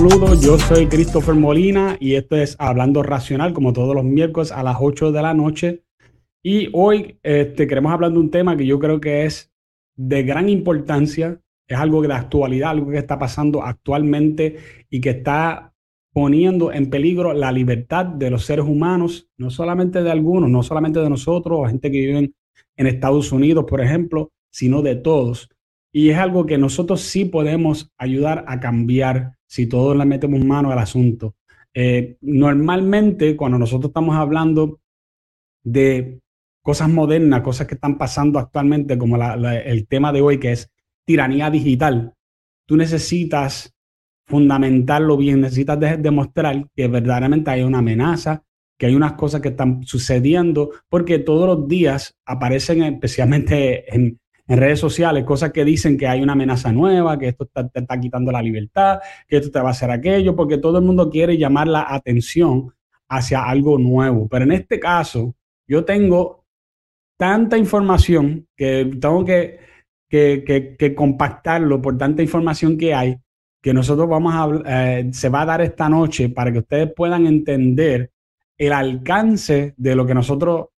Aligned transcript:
Saludos, 0.00 0.40
yo 0.40 0.58
soy 0.58 0.86
Christopher 0.86 1.34
Molina 1.34 1.98
y 2.00 2.14
esto 2.14 2.34
es 2.34 2.56
Hablando 2.58 3.02
Racional, 3.02 3.52
como 3.52 3.74
todos 3.74 3.94
los 3.94 4.02
miércoles 4.02 4.50
a 4.50 4.62
las 4.62 4.78
8 4.80 5.12
de 5.12 5.20
la 5.20 5.34
noche. 5.34 5.84
Y 6.42 6.70
hoy 6.72 7.18
este, 7.22 7.66
queremos 7.66 7.92
hablar 7.92 8.10
de 8.10 8.18
un 8.18 8.30
tema 8.30 8.56
que 8.56 8.64
yo 8.64 8.78
creo 8.78 8.98
que 8.98 9.26
es 9.26 9.52
de 9.96 10.22
gran 10.22 10.48
importancia, 10.48 11.42
es 11.68 11.76
algo 11.76 12.00
de 12.00 12.14
actualidad, 12.14 12.70
algo 12.70 12.90
que 12.90 12.96
está 12.96 13.18
pasando 13.18 13.62
actualmente 13.62 14.56
y 14.88 15.02
que 15.02 15.10
está 15.10 15.74
poniendo 16.14 16.72
en 16.72 16.88
peligro 16.88 17.34
la 17.34 17.52
libertad 17.52 18.06
de 18.06 18.30
los 18.30 18.46
seres 18.46 18.64
humanos, 18.64 19.28
no 19.36 19.50
solamente 19.50 20.02
de 20.02 20.10
algunos, 20.10 20.48
no 20.48 20.62
solamente 20.62 21.00
de 21.00 21.10
nosotros, 21.10 21.68
gente 21.68 21.90
que 21.90 21.98
vive 21.98 22.32
en 22.78 22.86
Estados 22.86 23.32
Unidos, 23.32 23.66
por 23.68 23.82
ejemplo, 23.82 24.30
sino 24.50 24.80
de 24.80 24.96
todos. 24.96 25.50
Y 25.92 26.08
es 26.08 26.16
algo 26.16 26.46
que 26.46 26.56
nosotros 26.56 27.02
sí 27.02 27.26
podemos 27.26 27.92
ayudar 27.98 28.46
a 28.48 28.60
cambiar 28.60 29.34
si 29.50 29.66
todos 29.66 29.96
le 29.96 30.04
metemos 30.04 30.44
mano 30.44 30.70
al 30.70 30.78
asunto. 30.78 31.34
Eh, 31.74 32.16
normalmente, 32.20 33.36
cuando 33.36 33.58
nosotros 33.58 33.90
estamos 33.90 34.14
hablando 34.14 34.78
de 35.64 36.20
cosas 36.62 36.88
modernas, 36.88 37.42
cosas 37.42 37.66
que 37.66 37.74
están 37.74 37.98
pasando 37.98 38.38
actualmente, 38.38 38.96
como 38.96 39.16
el 39.16 39.88
tema 39.88 40.12
de 40.12 40.20
hoy, 40.20 40.38
que 40.38 40.52
es 40.52 40.70
tiranía 41.04 41.50
digital, 41.50 42.14
tú 42.64 42.76
necesitas 42.76 43.74
fundamentarlo 44.24 45.16
bien, 45.16 45.40
necesitas 45.40 45.80
demostrar 46.00 46.68
que 46.76 46.86
verdaderamente 46.86 47.50
hay 47.50 47.62
una 47.62 47.78
amenaza, 47.78 48.44
que 48.78 48.86
hay 48.86 48.94
unas 48.94 49.14
cosas 49.14 49.40
que 49.40 49.48
están 49.48 49.82
sucediendo, 49.82 50.70
porque 50.88 51.18
todos 51.18 51.58
los 51.58 51.66
días 51.66 52.16
aparecen, 52.24 52.84
especialmente 52.84 53.92
en, 53.92 54.20
en 54.50 54.58
redes 54.58 54.80
sociales 54.80 55.22
cosas 55.24 55.52
que 55.52 55.64
dicen 55.64 55.96
que 55.96 56.08
hay 56.08 56.20
una 56.20 56.32
amenaza 56.32 56.72
nueva, 56.72 57.16
que 57.16 57.28
esto 57.28 57.46
te 57.46 57.78
está 57.78 58.00
quitando 58.00 58.32
la 58.32 58.42
libertad, 58.42 58.98
que 59.28 59.36
esto 59.36 59.48
te 59.52 59.60
va 59.60 59.68
a 59.68 59.70
hacer 59.70 59.92
aquello, 59.92 60.34
porque 60.34 60.58
todo 60.58 60.78
el 60.78 60.84
mundo 60.84 61.08
quiere 61.08 61.38
llamar 61.38 61.68
la 61.68 61.86
atención 61.88 62.74
hacia 63.08 63.44
algo 63.44 63.78
nuevo. 63.78 64.26
Pero 64.28 64.44
en 64.46 64.50
este 64.50 64.80
caso, 64.80 65.36
yo 65.68 65.84
tengo 65.84 66.46
tanta 67.16 67.56
información 67.56 68.48
que 68.56 68.90
tengo 69.00 69.24
que, 69.24 69.60
que, 70.08 70.94
compactarlo 70.96 71.80
por 71.80 71.96
tanta 71.96 72.20
información 72.20 72.76
que 72.76 72.92
hay, 72.92 73.16
que 73.62 73.72
nosotros 73.72 74.08
vamos 74.08 74.34
a, 74.34 74.98
eh, 74.98 75.10
se 75.12 75.28
va 75.28 75.42
a 75.42 75.46
dar 75.46 75.60
esta 75.60 75.88
noche 75.88 76.28
para 76.28 76.50
que 76.50 76.58
ustedes 76.58 76.92
puedan 76.92 77.24
entender 77.28 78.10
el 78.58 78.72
alcance 78.72 79.74
de 79.76 79.94
lo 79.94 80.04
que 80.04 80.14
nosotros 80.14 80.70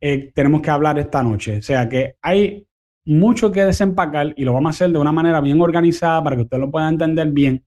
eh, 0.00 0.30
tenemos 0.32 0.62
que 0.62 0.70
hablar 0.70 0.96
esta 1.00 1.24
noche. 1.24 1.58
O 1.58 1.62
sea 1.62 1.88
que 1.88 2.14
hay 2.22 2.66
mucho 3.06 3.50
que 3.52 3.64
desempacar 3.64 4.34
y 4.36 4.44
lo 4.44 4.52
vamos 4.52 4.68
a 4.68 4.74
hacer 4.76 4.90
de 4.90 4.98
una 4.98 5.12
manera 5.12 5.40
bien 5.40 5.60
organizada 5.60 6.22
para 6.22 6.36
que 6.36 6.42
usted 6.42 6.58
lo 6.58 6.70
pueda 6.70 6.88
entender 6.88 7.28
bien. 7.30 7.64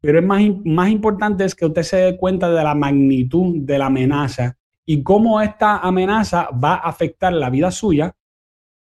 Pero 0.00 0.18
es 0.18 0.24
más, 0.24 0.42
más 0.64 0.90
importante 0.90 1.44
es 1.44 1.54
que 1.54 1.66
usted 1.66 1.82
se 1.82 1.96
dé 1.96 2.16
cuenta 2.16 2.50
de 2.50 2.62
la 2.62 2.74
magnitud 2.74 3.56
de 3.56 3.78
la 3.78 3.86
amenaza 3.86 4.56
y 4.86 5.02
cómo 5.02 5.40
esta 5.40 5.78
amenaza 5.78 6.48
va 6.52 6.74
a 6.74 6.88
afectar 6.88 7.32
la 7.32 7.50
vida 7.50 7.70
suya 7.70 8.14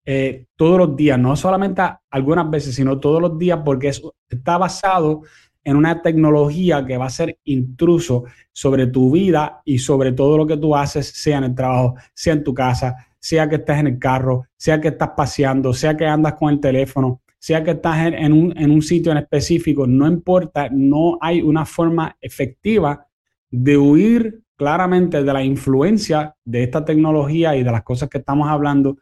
eh, 0.06 0.48
todos 0.56 0.78
los 0.78 0.96
días, 0.96 1.20
no 1.20 1.36
solamente 1.36 1.84
algunas 2.10 2.50
veces, 2.50 2.76
sino 2.76 3.00
todos 3.00 3.22
los 3.22 3.38
días, 3.38 3.60
porque 3.64 3.92
está 4.30 4.58
basado 4.58 5.22
en 5.64 5.76
una 5.76 6.02
tecnología 6.02 6.84
que 6.86 6.98
va 6.98 7.06
a 7.06 7.12
ser 7.12 7.38
intruso 7.44 8.24
sobre 8.52 8.88
tu 8.88 9.12
vida 9.12 9.62
y 9.66 9.78
sobre 9.78 10.14
todo 10.14 10.38
lo 10.38 10.48
que 10.48 10.58
tú 10.58 10.76
haces, 10.76 11.08
sea 11.08 11.38
en 11.38 11.44
el 11.44 11.56
trabajo, 11.56 11.96
sea 12.14 12.34
en 12.34 12.44
tu 12.44 12.54
casa, 12.54 12.96
sea 13.20 13.50
que 13.50 13.56
estés 13.56 13.78
en 13.78 13.88
el 13.88 14.00
carro, 14.00 14.46
sea 14.56 14.80
que 14.80 14.90
estás 14.90 15.12
paseando, 15.16 15.74
sea 15.74 15.96
que 15.96 16.06
andas 16.06 16.34
con 16.34 16.52
el 16.52 16.60
teléfono, 16.60 17.22
sea 17.38 17.64
que 17.64 17.72
estás 17.72 18.14
en, 18.14 18.34
un, 18.34 18.82
sitio 18.82 19.12
en 19.12 19.20
específico, 19.20 19.88
no 19.88 20.08
importa, 20.08 20.70
no 20.72 21.18
hay 21.22 21.42
una 21.42 21.66
forma 21.66 22.18
efectiva 22.20 23.08
de 23.50 23.78
huir 23.78 24.44
claramente 24.56 25.24
de 25.24 25.34
la 25.34 25.44
influencia 25.44 26.36
de 26.44 26.64
esta 26.64 26.84
tecnología 26.84 27.56
y 27.56 27.64
de 27.64 27.72
las 27.72 27.84
cosas 27.84 28.10
que 28.10 28.18
estamos 28.18 28.50
hablando 28.50 28.98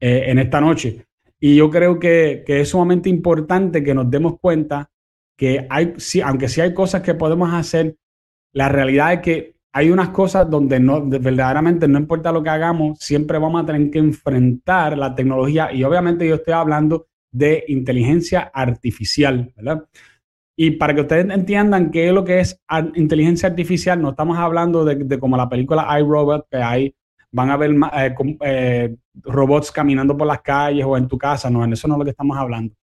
eh, 0.00 0.24
en 0.26 0.38
esta 0.38 0.60
noche. 0.60 1.06
Y 1.40 1.56
yo 1.56 1.70
creo 1.70 1.98
que, 1.98 2.42
que, 2.46 2.60
es 2.60 2.68
sumamente 2.68 3.08
importante 3.08 3.82
que 3.82 3.94
nos 3.94 4.10
demos 4.10 4.38
cuenta 4.38 4.90
que 5.36 5.66
hay, 5.70 5.94
aunque 6.24 6.48
sí 6.48 6.60
hay 6.60 6.74
cosas 6.74 7.00
que 7.00 7.14
podemos 7.14 7.52
hacer, 7.54 7.96
la 8.52 8.68
realidad 8.68 9.14
es 9.14 9.20
que 9.20 9.57
hay 9.78 9.90
unas 9.92 10.08
cosas 10.08 10.50
donde 10.50 10.80
no, 10.80 11.06
verdaderamente 11.06 11.86
no 11.86 12.00
importa 12.00 12.32
lo 12.32 12.42
que 12.42 12.50
hagamos, 12.50 12.98
siempre 12.98 13.38
vamos 13.38 13.62
a 13.62 13.66
tener 13.66 13.92
que 13.92 14.00
enfrentar 14.00 14.98
la 14.98 15.14
tecnología 15.14 15.72
y 15.72 15.84
obviamente 15.84 16.26
yo 16.26 16.34
estoy 16.34 16.54
hablando 16.54 17.06
de 17.30 17.64
inteligencia 17.68 18.50
artificial, 18.52 19.52
¿verdad? 19.56 19.84
Y 20.56 20.72
para 20.72 20.96
que 20.96 21.02
ustedes 21.02 21.30
entiendan 21.30 21.92
qué 21.92 22.08
es 22.08 22.12
lo 22.12 22.24
que 22.24 22.40
es 22.40 22.60
inteligencia 22.96 23.48
artificial, 23.48 24.02
no 24.02 24.10
estamos 24.10 24.36
hablando 24.36 24.84
de, 24.84 25.16
como 25.20 25.36
la 25.36 25.48
película 25.48 25.86
iRobot, 26.00 26.48
que 26.50 26.56
hay, 26.56 26.92
van 27.30 27.50
a 27.50 27.56
ver 27.56 27.70
eh, 27.70 28.14
eh, 28.40 28.96
robots 29.22 29.70
caminando 29.70 30.16
por 30.16 30.26
las 30.26 30.42
calles 30.42 30.84
o 30.84 30.96
en 30.96 31.06
tu 31.06 31.16
casa, 31.16 31.50
no, 31.50 31.62
en 31.62 31.74
eso 31.74 31.86
no 31.86 31.94
es 31.94 31.98
lo 31.98 32.04
que 32.04 32.10
estamos 32.10 32.36
hablando. 32.36 32.74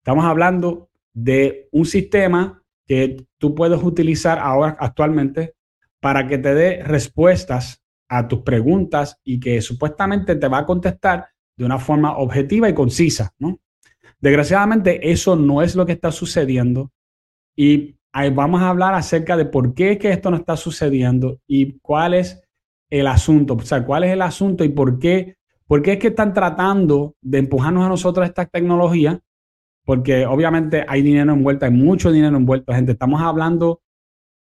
Estamos 0.00 0.24
hablando 0.24 0.88
de 1.14 1.68
un 1.70 1.84
sistema 1.84 2.60
que 2.84 3.24
tú 3.38 3.54
puedes 3.54 3.80
utilizar 3.80 4.40
ahora 4.40 4.76
actualmente 4.80 5.54
para 6.02 6.26
que 6.26 6.36
te 6.36 6.52
dé 6.52 6.82
respuestas 6.82 7.80
a 8.08 8.26
tus 8.26 8.40
preguntas 8.40 9.20
y 9.22 9.38
que 9.38 9.62
supuestamente 9.62 10.34
te 10.34 10.48
va 10.48 10.58
a 10.58 10.66
contestar 10.66 11.28
de 11.56 11.64
una 11.64 11.78
forma 11.78 12.18
objetiva 12.18 12.68
y 12.68 12.74
concisa, 12.74 13.32
¿no? 13.38 13.60
Desgraciadamente 14.20 15.12
eso 15.12 15.36
no 15.36 15.62
es 15.62 15.76
lo 15.76 15.86
que 15.86 15.92
está 15.92 16.10
sucediendo 16.10 16.90
y 17.56 17.94
ahí 18.12 18.30
vamos 18.30 18.62
a 18.62 18.70
hablar 18.70 18.94
acerca 18.94 19.36
de 19.36 19.44
por 19.44 19.74
qué 19.74 19.92
es 19.92 19.98
que 19.98 20.10
esto 20.10 20.32
no 20.32 20.38
está 20.38 20.56
sucediendo 20.56 21.38
y 21.46 21.78
cuál 21.78 22.14
es 22.14 22.42
el 22.90 23.06
asunto, 23.06 23.54
o 23.54 23.60
sea, 23.60 23.84
cuál 23.84 24.02
es 24.02 24.10
el 24.10 24.22
asunto 24.22 24.64
y 24.64 24.70
por 24.70 24.98
qué, 24.98 25.36
por 25.68 25.82
qué 25.82 25.92
es 25.92 25.98
que 25.98 26.08
están 26.08 26.34
tratando 26.34 27.14
de 27.20 27.38
empujarnos 27.38 27.86
a 27.86 27.88
nosotros 27.88 28.26
esta 28.26 28.44
tecnología, 28.46 29.20
porque 29.84 30.26
obviamente 30.26 30.84
hay 30.88 31.02
dinero 31.02 31.32
envuelto, 31.32 31.64
hay 31.64 31.72
mucho 31.72 32.10
dinero 32.10 32.36
envuelto, 32.36 32.72
gente, 32.72 32.92
estamos 32.92 33.22
hablando 33.22 33.82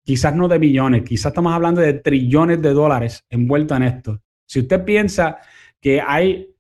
quizás 0.04 0.34
no 0.34 0.47
de 0.47 0.59
billones, 0.59 1.03
quizás 1.03 1.26
estamos 1.32 1.53
hablando 1.53 1.81
de 1.81 1.94
trillones 1.94 2.60
de 2.62 2.72
dólares 2.72 3.25
envueltos 3.31 3.76
en 3.76 3.82
esto. 3.82 4.20
Si 4.47 4.60
usted 4.60 4.84
piensa 4.84 5.38
que 5.81 6.00
hay 6.00 6.54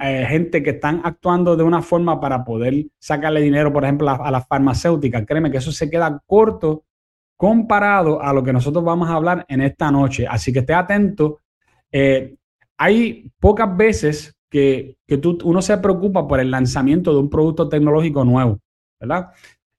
eh, 0.00 0.26
gente 0.28 0.62
que 0.62 0.70
están 0.70 1.02
actuando 1.04 1.56
de 1.56 1.62
una 1.62 1.82
forma 1.82 2.18
para 2.18 2.44
poder 2.44 2.86
sacarle 2.98 3.42
dinero, 3.42 3.72
por 3.72 3.84
ejemplo, 3.84 4.08
a, 4.08 4.30
las 4.30 4.46
farmacéuticas, 4.46 5.26
créeme 5.26 5.50
que 5.50 5.58
eso 5.58 5.72
se 5.72 5.90
queda 5.90 6.22
corto 6.26 6.84
comparado 7.36 8.22
a 8.22 8.32
lo 8.32 8.42
que 8.42 8.52
nosotros 8.52 8.82
vamos 8.82 9.10
a 9.10 9.14
hablar 9.14 9.44
en 9.48 9.60
esta 9.60 9.90
noche. 9.90 10.26
Así 10.26 10.52
que 10.52 10.60
esté 10.60 10.72
atento. 10.72 11.40
Eh, 11.92 12.36
hay 12.78 13.30
pocas 13.38 13.76
veces 13.76 14.34
que, 14.48 14.96
uno 15.44 15.60
se 15.60 15.76
preocupa 15.78 16.26
por 16.26 16.40
el 16.40 16.50
lanzamiento 16.50 17.12
de 17.12 17.20
un 17.20 17.28
producto 17.28 17.68
tecnológico 17.68 18.24
nuevo, 18.24 18.60
¿verdad? 18.98 19.28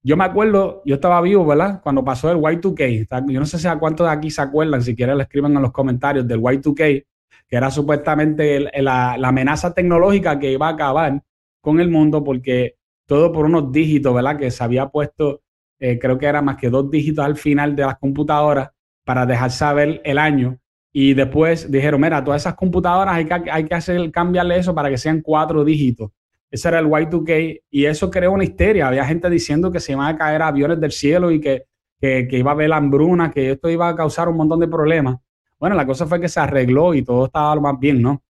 Yo 0.03 0.15
me 0.15 0.23
acuerdo, 0.23 0.81
yo 0.85 0.95
estaba 0.95 1.19
vivo, 1.21 1.45
¿verdad? 1.45 1.81
Cuando 1.81 2.03
pasó 2.03 2.31
el 2.31 2.37
Y2K. 2.37 3.31
Yo 3.31 3.39
no 3.39 3.45
sé 3.45 3.67
a 3.67 3.77
cuántos 3.77 4.07
de 4.07 4.13
aquí 4.13 4.29
se 4.29 4.41
acuerdan, 4.41 4.81
si 4.81 4.95
quieren 4.95 5.17
le 5.17 5.23
escriban 5.23 5.55
en 5.55 5.61
los 5.61 5.71
comentarios 5.71 6.27
del 6.27 6.39
Y2K, 6.39 7.05
que 7.47 7.55
era 7.55 7.71
supuestamente 7.71 8.69
la, 8.81 9.13
amenaza 9.13 9.73
tecnológica 9.73 10.39
que 10.39 10.51
iba 10.51 10.67
a 10.67 10.71
acabar 10.71 11.21
con 11.61 11.79
el 11.79 11.89
mundo 11.89 12.23
porque 12.23 12.75
todo 13.05 13.31
por 13.31 13.45
unos 13.45 13.71
dígitos, 13.71 14.13
¿verdad? 14.13 14.37
Que 14.37 14.51
se 14.51 14.63
había 14.63 14.87
puesto, 14.87 15.41
eh, 15.79 15.97
creo 15.99 16.17
que 16.17 16.25
era 16.25 16.41
más 16.41 16.57
que 16.57 16.69
dos 16.69 16.89
dígitos 16.91 17.25
al 17.25 17.35
final 17.37 17.75
de 17.75 17.83
las 17.83 17.97
computadoras 17.97 18.69
para 19.05 19.25
dejar 19.25 19.51
saber 19.51 20.01
el 20.03 20.17
año. 20.17 20.59
Y 20.93 21.13
después 21.13 21.71
dijeron, 21.71 22.01
mira, 22.01 22.23
todas 22.23 22.41
esas 22.41 22.55
computadoras 22.55 23.15
hay 23.15 23.25
que, 23.25 23.51
hay 23.51 23.65
que 23.65 23.75
hacer, 23.75 24.11
cambiarle 24.11 24.57
eso 24.57 24.73
para 24.73 24.89
que 24.89 24.97
sean 24.97 25.21
cuatro 25.21 25.63
dígitos. 25.63 26.11
Ese 26.49 26.67
era 26.69 26.79
el 26.79 26.87
Y2K 26.87 27.61
y 27.69 27.85
eso 27.85 28.09
creó 28.09 28.31
una 28.31 28.43
histeria. 28.43 28.87
Había 28.87 29.05
gente 29.05 29.29
diciendo 29.29 29.71
que 29.71 29.79
se 29.79 29.91
iban 29.91 30.07
a 30.07 30.17
caer 30.17 30.41
aviones 30.41 30.79
del 30.79 30.91
cielo 30.91 31.31
y 31.31 31.39
que, 31.39 31.65
que, 31.99 32.27
iba 32.31 32.51
a 32.51 32.53
haber 32.53 32.71
hambruna, 32.71 33.31
que 33.31 33.51
esto 33.51 33.69
iba 33.69 33.89
a 33.89 33.95
causar 33.95 34.29
un 34.29 34.37
montón 34.37 34.59
de 34.59 34.67
problemas. 34.67 35.17
Bueno, 35.59 35.75
la 35.75 35.85
cosa 35.85 36.05
fue 36.05 36.21
que 36.21 36.29
se 36.29 36.39
arregló 36.39 36.93
y 36.93 37.03
todo 37.03 37.25
estaba 37.25 37.55
lo 37.55 37.61
más 37.61 37.79
bien, 37.79 38.01
¿no? 38.01 38.23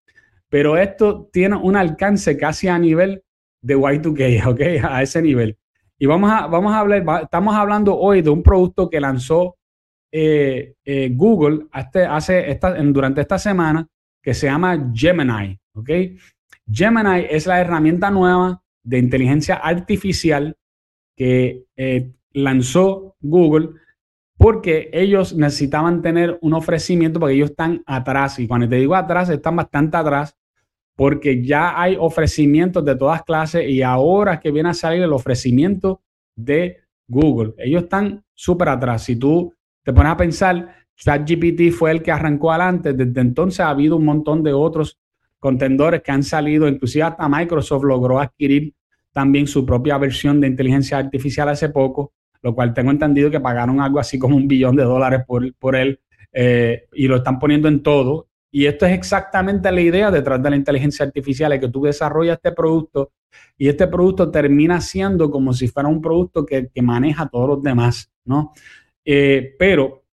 Pero 0.50 0.78
esto 0.78 1.30
tiene 1.32 1.58
un 1.58 1.76
alcance 1.76 2.38
casi 2.38 2.68
a 2.68 2.80
nivel 2.80 3.24
de 3.62 3.78
Y2K, 3.78 4.48
¿ok? 4.48 4.86
A 4.90 5.02
ese 5.02 5.22
nivel. 5.22 5.58
Y 6.00 6.06
vamos 6.06 6.32
a, 6.32 6.48
vamos 6.48 6.74
a 6.74 6.80
hablar, 6.80 7.04
estamos 7.24 7.56
hablando 7.56 7.98
hoy 7.98 8.22
de 8.22 8.30
un 8.30 8.44
producto 8.44 8.90
que 8.90 9.00
lanzó 9.00 9.58
eh, 10.12 10.76
eh, 10.86 11.12
Google 11.14 11.66
hace, 11.72 12.06
hace 12.06 12.52
esta, 12.52 12.74
durante 12.82 13.22
esta 13.22 13.38
semana 13.38 13.86
que 14.22 14.34
se 14.34 14.48
llama 14.48 14.92
Gemini, 14.94 15.60
¿ok? 15.74 15.90
Gemini 16.72 17.26
es 17.30 17.48
la 17.48 17.60
herramienta 17.60 18.12
nueva 18.12 18.62
de 18.84 19.00
inteligencia 19.00 19.56
artificial 19.56 20.56
que 21.16 21.66
eh, 21.76 22.12
lanzó 22.34 23.16
Google 23.22 23.70
porque 24.38 24.90
ellos 24.94 25.36
necesitaban 25.36 26.02
tener 26.02 26.38
un 26.42 26.54
ofrecimiento 26.54 27.20
porque 27.20 27.36
ellos 27.36 27.50
están 27.50 27.84
atrás. 27.86 28.38
Y 28.40 28.48
cuando 28.48 28.70
te 28.70 28.76
digo 28.76 28.96
atrás, 28.96 29.30
están 29.30 29.56
bastante 29.56 29.98
atrás 29.98 30.38
porque 30.96 31.44
ya 31.44 31.80
hay 31.80 31.96
ofrecimientos 32.00 32.84
de 32.86 32.96
todas 32.96 33.24
clases 33.24 33.68
y 33.68 33.82
ahora 33.82 34.40
que 34.40 34.52
viene 34.52 34.70
a 34.70 34.74
salir 34.74 35.02
el 35.02 35.14
ofrecimiento 35.14 36.02
de 36.36 36.78
Google. 37.08 37.54
Ellos 37.58 37.84
están 37.84 38.24
súper 38.34 38.70
atrás. 38.70 39.04
Si 39.04 39.16
tú 39.16 39.54
te 39.84 39.94
pones 39.94 40.12
a 40.12 40.18
pensar, 40.18 40.76
ChatGPT 40.96 41.72
fue 41.72 41.92
el 41.92 42.02
que 42.02 42.12
arrancó 42.12 42.52
adelante. 42.52 42.94
Desde 42.94 43.22
entonces 43.22 43.60
ha 43.60 43.70
habido 43.70 43.96
un 43.96 44.06
montón 44.06 44.44
de 44.44 44.54
otros 44.54 45.00
contendores 45.48 46.02
que 46.02 46.12
han 46.12 46.24
salido, 46.24 46.68
inclusive 46.68 47.04
hasta 47.04 47.30
Microsoft 47.30 47.86
logró 47.86 48.20
adquirir 48.20 48.74
también 49.14 49.48
su 49.48 49.66
propia 49.66 49.98
versión 49.98 50.42
de 50.42 50.48
inteligencia 50.48 50.98
artificial 50.98 51.48
hace 51.48 51.70
poco, 51.70 52.12
lo 52.42 52.54
cual 52.54 52.74
tengo 52.74 52.92
entendido 52.92 53.32
que 53.32 53.40
pagaron 53.40 53.80
algo 53.80 53.98
así 53.98 54.20
como 54.20 54.36
un 54.36 54.46
billón 54.46 54.76
de 54.76 54.84
dólares 54.84 55.22
por, 55.26 55.76
él 55.78 56.02
eh, 56.34 56.84
y 56.92 57.08
lo 57.08 57.16
están 57.16 57.40
poniendo 57.40 57.70
en 57.70 57.82
todo. 57.82 58.28
Y 58.52 58.66
esto 58.66 58.86
es 58.86 58.92
exactamente 58.92 59.72
la 59.72 59.80
idea 59.80 60.12
detrás 60.12 60.44
de 60.44 60.50
la 60.50 60.58
inteligencia 60.58 61.06
artificial, 61.06 61.54
es 61.54 61.62
que 61.62 61.70
tú 61.70 61.84
desarrollas 61.84 62.36
este 62.36 62.52
producto 62.52 63.14
y 63.58 63.70
este 63.70 63.88
producto 63.88 64.30
termina 64.30 64.82
siendo 64.82 65.32
como 65.32 65.54
si 65.54 65.70
fuera 65.70 65.88
un 65.88 66.02
producto 66.02 66.46
que, 66.46 66.70
maneja 66.82 67.24
a 67.24 67.30
todos 67.30 67.48
los 67.48 67.64
demás, 67.64 68.12
¿no? 68.26 68.52
Eh, 69.06 69.56
pero 69.58 70.07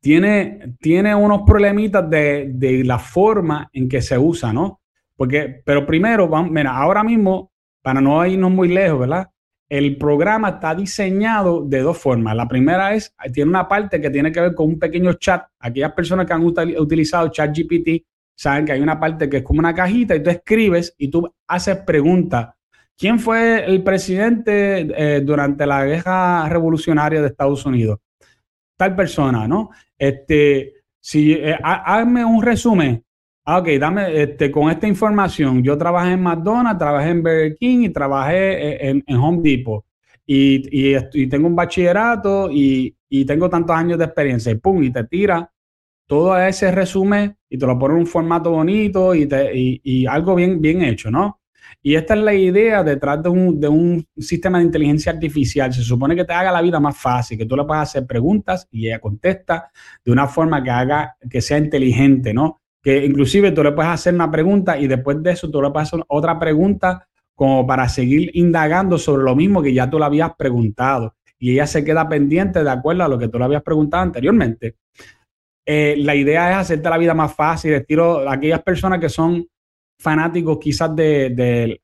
tiene, 0.00 0.74
tiene 0.80 1.14
unos 1.14 1.42
problemitas 1.46 2.08
de, 2.08 2.82
la 2.84 2.98
forma 2.98 3.68
en 3.72 3.88
que 3.88 4.02
se 4.02 4.18
usa, 4.18 4.52
¿no? 4.52 4.80
Porque, 5.16 5.62
pero 5.64 5.86
primero, 5.86 6.28
vamos, 6.28 6.50
mira, 6.50 6.76
ahora 6.76 7.02
mismo, 7.04 7.52
para 7.82 8.00
no 8.00 8.24
irnos 8.26 8.50
muy 8.50 8.68
lejos, 8.68 9.00
¿verdad? 9.00 9.28
El 9.68 9.96
programa 9.96 10.50
está 10.50 10.74
diseñado 10.74 11.64
de 11.64 11.80
dos 11.80 11.98
formas. 11.98 12.36
La 12.36 12.46
primera 12.46 12.94
es, 12.94 13.14
tiene 13.32 13.50
una 13.50 13.68
parte 13.68 14.00
que 14.00 14.10
tiene 14.10 14.30
que 14.30 14.40
ver 14.40 14.54
con 14.54 14.68
un 14.68 14.78
pequeño 14.78 15.14
chat. 15.14 15.44
Aquellas 15.58 15.92
personas 15.92 16.26
que 16.26 16.32
han 16.32 16.44
utilizado 16.44 17.28
ChatGPT 17.28 18.04
saben 18.34 18.66
que 18.66 18.72
hay 18.72 18.80
una 18.80 19.00
parte 19.00 19.30
que 19.30 19.38
es 19.38 19.42
como 19.42 19.60
una 19.60 19.74
cajita 19.74 20.14
y 20.14 20.22
tú 20.22 20.30
escribes 20.30 20.94
y 20.98 21.08
tú 21.08 21.32
haces 21.46 21.78
preguntas. 21.78 22.50
¿Quién 22.96 23.18
fue 23.18 23.64
el 23.64 23.82
presidente 23.82 24.88
eh, 24.96 25.20
durante 25.22 25.66
la 25.66 25.84
guerra 25.84 26.48
revolucionaria 26.48 27.20
de 27.20 27.28
Estados 27.28 27.64
Unidos? 27.64 27.98
Tal 28.82 28.96
persona, 28.96 29.46
¿no? 29.46 29.70
Este, 29.96 30.72
si, 31.00 31.32
eh, 31.34 31.56
hazme 31.62 32.24
un 32.24 32.42
resumen. 32.42 33.04
Ah, 33.44 33.58
ok, 33.58 33.68
dame, 33.78 34.22
este, 34.22 34.50
con 34.50 34.70
esta 34.70 34.88
información, 34.88 35.62
yo 35.62 35.78
trabajé 35.78 36.12
en 36.12 36.22
McDonald's, 36.22 36.78
trabajé 36.78 37.10
en 37.10 37.22
Burger 37.22 37.56
King 37.56 37.78
y 37.82 37.88
trabajé 37.90 38.88
en, 38.88 39.04
Home 39.16 39.40
Depot. 39.42 39.84
Y, 40.26 40.94
y, 41.12 41.26
tengo 41.28 41.46
un 41.48 41.56
bachillerato 41.56 42.50
y, 42.50 42.96
y, 43.08 43.24
tengo 43.24 43.48
tantos 43.48 43.76
años 43.76 43.98
de 43.98 44.04
experiencia. 44.04 44.52
Y 44.52 44.56
pum, 44.56 44.82
y 44.82 44.90
te 44.90 45.04
tira 45.04 45.48
todo 46.06 46.36
ese 46.38 46.70
resumen 46.70 47.36
y 47.48 47.58
te 47.58 47.66
lo 47.66 47.78
pone 47.78 47.94
en 47.94 48.00
un 48.00 48.06
formato 48.06 48.50
bonito 48.50 49.14
y, 49.14 49.26
te, 49.26 49.50
y 49.54 50.06
algo 50.06 50.34
bien, 50.34 50.60
bien 50.60 50.82
hecho, 50.82 51.10
¿no? 51.10 51.41
Y 51.84 51.96
esta 51.96 52.14
es 52.14 52.20
la 52.20 52.32
idea 52.32 52.84
detrás 52.84 53.20
de 53.22 53.28
un, 53.28 54.06
sistema 54.16 54.58
de 54.58 54.64
inteligencia 54.64 55.10
artificial. 55.10 55.72
Se 55.72 55.82
supone 55.82 56.14
que 56.14 56.24
te 56.24 56.32
haga 56.32 56.52
la 56.52 56.62
vida 56.62 56.78
más 56.78 56.96
fácil, 56.96 57.36
que 57.36 57.44
tú 57.44 57.56
le 57.56 57.64
puedas 57.64 57.88
hacer 57.88 58.06
preguntas 58.06 58.68
y 58.70 58.86
ella 58.86 59.00
contesta 59.00 59.68
de 60.04 60.12
una 60.12 60.28
forma 60.28 60.62
que 60.62 60.70
haga, 60.70 61.16
que 61.28 61.40
sea 61.40 61.58
inteligente, 61.58 62.32
¿no? 62.32 62.60
Que 62.80 63.04
inclusive 63.04 63.50
tú 63.50 63.64
le 63.64 63.72
puedes 63.72 63.90
hacer 63.90 64.14
una 64.14 64.30
pregunta 64.30 64.78
y 64.78 64.86
después 64.86 65.20
de 65.22 65.32
eso 65.32 65.50
tú 65.50 65.60
le 65.60 65.70
puedes 65.70 65.88
hacer 65.88 66.04
otra 66.06 66.38
pregunta 66.38 67.08
como 67.34 67.66
para 67.66 67.88
seguir 67.88 68.30
indagando 68.34 68.96
sobre 68.96 69.24
lo 69.24 69.34
mismo 69.34 69.60
que 69.60 69.74
ya 69.74 69.90
tú 69.90 69.98
le 69.98 70.04
habías 70.04 70.34
preguntado. 70.36 71.16
Y 71.36 71.52
ella 71.52 71.66
se 71.66 71.84
queda 71.84 72.08
pendiente 72.08 72.62
de 72.62 72.70
acuerdo 72.70 73.02
a 73.02 73.08
lo 73.08 73.18
que 73.18 73.26
tú 73.26 73.38
le 73.38 73.44
habías 73.44 73.62
preguntado 73.62 74.04
anteriormente. 74.04 74.76
Eh, 75.66 75.96
la 75.98 76.14
idea 76.14 76.50
es 76.52 76.56
hacerte 76.58 76.88
la 76.88 76.98
vida 76.98 77.14
más 77.14 77.34
fácil, 77.34 77.72
estilo 77.72 78.28
aquellas 78.28 78.62
personas 78.62 79.00
que 79.00 79.08
son 79.08 79.46
fanáticos 80.02 80.58
quizás 80.60 80.94
de, 80.96 81.80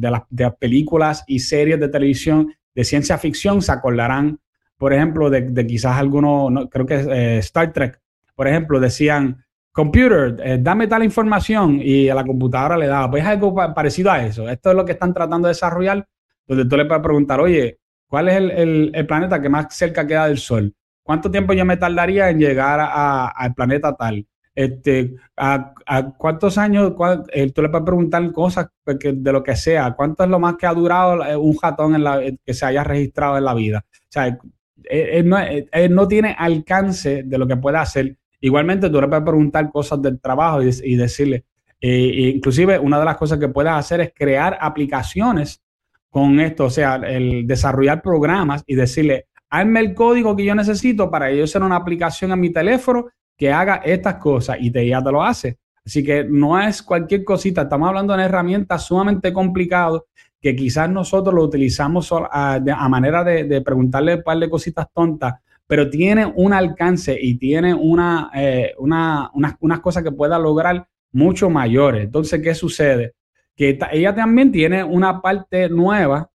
las, 0.00 0.52
películas 0.58 1.24
y 1.26 1.38
series 1.38 1.78
de 1.78 1.88
televisión 1.88 2.52
de 2.74 2.84
ciencia 2.84 3.16
ficción 3.18 3.62
se 3.62 3.72
acordarán, 3.72 4.38
por 4.76 4.92
ejemplo, 4.92 5.30
de, 5.30 5.66
quizás 5.66 5.96
algunos, 5.96 6.68
creo 6.70 6.86
que 6.86 6.94
eh, 6.94 7.38
Star 7.38 7.72
Trek, 7.72 8.00
por 8.34 8.48
ejemplo, 8.48 8.80
decían, 8.80 9.44
computer, 9.72 10.36
eh, 10.42 10.58
dame 10.60 10.86
tal 10.86 11.04
información 11.04 11.80
y 11.82 12.08
a 12.08 12.14
la 12.14 12.24
computadora 12.24 12.76
le 12.76 12.86
daba, 12.86 13.10
pues 13.10 13.24
algo 13.24 13.54
parecido 13.54 14.10
a 14.10 14.24
eso. 14.24 14.48
Esto 14.48 14.70
es 14.70 14.76
lo 14.76 14.84
que 14.84 14.92
están 14.92 15.14
tratando 15.14 15.46
de 15.46 15.52
desarrollar, 15.52 16.06
donde 16.46 16.64
tú 16.64 16.76
le 16.76 16.86
puedes 16.86 17.02
preguntar, 17.02 17.40
oye, 17.40 17.78
¿cuál 18.06 18.28
es 18.28 18.36
el, 18.36 19.06
planeta 19.06 19.40
que 19.40 19.48
más 19.48 19.66
cerca 19.70 20.06
queda 20.06 20.26
del 20.26 20.38
Sol? 20.38 20.74
¿Cuánto 21.02 21.30
tiempo 21.30 21.52
yo 21.52 21.64
me 21.64 21.76
tardaría 21.76 22.30
en 22.30 22.38
llegar 22.38 22.80
al 22.80 23.54
planeta 23.54 23.94
tal? 23.94 24.26
Este, 24.54 25.14
a, 25.36 25.72
cuántos 26.18 26.58
años, 26.58 26.92
eh, 27.32 27.50
tú 27.52 27.62
le 27.62 27.68
puedes 27.68 27.84
preguntar 27.84 28.32
cosas 28.32 28.66
de 28.84 29.32
lo 29.32 29.42
que 29.42 29.54
sea, 29.54 29.92
cuánto 29.92 30.24
es 30.24 30.28
lo 30.28 30.40
más 30.40 30.56
que 30.56 30.66
ha 30.66 30.74
durado 30.74 31.24
eh, 31.24 31.36
un 31.36 31.56
ratón 31.60 31.94
en 31.94 32.04
la, 32.04 32.20
que 32.44 32.54
se 32.54 32.66
haya 32.66 32.82
registrado 32.82 33.38
en 33.38 33.44
la 33.44 33.54
vida. 33.54 33.84
O 33.86 34.08
sea, 34.08 34.38
él, 34.84 35.94
no, 35.94 36.08
tiene 36.08 36.34
alcance 36.36 37.22
de 37.22 37.38
lo 37.38 37.46
que 37.46 37.56
puede 37.56 37.78
hacer. 37.78 38.16
Igualmente, 38.40 38.90
tú 38.90 39.00
le 39.00 39.08
puedes 39.08 39.24
preguntar 39.24 39.70
cosas 39.70 40.02
del 40.02 40.20
trabajo 40.20 40.62
y, 40.62 40.96
decirle, 40.96 41.44
eh, 41.80 42.32
inclusive 42.34 42.78
una 42.78 42.98
de 42.98 43.04
las 43.04 43.16
cosas 43.16 43.38
que 43.38 43.48
puedes 43.48 43.72
hacer 43.72 44.00
es 44.00 44.12
crear 44.14 44.58
aplicaciones 44.60 45.62
con 46.08 46.40
esto, 46.40 46.64
o 46.64 46.70
sea, 46.70 46.96
el 46.96 47.46
desarrollar 47.46 48.02
programas 48.02 48.64
y 48.66 48.74
decirle, 48.74 49.28
hazme 49.48 49.80
el 49.80 49.94
código 49.94 50.34
que 50.34 50.44
yo 50.44 50.54
necesito 50.56 51.08
para 51.08 51.30
yo 51.30 51.44
hacer 51.44 51.62
una 51.62 51.76
aplicación 51.76 52.32
a 52.32 52.36
mi 52.36 52.50
teléfono 52.50 53.06
que 53.40 53.50
haga 53.50 53.76
estas 53.76 54.16
cosas 54.16 54.58
y 54.60 54.70
te, 54.70 54.86
ya 54.86 55.02
te 55.02 55.10
lo 55.10 55.22
hace. 55.22 55.56
Así 55.82 56.04
que 56.04 56.24
no 56.24 56.60
es 56.60 56.82
cualquier 56.82 57.24
cosita, 57.24 57.62
estamos 57.62 57.88
hablando 57.88 58.12
de 58.12 58.18
una 58.18 58.26
herramienta 58.26 58.78
sumamente 58.78 59.32
complicada 59.32 59.98
que 60.38 60.54
quizás 60.54 60.90
nosotros 60.90 61.34
lo 61.34 61.44
utilizamos 61.44 62.12
a, 62.12 62.60
manera 62.90 63.24
de, 63.24 63.62
preguntarle 63.62 64.16
un 64.16 64.22
par 64.22 64.38
de 64.38 64.50
cositas 64.50 64.86
tontas, 64.92 65.36
pero 65.66 65.88
tiene 65.88 66.30
un 66.36 66.52
alcance 66.52 67.16
y 67.18 67.36
tiene 67.36 67.72
una, 67.72 68.30
eh, 68.34 68.74
unas 68.78 69.80
cosas 69.80 70.02
que 70.02 70.12
pueda 70.12 70.38
lograr 70.38 70.86
mucho 71.12 71.48
mayores. 71.48 72.04
Entonces, 72.04 72.42
¿qué 72.42 72.54
sucede? 72.54 73.14
Que 73.56 73.78
ella 73.92 74.14
también 74.14 74.52
tiene 74.52 74.84
una 74.84 75.22
parte 75.22 75.70
nueva, 75.70 76.30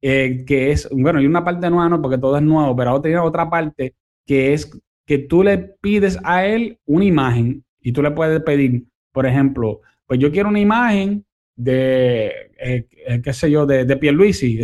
eh, 0.00 0.42
que 0.46 0.72
es, 0.72 0.88
bueno, 0.90 1.20
y 1.20 1.26
una 1.26 1.44
parte 1.44 1.68
nueva 1.68 1.90
no, 1.90 2.00
porque 2.00 2.16
todo 2.16 2.38
es 2.38 2.42
nuevo, 2.42 2.74
pero 2.74 2.90
ahora 2.92 3.02
tiene 3.02 3.18
otra 3.18 3.50
parte 3.50 3.94
que 4.26 4.54
es 4.54 4.70
que 5.06 5.18
tú 5.18 5.42
le 5.42 5.58
pides 5.58 6.18
a 6.24 6.44
él 6.44 6.78
una 6.84 7.04
imagen 7.04 7.64
y 7.80 7.92
tú 7.92 8.02
le 8.02 8.10
puedes 8.10 8.40
pedir, 8.42 8.84
por 9.12 9.26
ejemplo, 9.26 9.80
pues 10.06 10.20
yo 10.20 10.30
quiero 10.30 10.48
una 10.48 10.60
imagen 10.60 11.24
de, 11.54 12.26
eh, 12.58 12.86
eh, 13.06 13.20
qué 13.22 13.32
sé 13.32 13.50
yo, 13.50 13.64
de, 13.64 13.84
de 13.84 13.96
Pierluisi. 13.96 14.62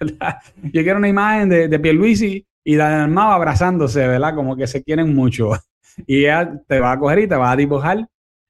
yo 0.00 0.82
quiero 0.82 0.98
una 0.98 1.08
imagen 1.08 1.48
de, 1.48 1.68
de 1.68 1.78
Pierluisi 1.78 2.46
y 2.64 2.74
de 2.74 2.82
hermano 2.82 3.32
abrazándose, 3.32 4.06
¿verdad? 4.06 4.34
Como 4.34 4.56
que 4.56 4.66
se 4.66 4.82
quieren 4.82 5.14
mucho. 5.14 5.50
Y 6.06 6.20
ella 6.20 6.58
te 6.66 6.78
va 6.80 6.92
a 6.92 6.98
coger 6.98 7.18
y 7.18 7.26
te 7.26 7.34
va 7.34 7.50
a 7.50 7.56
dibujar 7.56 8.06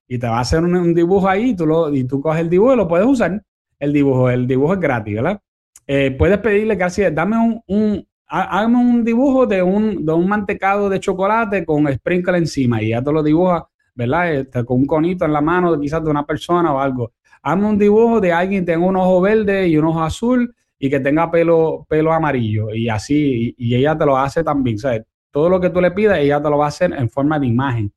y 0.06 0.18
te 0.18 0.26
va 0.26 0.38
a 0.38 0.40
hacer 0.40 0.62
un, 0.62 0.94
dibujo 0.94 1.28
ahí 1.28 1.50
y 1.50 1.56
tú, 1.56 1.66
lo, 1.66 1.92
y 1.92 2.04
tú 2.04 2.20
coges 2.20 2.42
el 2.42 2.50
dibujo 2.50 2.74
y 2.74 2.76
lo 2.76 2.86
puedes 2.86 3.06
usar. 3.06 3.42
El 3.78 3.92
dibujo, 3.92 4.28
el 4.28 4.46
dibujo 4.46 4.74
es 4.74 4.80
gratis, 4.80 5.14
¿verdad? 5.14 5.40
Eh, 5.86 6.10
puedes 6.12 6.38
pedirle 6.38 6.76
casi, 6.76 7.02
dame 7.10 7.62
un, 7.66 8.06
hágame 8.30 8.78
un 8.78 9.04
dibujo 9.04 9.46
de 9.46 9.62
un, 9.62 10.04
de 10.06 10.12
un 10.12 10.28
mantecado 10.28 10.88
de 10.88 11.00
chocolate 11.00 11.64
con 11.64 11.92
sprinkle 11.92 12.38
encima 12.38 12.80
y 12.80 12.90
ya 12.90 13.02
te 13.02 13.12
lo 13.12 13.22
dibuja, 13.22 13.68
¿verdad? 13.94 14.34
Este, 14.34 14.64
con 14.64 14.78
un 14.78 14.86
conito 14.86 15.24
en 15.24 15.32
la 15.32 15.40
mano 15.40 15.78
quizás 15.78 16.02
de 16.04 16.10
una 16.10 16.24
persona 16.24 16.72
o 16.72 16.80
algo. 16.80 17.12
Hazme 17.42 17.66
un 17.66 17.78
dibujo 17.78 18.20
de 18.20 18.32
alguien 18.32 18.64
que 18.64 18.72
tenga 18.72 18.86
un 18.86 18.96
ojo 18.96 19.20
verde 19.20 19.66
y 19.66 19.76
un 19.76 19.86
ojo 19.86 20.02
azul 20.02 20.54
y 20.78 20.88
que 20.88 21.00
tenga 21.00 21.30
pelo, 21.30 21.86
pelo 21.88 22.12
amarillo 22.12 22.72
y 22.72 22.88
así, 22.88 23.54
y, 23.58 23.74
ella 23.74 23.98
te 23.98 24.06
lo 24.06 24.16
hace 24.16 24.44
también, 24.44 24.78
¿sabes? 24.78 25.02
Todo 25.30 25.48
lo 25.48 25.60
que 25.60 25.70
tú 25.70 25.80
le 25.80 25.90
pidas, 25.90 26.18
ella 26.18 26.40
te 26.40 26.48
lo 26.48 26.58
va 26.58 26.66
a 26.66 26.68
hacer 26.68 26.92
en 26.92 27.10
forma 27.10 27.38
de 27.38 27.46
imagen. 27.46 27.92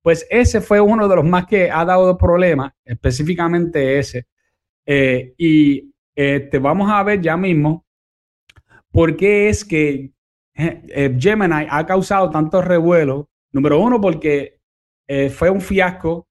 Pues 0.00 0.26
ese 0.30 0.60
fue 0.60 0.80
uno 0.80 1.08
de 1.08 1.16
los 1.16 1.24
más 1.24 1.46
que 1.46 1.70
ha 1.70 1.84
dado 1.84 2.16
problemas, 2.16 2.72
específicamente 2.84 3.98
ese. 3.98 4.26
Eh, 4.86 5.34
y 5.36 5.92
este, 6.14 6.58
vamos 6.58 6.90
a 6.90 7.02
ver 7.02 7.20
ya 7.20 7.36
mismo 7.36 7.84
¿Por 8.92 9.16
qué 9.16 9.48
es 9.48 9.64
que 9.64 10.12
eh, 10.54 10.82
eh, 10.88 11.16
Gemini 11.18 11.66
ha 11.68 11.86
causado 11.86 12.30
tanto 12.30 12.60
revuelo? 12.60 13.30
Número 13.50 13.80
uno, 13.80 14.00
porque 14.00 14.60
eh, 15.08 15.30
fue 15.30 15.50
un 15.50 15.60
fiasco 15.60 16.28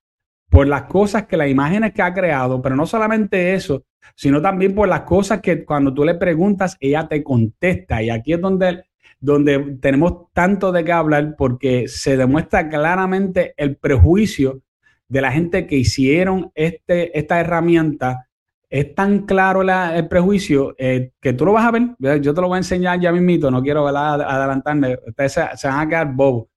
por 0.50 0.68
las 0.68 0.84
cosas 0.84 1.26
que 1.26 1.38
las 1.38 1.50
imágenes 1.50 1.94
que 1.94 2.02
ha 2.02 2.14
creado, 2.14 2.62
pero 2.62 2.76
no 2.76 2.86
solamente 2.86 3.54
eso, 3.54 3.84
sino 4.16 4.42
también 4.42 4.76
por 4.76 4.88
las 4.88 5.02
cosas 5.02 5.42
que 5.42 5.66
cuando 5.66 5.94
tú 5.94 6.04
le 6.04 6.16
preguntas, 6.16 6.78
ella 6.80 7.08
te 7.08 7.24
contesta. 7.24 8.04
Y 8.04 8.10
aquí 8.10 8.34
es 8.34 8.42
donde, 8.42 8.84
donde 9.20 9.78
tenemos 9.82 10.32
tanto 10.34 10.72
de 10.72 10.84
qué 10.84 10.92
hablar 10.92 11.36
porque 11.38 11.88
se 11.88 12.18
demuestra 12.18 12.70
claramente 12.70 13.54
el 13.58 13.78
prejuicio 13.78 14.62
de 15.08 15.22
la 15.22 15.32
gente 15.32 15.66
que 15.66 15.78
hicieron 15.78 16.52
este, 16.54 17.18
esta 17.18 17.40
herramienta 17.40 18.28
es 18.72 18.96
tan 18.96 19.26
claro 19.26 19.62
el 19.62 20.08
prejuicio 20.08 20.74
eh, 20.78 21.12
que 21.20 21.34
tú 21.34 21.44
lo 21.44 21.52
vas 21.52 21.66
a 21.66 21.72
ver. 21.72 22.22
Yo 22.22 22.34
te 22.34 22.40
lo 22.40 22.48
voy 22.48 22.56
a 22.56 22.60
enseñar 22.60 23.02
ya 23.02 23.12
mismito, 23.12 23.52
no 23.52 23.62
quiero 23.62 23.86
adelantarme. 23.86 24.98
Ustedes 25.06 25.34
se, 25.34 25.68
van 25.68 25.80
a 25.80 25.90
quedar 25.90 26.16
bobos. 26.16 26.48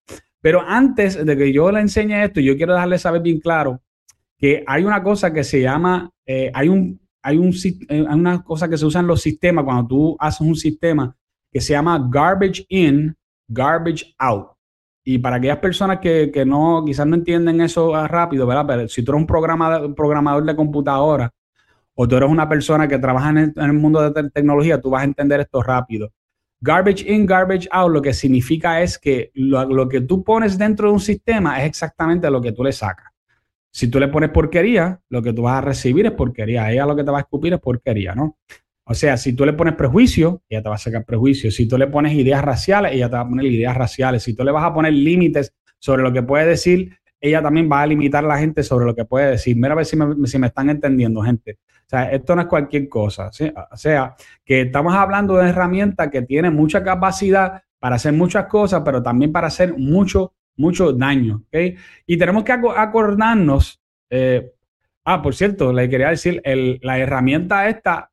Pero 0.40 0.62
antes 0.64 1.26
de 1.26 1.36
que 1.36 1.52
yo 1.52 1.72
le 1.72 1.80
enseñe 1.80 2.22
esto, 2.22 2.40
yo 2.40 2.56
quiero 2.56 2.72
dejarle 2.72 2.98
saber 2.98 3.20
bien 3.20 3.40
claro 3.40 3.82
que 4.38 4.62
hay 4.64 4.84
una 4.84 5.02
cosa 5.02 5.32
que 5.32 5.42
se 5.42 5.60
llama, 5.60 6.08
eh, 6.24 6.52
hay, 6.54 6.68
un, 6.68 7.00
hay, 7.20 7.36
un, 7.36 7.48
eh, 7.48 8.06
hay 8.08 8.18
una 8.18 8.44
cosa 8.44 8.68
que 8.68 8.78
se 8.78 8.86
usa 8.86 9.00
en 9.00 9.08
los 9.08 9.20
sistemas, 9.20 9.64
cuando 9.64 9.88
tú 9.88 10.16
haces 10.20 10.40
un 10.40 10.54
sistema, 10.54 11.16
que 11.50 11.60
se 11.60 11.72
llama 11.72 12.08
Garbage 12.12 12.64
In, 12.68 13.16
Garbage 13.48 14.14
Out. 14.18 14.50
Y 15.02 15.18
para 15.18 15.36
aquellas 15.36 15.58
personas 15.58 15.98
que, 15.98 16.44
no, 16.46 16.84
quizás 16.86 17.08
no 17.08 17.16
entienden 17.16 17.60
eso 17.60 18.06
rápido, 18.06 18.46
¿verdad? 18.46 18.66
Pero 18.68 18.88
si 18.88 19.02
tú 19.02 19.10
eres 19.10 19.22
un, 19.22 19.26
programa, 19.26 19.92
programador 19.94 20.44
de 20.44 20.54
computadora 20.54 21.32
o 21.94 22.08
tú 22.08 22.16
eres 22.16 22.28
una 22.28 22.48
persona 22.48 22.88
que 22.88 22.98
trabaja 22.98 23.30
en 23.30 23.54
el, 23.56 23.72
mundo 23.72 24.10
de 24.10 24.30
tecnología, 24.30 24.80
tú 24.80 24.90
vas 24.90 25.02
a 25.02 25.04
entender 25.04 25.40
esto 25.40 25.62
rápido. 25.62 26.12
Garbage 26.60 27.04
in, 27.06 27.26
garbage 27.26 27.68
out, 27.70 27.92
lo 27.92 28.02
que 28.02 28.12
significa 28.12 28.80
es 28.80 28.98
que 28.98 29.30
lo, 29.34 29.88
que 29.88 30.00
tú 30.00 30.24
pones 30.24 30.56
dentro 30.58 30.88
de 30.88 30.94
un 30.94 31.00
sistema 31.00 31.60
es 31.60 31.66
exactamente 31.66 32.30
lo 32.30 32.40
que 32.40 32.52
tú 32.52 32.64
le 32.64 32.72
sacas. 32.72 33.06
Si 33.70 33.88
tú 33.88 33.98
le 33.98 34.08
pones 34.08 34.30
porquería, 34.30 35.00
lo 35.08 35.20
que 35.20 35.32
tú 35.32 35.42
vas 35.42 35.58
a 35.58 35.60
recibir 35.60 36.06
es 36.06 36.12
porquería. 36.12 36.70
Ella 36.70 36.86
lo 36.86 36.96
que 36.96 37.04
te 37.04 37.10
va 37.10 37.18
a 37.18 37.20
escupir 37.22 37.52
es 37.52 37.60
porquería, 37.60 38.14
¿no? 38.14 38.38
O 38.86 38.94
sea, 38.94 39.16
si 39.16 39.32
tú 39.32 39.44
le 39.44 39.52
pones 39.52 39.74
prejuicio, 39.74 40.42
ella 40.48 40.62
te 40.62 40.68
va 40.68 40.76
a 40.76 40.78
sacar 40.78 41.04
prejuicio. 41.04 41.50
Si 41.50 41.66
tú 41.66 41.76
le 41.76 41.86
pones 41.86 42.14
ideas 42.14 42.42
raciales, 42.42 42.92
ella 42.92 43.08
te 43.08 43.16
va 43.16 43.22
a 43.22 43.28
poner 43.28 43.46
ideas 43.46 43.76
raciales. 43.76 44.22
Si 44.22 44.34
tú 44.34 44.44
le 44.44 44.52
vas 44.52 44.64
a 44.64 44.72
poner 44.72 44.92
límites 44.92 45.52
sobre 45.78 46.02
lo 46.02 46.12
que 46.12 46.22
puede 46.22 46.46
decir, 46.46 46.96
ella 47.20 47.42
también 47.42 47.68
va 47.70 47.82
a 47.82 47.86
limitar 47.86 48.24
a 48.24 48.28
la 48.28 48.38
gente 48.38 48.62
sobre 48.62 48.84
lo 48.84 48.94
que 48.94 49.04
puede 49.04 49.32
decir. 49.32 49.56
Mira 49.56 49.72
a 49.72 49.76
ver 49.76 49.86
si 49.86 49.96
me 49.96 50.46
están 50.46 50.70
entendiendo, 50.70 51.22
gente. 51.22 51.58
Esto 51.90 52.34
no 52.34 52.42
es 52.42 52.48
cualquier 52.48 52.88
cosa. 52.88 53.30
O 53.70 53.76
sea, 53.76 54.16
que 54.44 54.62
estamos 54.62 54.94
hablando 54.94 55.34
de 55.34 55.40
una 55.40 55.50
herramienta 55.50 56.10
que 56.10 56.22
tiene 56.22 56.50
mucha 56.50 56.82
capacidad 56.82 57.62
para 57.78 57.96
hacer 57.96 58.12
muchas 58.12 58.46
cosas, 58.46 58.82
pero 58.84 59.02
también 59.02 59.30
para 59.30 59.48
hacer 59.48 59.76
mucho, 59.76 60.32
mucho 60.56 60.92
daño. 60.92 61.42
¿okay? 61.46 61.76
Y 62.06 62.16
tenemos 62.16 62.44
que 62.44 62.52
acordarnos. 62.52 63.80
Eh, 64.10 64.52
ah, 65.04 65.22
por 65.22 65.34
cierto, 65.34 65.72
le 65.72 65.88
quería 65.88 66.08
decir, 66.08 66.42
la 66.82 66.98
herramienta 66.98 67.68
esta 67.68 68.10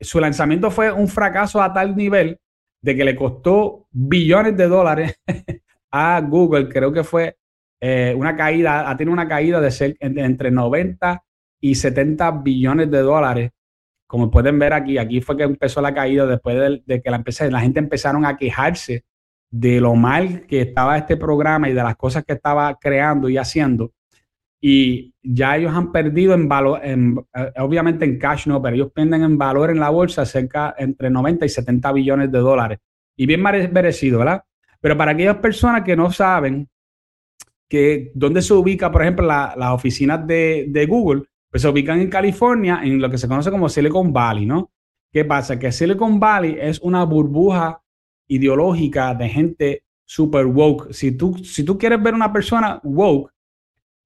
su 0.00 0.20
lanzamiento 0.20 0.70
fue 0.70 0.92
un 0.92 1.08
fracaso 1.08 1.60
a 1.60 1.72
tal 1.72 1.96
nivel 1.96 2.38
de 2.80 2.96
que 2.96 3.04
le 3.04 3.16
costó 3.16 3.86
billones 3.90 4.56
de 4.56 4.68
dólares 4.68 5.20
a 5.90 6.20
Google. 6.20 6.68
Creo 6.68 6.92
que 6.92 7.04
fue 7.04 7.36
eh, 7.80 8.14
una 8.16 8.36
caída, 8.36 8.88
ha 8.88 8.96
tenido 8.96 9.12
una 9.12 9.28
caída 9.28 9.60
de, 9.60 9.70
ser, 9.70 9.96
entre 10.00 10.50
90 10.50 11.22
y 11.60 11.74
70 11.74 12.30
billones 12.42 12.90
de 12.90 13.00
dólares. 13.00 13.50
Como 14.06 14.30
pueden 14.30 14.58
ver 14.58 14.72
aquí, 14.72 14.98
aquí 14.98 15.20
fue 15.20 15.36
que 15.36 15.42
empezó 15.42 15.80
la 15.80 15.94
caída 15.94 16.26
después 16.26 16.82
de, 16.86 17.02
que 17.02 17.10
la, 17.10 17.22
la 17.50 17.60
gente 17.60 17.78
empezaron 17.78 18.24
a 18.24 18.36
quejarse 18.36 19.04
de 19.50 19.80
lo 19.80 19.94
mal 19.94 20.46
que 20.46 20.60
estaba 20.62 20.96
este 20.96 21.16
programa 21.16 21.68
y 21.68 21.74
de 21.74 21.82
las 21.82 21.96
cosas 21.96 22.24
que 22.24 22.34
estaba 22.34 22.78
creando 22.78 23.28
y 23.28 23.36
haciendo 23.36 23.92
y 24.60 25.14
ya 25.22 25.56
ellos 25.56 25.72
han 25.74 25.92
perdido 25.92 26.34
en 26.34 26.48
valor, 26.48 26.80
eh, 26.82 26.96
obviamente 27.58 28.04
en 28.04 28.18
cash 28.18 28.46
no, 28.46 28.60
pero 28.60 28.74
ellos 28.74 28.92
pierden 28.92 29.22
en 29.22 29.38
valor 29.38 29.70
en 29.70 29.78
la 29.78 29.90
bolsa 29.90 30.24
cerca 30.26 30.74
entre 30.78 31.10
90 31.10 31.46
y 31.46 31.48
70 31.48 31.92
billones 31.92 32.32
de 32.32 32.38
dólares. 32.38 32.78
Y 33.16 33.26
bien 33.26 33.42
merecido, 33.42 34.20
¿verdad? 34.20 34.42
Pero 34.80 34.96
para 34.96 35.12
aquellas 35.12 35.36
personas 35.36 35.82
que 35.82 35.96
no 35.96 36.10
saben 36.10 36.68
que 37.68 38.10
dónde 38.14 38.42
se 38.42 38.54
ubica, 38.54 38.90
por 38.90 39.02
ejemplo, 39.02 39.26
las 39.26 39.70
oficinas 39.72 40.26
de, 40.26 40.86
Google, 40.88 41.24
pues 41.50 41.62
se 41.62 41.68
ubican 41.68 42.00
en 42.00 42.10
California, 42.10 42.80
en 42.82 43.00
lo 43.00 43.10
que 43.10 43.18
se 43.18 43.28
conoce 43.28 43.50
como 43.50 43.68
Silicon 43.68 44.12
Valley, 44.12 44.46
¿no? 44.46 44.70
¿Qué 45.12 45.24
pasa? 45.24 45.58
Que 45.58 45.72
Silicon 45.72 46.20
Valley 46.20 46.56
es 46.60 46.80
una 46.80 47.04
burbuja 47.04 47.82
ideológica 48.26 49.14
de 49.14 49.28
gente 49.28 49.84
super 50.04 50.46
woke. 50.46 50.92
Si 50.92 51.12
tú, 51.12 51.38
si 51.38 51.64
tú 51.64 51.78
quieres 51.78 52.02
ver 52.02 52.14
una 52.14 52.32
persona 52.32 52.80
woke, 52.84 53.32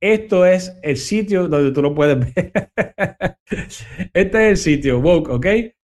esto 0.02 0.44
es 0.44 0.76
el 0.82 0.96
sitio 0.96 1.46
donde 1.46 1.70
tú 1.70 1.80
lo 1.80 1.94
puedes 1.94 2.18
ver. 2.18 2.52
este 4.12 4.20
es 4.22 4.50
el 4.50 4.56
sitio, 4.56 4.98
Woke, 4.98 5.30
¿ok? 5.30 5.46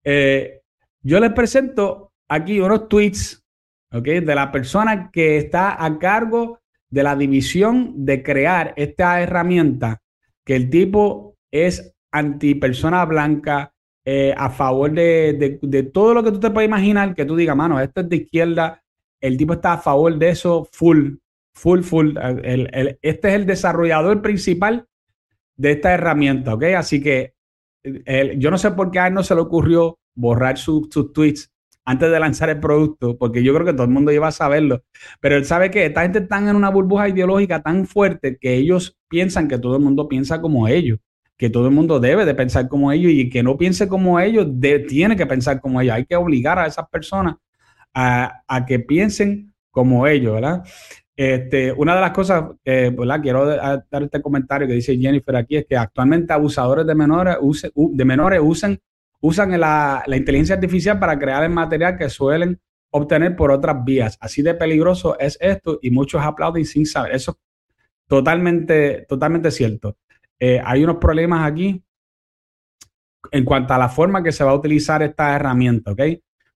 Eh, 0.04 0.62
yo 1.02 1.22
les 1.22 1.32
presento 1.32 2.12
aquí 2.28 2.60
unos 2.60 2.90
tweets, 2.90 3.46
¿ok? 3.94 4.06
De 4.06 4.36
la 4.36 4.52
persona 4.52 5.10
que 5.10 5.38
está 5.38 5.82
a 5.82 5.98
cargo 6.00 6.60
de 6.90 7.02
la 7.02 7.16
división 7.16 8.06
de 8.06 8.22
crear 8.22 8.74
esta 8.76 9.22
herramienta, 9.22 10.02
que 10.44 10.58
el 10.58 10.70
tipo 10.70 11.33
es 11.54 11.96
anti 12.12 12.56
persona 12.56 13.06
blanca, 13.06 13.74
eh, 14.06 14.34
a 14.36 14.50
favor 14.50 14.92
de, 14.92 15.60
de, 15.62 15.84
todo 15.84 16.14
lo 16.14 16.24
que 16.24 16.32
tú 16.32 16.40
te 16.40 16.50
puedes 16.52 16.68
imaginar, 16.68 17.16
que 17.16 17.26
tú 17.26 17.36
digas, 17.36 17.56
mano, 17.56 17.80
esto 17.80 18.02
es 18.02 18.10
de 18.10 18.18
izquierda, 18.18 18.84
el 19.22 19.38
tipo 19.38 19.54
está 19.54 19.74
a 19.74 19.78
favor 19.78 20.18
de 20.18 20.30
eso 20.30 20.68
full, 20.72 21.16
Full, 21.56 21.82
full. 21.82 22.16
este 23.02 23.28
es 23.28 23.34
el 23.36 23.46
desarrollador 23.46 24.24
principal 24.24 24.88
de 25.56 25.74
esta 25.74 25.94
herramienta, 25.94 26.56
¿ok? 26.56 26.64
Así 26.76 27.02
que 27.02 27.36
yo 28.38 28.50
no 28.50 28.58
sé 28.58 28.72
por 28.72 28.90
qué 28.90 29.00
a 29.00 29.08
él 29.08 29.14
no 29.14 29.24
se 29.24 29.36
le 29.36 29.42
ocurrió 29.42 30.00
borrar 30.16 30.58
sus 30.58 30.90
tweets 31.14 31.52
antes 31.86 32.10
de 32.10 32.20
lanzar 32.20 32.50
el 32.50 32.60
producto, 32.60 33.18
porque 33.18 33.44
yo 33.44 33.54
creo 33.54 33.66
que 33.66 33.74
todo 33.74 33.84
el 33.84 33.92
mundo 33.92 34.12
iba 34.12 34.28
a 34.28 34.32
saberlo. 34.32 34.84
Pero 35.20 35.36
él 35.36 35.46
sabe 35.46 35.70
que 35.70 35.86
esta 35.86 36.02
gente 36.02 36.20
está 36.20 36.38
en 36.38 36.56
una 36.56 36.70
burbuja 36.70 37.10
ideológica 37.10 37.62
tan 37.62 37.86
fuerte 37.86 38.38
que 38.40 38.56
ellos 38.56 38.98
piensan 39.08 39.48
que 39.48 39.60
todo 39.60 39.76
el 39.76 39.84
mundo 39.84 40.08
piensa 40.08 40.42
como 40.42 40.68
ellos, 40.68 41.00
que 41.38 41.50
todo 41.50 41.68
el 41.68 41.74
mundo 41.74 42.00
debe 42.00 42.26
de 42.26 42.36
pensar 42.36 42.68
como 42.68 42.92
ellos 42.92 43.12
y 43.12 43.30
que 43.30 43.44
no 43.44 43.58
piense 43.58 43.88
como 43.88 44.20
ellos, 44.20 44.48
tiene 44.88 45.16
que 45.16 45.26
pensar 45.26 45.60
como 45.60 45.82
ellos. 45.82 45.96
Hay 45.96 46.06
que 46.06 46.16
obligar 46.16 46.60
a 46.60 46.68
esas 46.68 46.88
personas 46.90 47.36
a, 47.94 48.44
a 48.48 48.66
que 48.66 48.80
piensen 48.80 49.54
como 49.72 50.08
ellos, 50.08 50.36
¿verdad? 50.36 50.64
Este, 51.16 51.72
una 51.72 51.94
de 51.94 52.02
las 52.02 52.12
cosas, 52.12 52.46
eh, 52.66 52.96
quiero 53.22 53.46
dar 53.46 53.86
este 54.02 54.22
comentario 54.22 54.68
que 54.68 54.74
dice 54.74 54.98
Jennifer 54.98 55.36
aquí, 55.36 55.58
es 55.58 55.66
que 55.66 55.78
actualmente 55.78 56.34
abusadores 56.34 56.88
de 56.88 56.96
menores, 56.96 57.38
de 57.76 58.06
menores 58.06 58.40
usan, 58.42 58.80
usan 59.22 59.60
la, 59.60 60.04
inteligencia 60.08 60.56
artificial 60.56 61.00
para 61.00 61.20
crear 61.20 61.44
el 61.44 61.52
material 61.52 61.98
que 61.98 62.10
suelen 62.10 62.60
obtener 62.90 63.36
por 63.36 63.52
otras 63.52 63.84
vías. 63.86 64.18
Así 64.20 64.42
de 64.42 64.56
peligroso 64.56 65.18
es 65.20 65.38
esto 65.40 65.80
y 65.82 65.92
muchos 65.92 66.22
aplauden 66.24 66.66
sin 66.66 66.86
saber. 66.86 67.14
Eso 67.14 67.32
es 67.32 67.38
totalmente, 68.08 69.06
totalmente 69.08 69.52
cierto. 69.52 69.98
Eh, 70.40 70.62
hay 70.64 70.84
unos 70.84 70.98
problemas 70.98 71.50
aquí 71.50 71.84
en 73.32 73.46
cuanto 73.46 73.74
a 73.74 73.78
la 73.78 73.90
forma 73.90 74.22
que 74.22 74.32
se 74.32 74.44
va 74.44 74.52
a 74.52 74.56
utilizar 74.56 75.02
esta 75.02 75.36
herramienta, 75.36 75.92
¿ok? 75.92 76.02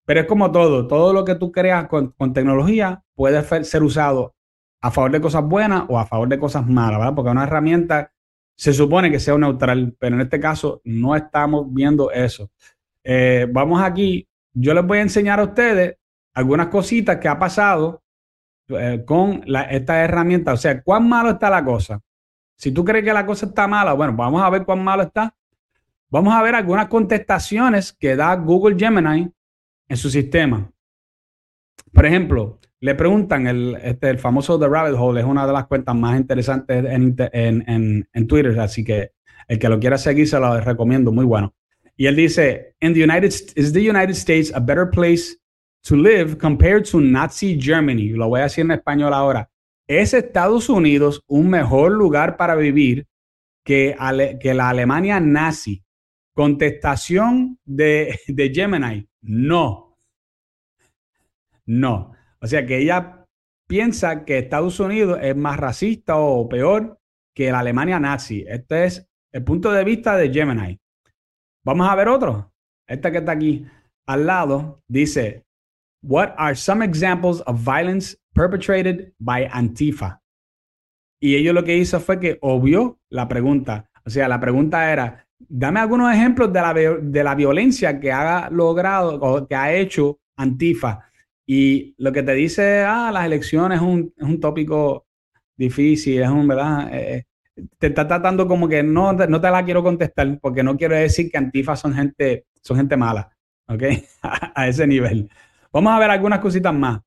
Pero 0.04 0.20
es 0.20 0.26
como 0.26 0.50
todo, 0.52 0.86
todo 0.86 1.12
lo 1.12 1.24
que 1.24 1.34
tú 1.34 1.52
creas 1.52 1.86
con, 1.88 2.14
tecnología 2.32 3.02
puede 3.14 3.42
ser 3.64 3.82
usado 3.82 4.34
a 4.80 4.90
favor 4.90 5.10
de 5.10 5.20
cosas 5.20 5.44
buenas 5.44 5.84
o 5.88 5.98
a 5.98 6.06
favor 6.06 6.28
de 6.28 6.38
cosas 6.38 6.66
malas, 6.66 6.98
¿verdad? 6.98 7.14
Porque 7.14 7.30
una 7.30 7.44
herramienta 7.44 8.12
se 8.56 8.72
supone 8.72 9.10
que 9.10 9.20
sea 9.20 9.36
neutral, 9.36 9.94
pero 9.98 10.16
en 10.16 10.22
este 10.22 10.40
caso 10.40 10.80
no 10.84 11.14
estamos 11.14 11.66
viendo 11.72 12.10
eso. 12.10 12.50
Eh, 13.04 13.46
vamos 13.50 13.82
aquí, 13.82 14.28
yo 14.52 14.74
les 14.74 14.84
voy 14.86 14.98
a 14.98 15.02
enseñar 15.02 15.40
a 15.40 15.44
ustedes 15.44 15.96
algunas 16.34 16.68
cositas 16.68 17.18
que 17.18 17.28
ha 17.28 17.38
pasado 17.38 18.02
eh, 18.68 19.02
con 19.06 19.44
esta 19.70 20.04
herramienta. 20.04 20.52
O 20.52 20.56
sea, 20.56 20.82
cuán 20.82 21.08
malo 21.08 21.30
está 21.30 21.50
la 21.50 21.64
cosa. 21.64 22.00
Si 22.58 22.72
tú 22.72 22.84
crees 22.84 23.04
que 23.04 23.12
la 23.12 23.24
cosa 23.24 23.46
está 23.46 23.68
mala, 23.68 23.92
bueno, 23.92 24.14
vamos 24.14 24.42
a 24.42 24.50
ver 24.50 24.64
cuán 24.64 24.82
malo 24.82 25.04
está. 25.04 25.32
Vamos 26.10 26.34
a 26.34 26.42
ver 26.42 26.56
algunas 26.56 26.88
contestaciones 26.88 27.92
que 27.92 28.16
da 28.16 28.34
Google 28.34 28.76
Gemini 28.76 29.30
en 29.88 29.96
su 29.96 30.10
sistema. 30.10 30.68
Por 31.92 32.04
ejemplo, 32.04 32.58
le 32.80 32.96
preguntan, 32.96 33.46
el, 33.46 33.76
este, 33.82 34.18
famoso 34.18 34.58
The 34.58 34.68
Rabbit 34.68 34.96
Hole 34.98 35.20
es 35.20 35.26
una 35.26 35.46
de 35.46 35.52
las 35.52 35.68
cuentas 35.68 35.94
más 35.94 36.18
interesantes 36.18 36.84
en, 36.84 38.26
Twitter, 38.26 38.58
así 38.58 38.82
que 38.82 39.12
el 39.46 39.58
que 39.58 39.68
lo 39.68 39.78
quiera 39.78 39.96
seguir 39.96 40.26
se 40.26 40.40
lo 40.40 40.60
recomiendo, 40.60 41.12
muy 41.12 41.24
bueno. 41.24 41.54
Y 41.96 42.06
él 42.06 42.16
dice, 42.16 42.74
In 42.80 42.92
the 42.92 43.04
United, 43.04 43.32
is 43.54 43.72
the 43.72 43.88
United 43.88 44.14
States 44.14 44.52
a 44.52 44.58
better 44.58 44.90
place 44.90 45.36
to 45.82 45.94
live 45.94 46.36
compared 46.38 46.84
to 46.90 47.00
Nazi 47.00 47.56
Germany? 47.60 48.08
Lo 48.10 48.28
voy 48.28 48.40
a 48.40 48.44
decir 48.44 48.64
en 48.64 48.72
español 48.72 49.14
ahora. 49.14 49.48
¿Es 49.88 50.12
Estados 50.12 50.68
Unidos 50.68 51.24
un 51.26 51.48
mejor 51.48 51.92
lugar 51.92 52.36
para 52.36 52.54
vivir 52.54 53.06
que, 53.64 53.96
la 53.98 54.68
Alemania 54.68 55.18
nazi? 55.18 55.82
Contestación 56.34 57.58
de, 57.64 58.20
de 58.28 58.50
Gemini, 58.54 59.08
no. 59.22 59.96
No. 61.64 62.12
O 62.40 62.46
sea 62.46 62.66
que 62.66 62.78
ella 62.78 63.26
piensa 63.66 64.26
que 64.26 64.38
Estados 64.38 64.78
Unidos 64.78 65.18
es 65.22 65.34
más 65.34 65.58
racista 65.58 66.16
o 66.18 66.46
peor 66.50 67.00
que 67.34 67.50
la 67.50 67.60
Alemania 67.60 67.98
nazi. 67.98 68.44
Este 68.46 68.84
es 68.84 69.08
el 69.32 69.42
punto 69.42 69.72
de 69.72 69.84
vista 69.84 70.18
de 70.18 70.30
Gemini. 70.30 70.78
Vamos 71.64 71.88
a 71.88 71.94
ver 71.94 72.08
otro. 72.08 72.52
Esta 72.86 73.10
que 73.10 73.18
está 73.18 73.32
aquí 73.32 73.66
al 74.06 74.26
lado 74.26 74.82
dice, 74.86 75.46
What 76.02 76.34
are 76.36 76.54
some 76.54 76.84
examples 76.84 77.42
of 77.46 77.64
violence 77.64 78.17
perpetrated 78.34 79.12
by 79.18 79.48
Antifa? 79.50 80.20
Y 81.20 81.36
ello 81.36 81.52
lo 81.52 81.64
que 81.64 81.76
hizo 81.76 81.98
fue 82.00 82.20
que 82.20 82.38
obvió 82.40 82.98
la 83.10 83.28
pregunta. 83.28 83.90
O 84.04 84.10
sea, 84.10 84.28
la 84.28 84.40
pregunta 84.40 84.92
era, 84.92 85.26
dame 85.38 85.80
algunos 85.80 86.12
ejemplos 86.12 86.52
de 86.52 86.60
la, 86.60 86.74
de 86.74 87.24
la 87.24 87.34
violencia 87.34 87.98
que 87.98 88.12
ha 88.12 88.48
logrado 88.50 89.20
o 89.20 89.46
que 89.46 89.54
ha 89.54 89.72
hecho 89.74 90.20
Antifa. 90.36 91.10
Y 91.46 91.94
lo 91.98 92.12
que 92.12 92.22
te 92.22 92.34
dice, 92.34 92.84
ah, 92.86 93.10
las 93.12 93.24
elecciones 93.24 93.78
es 93.78 93.82
un, 93.82 94.12
es 94.16 94.22
un 94.22 94.38
tópico 94.38 95.06
difícil, 95.56 96.22
es 96.22 96.28
un, 96.28 96.46
¿verdad? 96.46 96.88
Eh, 96.92 97.24
te 97.78 97.88
está 97.88 98.06
tratando 98.06 98.46
como 98.46 98.68
que 98.68 98.82
no, 98.82 99.12
no 99.12 99.40
te 99.40 99.50
la 99.50 99.64
quiero 99.64 99.82
contestar 99.82 100.38
porque 100.40 100.62
no 100.62 100.76
quiero 100.76 100.94
decir 100.94 101.30
que 101.30 101.38
Antifa 101.38 101.74
son 101.74 101.94
gente, 101.94 102.46
son 102.62 102.76
gente 102.76 102.96
mala, 102.96 103.30
¿ok? 103.66 103.82
a 104.22 104.68
ese 104.68 104.86
nivel. 104.86 105.28
Vamos 105.72 105.92
a 105.92 105.98
ver 105.98 106.10
algunas 106.10 106.38
cositas 106.38 106.74
más. 106.74 107.00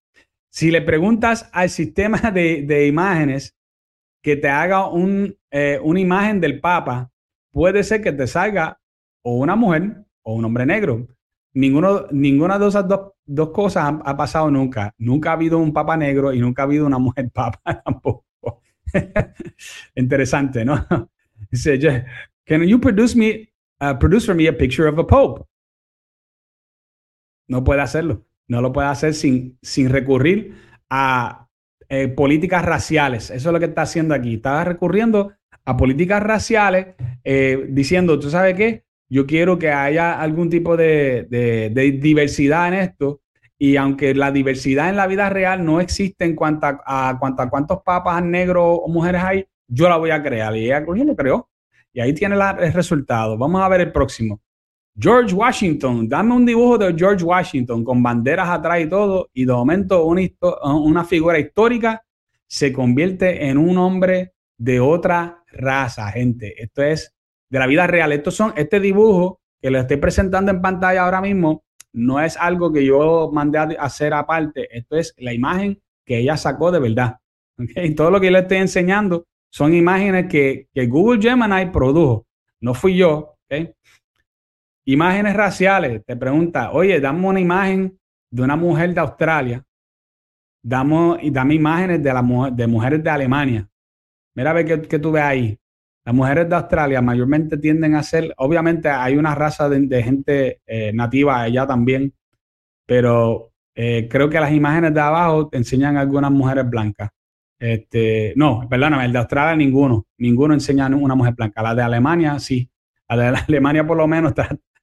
Si 0.51 0.69
le 0.69 0.81
preguntas 0.81 1.49
al 1.53 1.69
sistema 1.69 2.17
de, 2.31 2.87
imágenes 2.87 3.57
que 4.21 4.35
te 4.35 4.49
haga 4.49 4.85
eh, 5.49 5.79
una 5.81 5.99
imagen 5.99 6.41
del 6.41 6.59
Papa, 6.59 7.09
puede 7.51 7.83
ser 7.83 8.01
que 8.01 8.11
te 8.11 8.27
salga 8.27 8.79
o 9.23 9.37
una 9.37 9.55
mujer 9.55 10.05
o 10.23 10.35
un 10.35 10.45
hombre 10.45 10.65
negro. 10.65 11.07
Ninguna 11.53 12.59
de 12.59 12.67
esas 12.67 12.85
dos, 12.87 13.49
cosas 13.51 13.93
ha, 14.03 14.17
pasado 14.17 14.51
nunca. 14.51 14.93
Nunca 14.97 15.31
ha 15.31 15.33
habido 15.33 15.57
un 15.57 15.73
papa 15.73 15.97
negro 15.97 16.33
y 16.33 16.39
nunca 16.39 16.61
ha 16.61 16.65
habido 16.65 16.85
una 16.85 16.97
mujer 16.97 17.29
papa 17.33 17.81
tampoco. 17.83 18.25
Interesante, 19.95 20.63
¿no? 20.63 20.85
Dice, 21.49 22.05
can 22.45 22.63
you 22.63 22.79
produce 22.79 23.17
me, 23.17 23.49
uh, 23.81 23.97
produce 23.97 24.25
for 24.25 24.35
me 24.35 24.47
a 24.47 24.57
picture 24.57 24.87
of 24.87 24.97
a 24.99 25.05
pope? 25.05 25.45
No 27.47 27.63
puede 27.63 27.81
hacerlo. 27.81 28.25
No 28.51 28.61
lo 28.61 28.73
puede 28.73 28.89
hacer 28.89 29.13
sin, 29.13 29.57
sin 29.61 29.87
recurrir 29.87 30.55
a 30.89 31.47
eh, 31.87 32.09
políticas 32.09 32.65
raciales. 32.65 33.29
Eso 33.29 33.47
es 33.47 33.53
lo 33.53 33.59
que 33.59 33.67
está 33.67 33.83
haciendo 33.83 34.13
aquí. 34.13 34.33
Está 34.33 34.65
recurriendo 34.65 35.31
a 35.63 35.77
políticas 35.77 36.21
raciales 36.21 36.87
eh, 37.23 37.67
diciendo, 37.69 38.19
¿tú 38.19 38.29
sabes 38.29 38.55
qué? 38.55 38.83
Yo 39.07 39.25
quiero 39.25 39.57
que 39.57 39.71
haya 39.71 40.19
algún 40.19 40.49
tipo 40.49 40.75
de, 40.75 41.29
diversidad 42.01 42.67
en 42.67 42.73
esto. 42.73 43.21
Y 43.57 43.77
aunque 43.77 44.13
la 44.13 44.33
diversidad 44.33 44.89
en 44.89 44.97
la 44.97 45.07
vida 45.07 45.29
real 45.29 45.63
no 45.63 45.79
existe 45.79 46.25
en 46.25 46.35
cuanto 46.35 46.67
a, 46.67 47.17
cuántos 47.49 47.81
papas 47.85 48.21
negros 48.21 48.79
o 48.83 48.89
mujeres 48.89 49.23
hay, 49.23 49.45
yo 49.65 49.87
la 49.87 49.95
voy 49.95 50.09
a 50.09 50.21
crear. 50.21 50.53
Y 50.57 50.65
ella 50.65 50.81
lo 50.81 51.15
creó. 51.15 51.49
Y 51.93 52.01
ahí 52.01 52.11
tiene 52.13 52.35
el 52.35 52.73
resultado. 52.73 53.37
Vamos 53.37 53.61
a 53.61 53.69
ver 53.69 53.79
el 53.79 53.93
próximo. 53.93 54.41
George 54.97 55.33
Washington, 55.33 56.07
dame 56.09 56.33
un 56.33 56.45
dibujo 56.45 56.77
de 56.77 56.93
George 56.93 57.23
Washington 57.23 57.83
con 57.83 58.03
banderas 58.03 58.49
atrás 58.49 58.81
y 58.81 58.89
todo, 58.89 59.29
y 59.33 59.45
de 59.45 59.53
momento 59.53 60.05
una, 60.05 61.05
figura 61.05 61.39
histórica 61.39 62.03
se 62.45 62.73
convierte 62.73 63.47
en 63.47 63.57
un 63.57 63.77
hombre 63.77 64.33
de 64.57 64.79
otra 64.79 65.43
raza, 65.47 66.11
gente. 66.11 66.61
Esto 66.61 66.83
es 66.83 67.15
de 67.49 67.59
la 67.59 67.67
vida 67.67 67.87
real. 67.87 68.11
Estos 68.11 68.35
son, 68.35 68.53
este 68.57 68.79
dibujo 68.79 69.39
que 69.61 69.71
le 69.71 69.79
estoy 69.79 69.97
presentando 69.97 70.51
en 70.51 70.61
pantalla 70.61 71.03
ahora 71.03 71.21
mismo, 71.21 71.63
no 71.93 72.19
es 72.19 72.35
algo 72.37 72.71
que 72.71 72.85
yo 72.85 73.29
mandé 73.31 73.59
a 73.59 73.63
hacer 73.79 74.13
aparte. 74.13 74.67
Esto 74.75 74.97
es 74.97 75.13
la 75.17 75.33
imagen 75.33 75.81
que 76.05 76.17
ella 76.17 76.35
sacó 76.35 76.71
de 76.71 76.79
verdad. 76.79 77.17
¿okay? 77.57 77.95
Todo 77.95 78.11
lo 78.11 78.19
que 78.19 78.31
le 78.31 78.39
estoy 78.39 78.57
enseñando 78.57 79.25
son 79.49 79.73
imágenes 79.73 80.27
que, 80.27 80.67
Google 80.87 81.21
Gemini 81.21 81.71
produjo. 81.71 82.25
No 82.59 82.73
fui 82.73 82.95
yo. 82.95 83.35
¿okay? 83.45 83.73
Imágenes 84.85 85.35
raciales. 85.35 86.03
Te 86.05 86.15
pregunta, 86.15 86.71
oye, 86.71 86.99
dame 86.99 87.27
una 87.27 87.39
imagen 87.39 87.97
de 88.31 88.41
una 88.41 88.55
mujer 88.55 88.93
de 88.93 89.01
Australia. 89.01 89.63
Damos, 90.63 91.19
dame 91.31 91.55
imágenes 91.55 92.01
de, 92.01 92.13
la, 92.13 92.51
de 92.51 92.67
mujeres 92.67 93.03
de 93.03 93.09
Alemania. 93.09 93.69
Mira 94.35 94.51
a 94.51 94.53
ver 94.53 94.87
qué, 94.87 94.99
tú 94.99 95.11
ves 95.11 95.23
ahí. 95.23 95.57
Las 96.05 96.15
mujeres 96.15 96.49
de 96.49 96.55
Australia 96.55 97.01
mayormente 97.01 97.57
tienden 97.57 97.95
a 97.95 98.01
ser, 98.01 98.33
obviamente 98.37 98.89
hay 98.89 99.17
una 99.17 99.35
raza 99.35 99.69
de, 99.69 100.03
gente 100.03 100.61
eh, 100.65 100.91
nativa 100.93 101.41
allá 101.41 101.67
también, 101.67 102.13
pero 102.87 103.51
eh, 103.75 104.07
creo 104.09 104.27
que 104.29 104.39
las 104.39 104.51
imágenes 104.51 104.93
de 104.95 104.99
abajo 104.99 105.49
enseñan 105.51 105.97
algunas 105.97 106.31
mujeres 106.31 106.67
blancas. 106.67 107.09
Este, 107.59 108.33
no, 108.35 108.67
perdóname, 108.67 109.05
el 109.05 109.13
de 109.13 109.19
Australia 109.19 109.55
ninguno, 109.55 110.07
ninguno 110.17 110.55
enseña 110.55 110.87
una 110.87 111.13
mujer 111.13 111.35
blanca. 111.35 111.61
La 111.61 111.75
de 111.75 111.83
Alemania 111.83 112.39
sí, 112.39 112.67
la 113.07 113.17
de 113.17 113.37
Alemania 113.47 113.85
por 113.85 113.97
lo 113.97 114.07
menos 114.07 114.33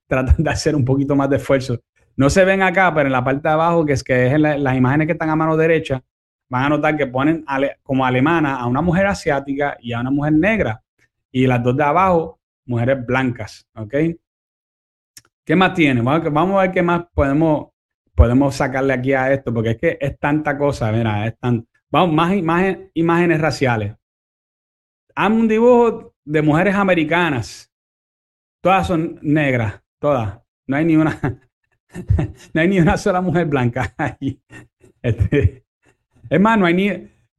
tratan 0.09 0.43
de 0.43 0.51
hacer 0.51 0.75
un 0.75 0.85
poquito 0.85 1.15
más 1.15 1.31
de 1.31 1.37
esfuerzo. 1.37 1.79
No 2.17 2.29
se 2.29 2.45
ven 2.45 2.63
acá, 2.63 2.93
pero 2.93 3.07
en 3.07 3.13
la 3.13 3.23
parte 3.23 3.47
de 3.47 3.55
abajo, 3.55 3.87
que 3.87 3.93
es 3.93 4.03
que 4.03 4.27
es 4.27 4.41
las 4.41 4.77
imágenes 4.77 5.07
que 5.07 5.13
están 5.13 5.31
a 5.31 5.37
mano 5.37 5.57
derecha, 5.57 6.03
van 6.49 6.65
a 6.65 6.69
notar 6.71 6.97
que 6.97 7.07
ponen 7.07 7.45
como 7.83 8.05
alemana 8.05 8.57
a 8.57 8.67
una 8.67 8.83
mujer 8.83 9.07
asiática 9.07 9.77
y 9.81 9.93
a 9.93 10.01
una 10.01 10.11
mujer 10.11 10.33
negra 10.33 10.83
y 11.31 11.47
las 11.47 11.63
dos 11.63 11.77
de 11.77 11.85
abajo, 11.85 12.41
mujeres 12.65 13.07
blancas, 13.07 13.69
¿ok? 13.75 13.95
¿Qué 15.45 15.57
más 15.57 15.75
tiene? 15.75 16.03
Vamos 16.03 16.59
a 16.59 16.63
ver 16.63 16.73
qué 16.73 16.83
más 16.83 17.05
podemos, 17.15 17.69
podemos 18.15 18.55
sacarle 18.55 18.95
aquí 18.95 19.13
a 19.13 19.33
esto, 19.33 19.53
porque 19.53 19.71
es 19.71 19.77
que 19.77 19.99
es 20.01 20.19
tanta 20.19 20.59
cosa, 20.59 20.91
mira, 20.91 21.27
es 21.27 21.39
tan... 21.39 21.67
Vamos, 21.91 22.15
más 22.15 22.35
imágenes, 22.35 22.91
imágenes 22.95 23.41
raciales. 23.41 23.95
Hazme 25.15 25.37
un 25.37 25.49
dibujo 25.49 26.15
de 26.25 26.43
mujeres 26.43 26.75
americanas. 26.75 27.73
Todas 28.61 28.87
son 28.87 29.19
negras, 29.23 29.81
todas. 29.99 30.41
No 30.67 30.77
hay 30.77 30.85
ni 30.85 30.97
una, 30.97 31.19
no 32.55 32.61
hay 32.61 32.69
ni 32.69 32.81
una 32.81 32.97
sola 32.97 33.21
mujer 33.21 33.47
blanca 33.47 33.95
ahí. 33.99 34.41
Este, 35.03 35.65
es 36.29 36.41
más, 36.41 36.59
no 36.59 36.67
hay 36.67 36.75
ni, 36.75 36.89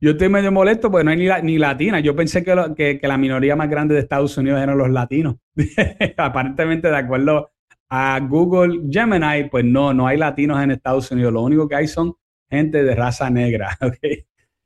yo 0.01 0.11
estoy 0.11 0.29
medio 0.29 0.51
molesto 0.51 0.89
porque 0.89 1.03
no 1.03 1.11
hay 1.11 1.17
ni, 1.17 1.27
ni 1.43 1.57
latina. 1.57 1.99
Yo 1.99 2.15
pensé 2.15 2.43
que, 2.43 2.99
la 3.01 3.17
minoría 3.17 3.55
más 3.55 3.69
grande 3.69 3.95
de 3.95 4.01
Estados 4.01 4.37
Unidos 4.37 4.61
eran 4.61 4.77
los 4.77 4.89
latinos. 4.89 5.35
Aparentemente, 6.17 6.89
de 6.89 6.97
acuerdo 6.97 7.51
a 7.89 8.19
Google 8.21 8.81
Gemini, 8.89 9.49
pues 9.49 9.65
no, 9.65 9.93
no 9.93 10.07
hay 10.07 10.17
latinos 10.17 10.61
en 10.63 10.71
Estados 10.71 11.11
Unidos. 11.11 11.33
Lo 11.33 11.41
único 11.41 11.67
que 11.67 11.75
hay 11.75 11.87
son 11.87 12.15
gente 12.49 12.83
de 12.83 12.95
raza 12.95 13.29
negra. 13.29 13.77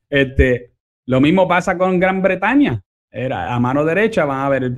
Este, 0.09 0.73
lo 1.07 1.19
mismo 1.19 1.47
pasa 1.47 1.75
con 1.75 1.99
Gran 1.99 2.21
Bretaña. 2.21 2.79
Era, 3.09 3.51
a 3.51 3.59
mano 3.59 3.83
derecha 3.83 4.25
van 4.25 4.39
a 4.41 4.49
ver, 4.49 4.73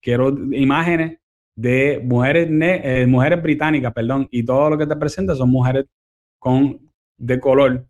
quiero 0.00 0.28
imágenes 0.52 1.18
de 1.56 2.00
mujeres, 2.04 2.48
eh, 2.50 3.06
mujeres 3.06 3.42
británicas, 3.42 3.92
perdón, 3.92 4.28
y 4.30 4.44
todo 4.44 4.70
lo 4.70 4.78
que 4.78 4.86
te 4.86 4.96
presenta 4.96 5.34
son 5.34 5.50
mujeres 5.50 5.86
con, 6.38 6.90
de 7.18 7.40
color 7.40 7.86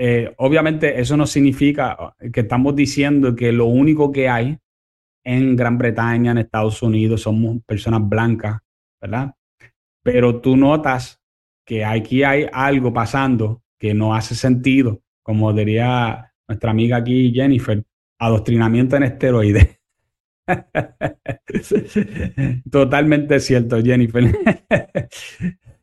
eh, 0.00 0.32
obviamente 0.38 1.00
eso 1.00 1.16
no 1.16 1.26
significa 1.26 2.14
que 2.32 2.40
estamos 2.40 2.76
diciendo 2.76 3.34
que 3.34 3.50
lo 3.50 3.66
único 3.66 4.12
que 4.12 4.28
hay 4.28 4.56
en 5.24 5.56
Gran 5.56 5.76
Bretaña, 5.76 6.30
en 6.30 6.38
Estados 6.38 6.80
Unidos, 6.82 7.22
somos 7.22 7.58
personas 7.66 8.08
blancas, 8.08 8.60
¿verdad? 9.00 9.34
Pero 10.04 10.40
tú 10.40 10.56
notas 10.56 11.20
que 11.66 11.84
aquí 11.84 12.22
hay 12.22 12.46
algo 12.52 12.92
pasando 12.92 13.62
que 13.78 13.92
no 13.92 14.14
hace 14.14 14.36
sentido, 14.36 15.02
como 15.22 15.52
diría 15.52 16.32
nuestra 16.46 16.70
amiga 16.70 16.98
aquí, 16.98 17.32
Jennifer, 17.34 17.84
adoctrinamiento 18.20 18.96
en 18.96 19.02
esteroides. 19.02 19.77
Totalmente 22.70 23.40
cierto, 23.40 23.82
Jennifer. 23.82 24.24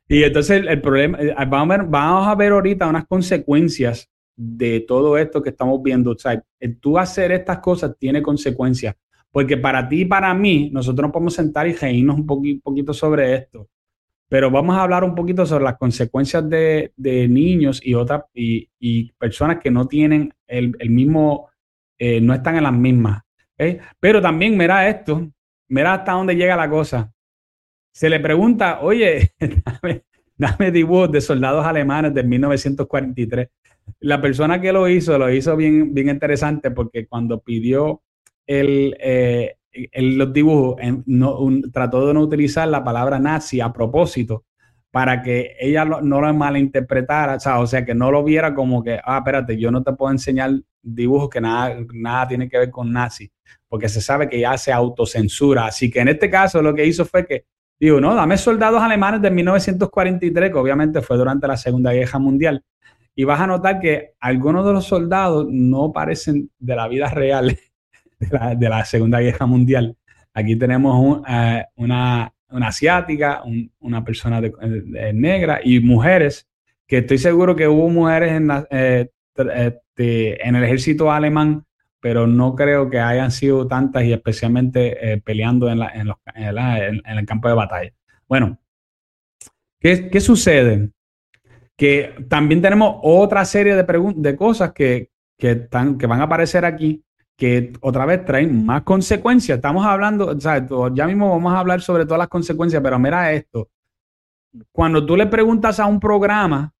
Y 0.08 0.24
entonces 0.24 0.64
el, 0.68 0.82
problema, 0.82 1.18
eh, 1.20 1.34
vamos 1.48 2.28
a, 2.28 2.36
ver, 2.36 2.52
ahorita 2.52 2.88
unas 2.88 3.08
consecuencias 3.08 4.10
de 4.36 4.82
todo 4.82 5.18
esto 5.18 5.42
que 5.42 5.50
estamos 5.50 5.82
viendo. 5.82 6.12
O 6.12 6.16
tú 6.80 6.98
hacer 6.98 7.32
estas 7.32 7.60
cosas 7.60 7.96
tiene 7.98 8.22
consecuencias. 8.22 8.96
Porque 9.32 9.58
para 9.58 9.88
ti 9.90 10.02
y 10.02 10.06
para 10.06 10.34
mí, 10.34 10.70
nosotros 10.72 11.04
nos 11.04 11.12
podemos 11.12 11.34
sentar 11.34 11.68
y 11.68 11.74
reírnos 11.74 12.18
un 12.18 12.26
poquito, 12.26 12.94
sobre 12.94 13.36
esto. 13.36 13.68
Pero 14.30 14.50
vamos 14.50 14.76
a 14.76 14.84
hablar 14.84 15.04
un 15.04 15.16
poquito 15.16 15.46
sobre 15.46 15.66
las 15.66 15.78
consecuencias 15.78 16.48
de, 16.50 16.92
niños 16.98 17.82
y 17.84 17.96
otras 17.96 18.24
y, 18.34 19.12
personas 19.14 19.60
que 19.60 19.72
no 19.72 19.88
tienen 19.88 20.34
el, 20.48 20.90
mismo, 20.90 21.50
eh, 21.98 22.22
no 22.22 22.34
están 22.34 22.58
en 22.58 22.64
las 22.64 22.74
mismas. 22.74 23.25
Pero 24.00 24.22
también, 24.22 24.58
mira 24.58 24.88
esto, 24.88 25.30
mira 25.70 25.94
hasta 25.94 26.14
dónde 26.14 26.36
llega 26.36 26.56
la 26.56 26.70
cosa 26.70 27.12
se 27.96 28.10
le 28.10 28.20
pregunta, 28.20 28.82
oye, 28.82 29.32
dame, 30.38 30.72
dibujos 30.72 31.10
de 31.14 31.22
soldados 31.22 31.66
alemanes 31.66 32.14
de 32.14 32.24
1943. 32.24 33.48
La 34.02 34.20
persona 34.20 34.60
que 34.60 34.74
lo 34.74 34.90
hizo, 34.90 35.18
lo 35.18 35.32
hizo 35.32 35.56
bien, 35.56 35.94
bien 35.94 36.10
interesante 36.10 36.72
porque 36.72 37.08
cuando 37.08 37.40
pidió 37.40 38.02
el, 38.46 38.98
eh, 39.00 39.56
los 39.94 40.34
dibujos, 40.34 40.76
trató 41.72 42.08
de 42.08 42.14
no 42.14 42.20
utilizar 42.20 42.68
la 42.68 42.84
palabra 42.84 43.18
nazi 43.18 43.62
a 43.62 43.72
propósito 43.72 44.44
para 44.96 45.22
que 45.22 45.58
ella 45.60 45.84
no 45.84 46.22
lo 46.22 46.34
malinterpretara, 46.34 47.36
o 47.36 47.40
sea, 47.42 47.68
sea, 47.68 47.84
que 47.84 47.94
no 47.94 48.12
lo 48.12 48.24
viera 48.24 48.56
como 48.56 48.82
que, 48.82 48.98
ah, 49.04 49.18
espérate, 49.18 49.58
yo 49.58 49.70
no 49.70 49.84
te 49.84 49.92
puedo 49.92 50.10
enseñar 50.10 50.52
dibujos 50.82 51.30
que 51.30 51.42
nada, 51.42 51.76
nada 51.94 52.30
tiene 52.30 52.48
que 52.48 52.58
ver 52.58 52.72
con 52.72 52.94
nazi, 52.94 53.30
porque 53.68 53.90
se 53.90 54.00
sabe 54.00 54.30
que 54.30 54.40
ya 54.40 54.58
se 54.58 54.72
autocensura. 54.72 55.66
Así 55.66 55.92
que 55.92 56.00
en 56.00 56.08
este 56.08 56.30
caso 56.30 56.62
lo 56.62 56.74
que 56.74 56.86
hizo 56.86 57.04
fue 57.04 57.26
que 57.26 57.44
Digo, 57.78 58.00
no, 58.00 58.16
dame 58.16 58.38
soldados 58.38 58.82
alemanes 58.82 59.22
de 59.22 59.32
1943, 59.32 60.50
que 60.50 60.58
obviamente 60.58 61.02
fue 61.02 61.18
durante 61.18 61.46
la 61.46 61.58
Segunda 61.58 61.92
Guerra 61.92 62.18
Mundial. 62.20 62.64
Y 63.14 63.26
vas 63.26 63.42
a 63.42 63.48
notar 63.48 63.82
que 63.82 64.14
algunos 64.22 64.66
de 64.66 64.72
los 64.72 64.86
soldados 64.86 65.46
no 65.50 65.92
parecen 65.92 66.52
de 66.58 66.74
la 66.74 66.88
vida 66.88 67.10
real 67.10 67.60
de 68.58 68.70
la, 68.70 68.86
Segunda 68.86 69.20
Guerra 69.20 69.46
Mundial. 69.46 69.98
Aquí 70.34 70.56
tenemos 70.56 71.22
eh, 71.28 71.66
una, 71.76 72.34
asiática, 72.64 73.44
una 73.80 74.04
persona 74.04 74.42
de, 74.42 75.12
negra 75.14 75.60
y 75.64 75.80
mujeres, 75.80 76.48
que 76.88 77.00
estoy 77.00 77.18
seguro 77.18 77.56
que 77.56 77.68
hubo 77.68 77.90
mujeres 77.90 78.34
en, 78.34 78.50
eh, 78.70 79.10
este, 79.36 80.48
en 80.48 80.56
el 80.56 80.64
ejército 80.64 81.12
alemán 81.12 81.66
pero 82.06 82.28
no 82.28 82.54
creo 82.54 82.88
que 82.88 83.00
hayan 83.00 83.32
sido 83.32 83.68
tantas 83.68 84.04
y 84.04 84.14
especialmente 84.14 85.14
eh, 85.14 85.20
peleando 85.20 85.68
en, 85.72 85.80
el 85.82 87.26
campo 87.26 87.48
de 87.48 87.56
batalla. 87.56 87.92
Bueno, 88.30 88.60
¿qué, 89.80 90.20
sucede? 90.20 90.92
que 91.76 92.14
también 92.30 92.62
tenemos 92.62 92.98
otra 93.02 93.44
serie 93.44 93.76
de, 93.76 94.14
de 94.18 94.36
cosas 94.36 94.72
que, 94.74 95.10
que, 95.36 95.50
están, 95.54 95.98
que 95.98 96.06
van 96.06 96.22
a 96.22 96.26
aparecer 96.26 96.64
aquí 96.64 97.04
que 97.38 97.74
otra 97.82 98.06
vez 98.06 98.24
traen 98.26 98.66
más 98.66 98.84
consecuencias. 98.84 99.58
Estamos 99.58 99.86
hablando, 99.86 100.38
ya 100.94 101.08
mismo 101.08 101.30
vamos 101.30 101.54
a 101.54 101.60
hablar 101.60 101.82
sobre 101.82 102.06
todas 102.06 102.20
las 102.20 102.28
consecuencias, 102.28 102.82
pero 102.82 102.98
mira 102.98 103.34
esto. 103.34 103.70
Cuando 104.72 105.06
tú 105.06 105.18
le 105.18 105.28
preguntas 105.28 105.80
a 105.80 105.86
un 105.86 106.00
programa, 106.00 106.74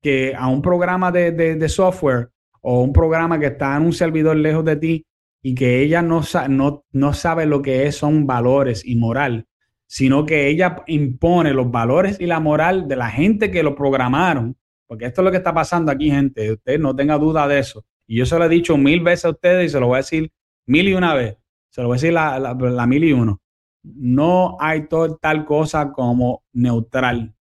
que 0.00 0.34
a 0.36 0.46
un 0.48 0.62
programa 0.62 1.10
de, 1.10 1.32
de, 1.32 1.68
software 1.68 2.30
o 2.60 2.82
un 2.82 2.92
programa 2.92 3.38
que 3.40 3.46
está 3.46 3.76
en 3.76 3.84
un 3.84 3.92
servidor 3.92 4.36
lejos 4.36 4.64
de 4.64 4.76
ti 4.76 5.06
y 5.42 5.54
que 5.54 5.80
ella 5.80 6.02
no, 6.02 6.22
no, 6.48 6.84
no 6.92 7.12
sabe 7.14 7.46
lo 7.46 7.62
que 7.62 7.86
es, 7.86 7.96
son 7.96 8.26
valores 8.26 8.84
y 8.84 8.96
moral, 8.96 9.46
sino 9.86 10.24
que 10.24 10.48
ella 10.48 10.84
impone 10.86 11.52
los 11.52 11.70
valores 11.70 12.20
y 12.20 12.26
la 12.26 12.38
moral 12.38 12.86
de 12.86 12.96
la 12.96 13.10
gente 13.10 13.50
que 13.50 13.62
lo 13.62 13.74
programaron, 13.74 14.56
porque 14.86 15.06
esto 15.06 15.22
es 15.22 15.24
lo 15.24 15.30
que 15.30 15.38
está 15.38 15.52
pasando 15.54 15.90
aquí, 15.90 16.10
gente. 16.10 16.52
Usted 16.52 16.78
no 16.78 16.94
tenga 16.94 17.18
duda 17.18 17.48
de 17.48 17.58
eso 17.58 17.84
y 18.06 18.18
yo 18.18 18.26
se 18.26 18.38
lo 18.38 18.44
he 18.44 18.48
dicho 18.48 18.76
mil 18.76 19.00
veces 19.00 19.24
a 19.26 19.30
ustedes 19.30 19.66
y 19.66 19.68
se 19.70 19.80
lo 19.80 19.86
voy 19.86 19.96
a 19.96 19.98
decir 19.98 20.32
mil 20.66 20.88
y 20.88 20.94
una 20.94 21.14
vez. 21.14 21.38
Se 21.70 21.80
lo 21.80 21.88
voy 21.88 21.96
a 21.96 22.00
decir 22.00 22.12
la, 22.12 22.86
mil 22.86 23.04
y 23.04 23.12
uno. 23.12 23.40
No 23.82 24.56
hay 24.60 24.86
tal 25.20 25.44
cosa 25.44 25.92
como 25.92 26.44
neutral. 26.52 27.34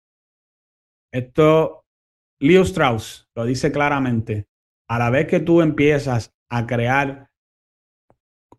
Esto, 1.12 1.86
Leo 2.40 2.62
Strauss 2.64 3.30
lo 3.36 3.46
dice 3.46 3.72
claramente. 3.72 4.48
A 4.88 5.00
la 5.00 5.10
vez 5.10 5.28
que 5.28 5.40
tú 5.40 5.62
empiezas 5.62 6.34
a 6.50 6.66
crear 6.66 7.30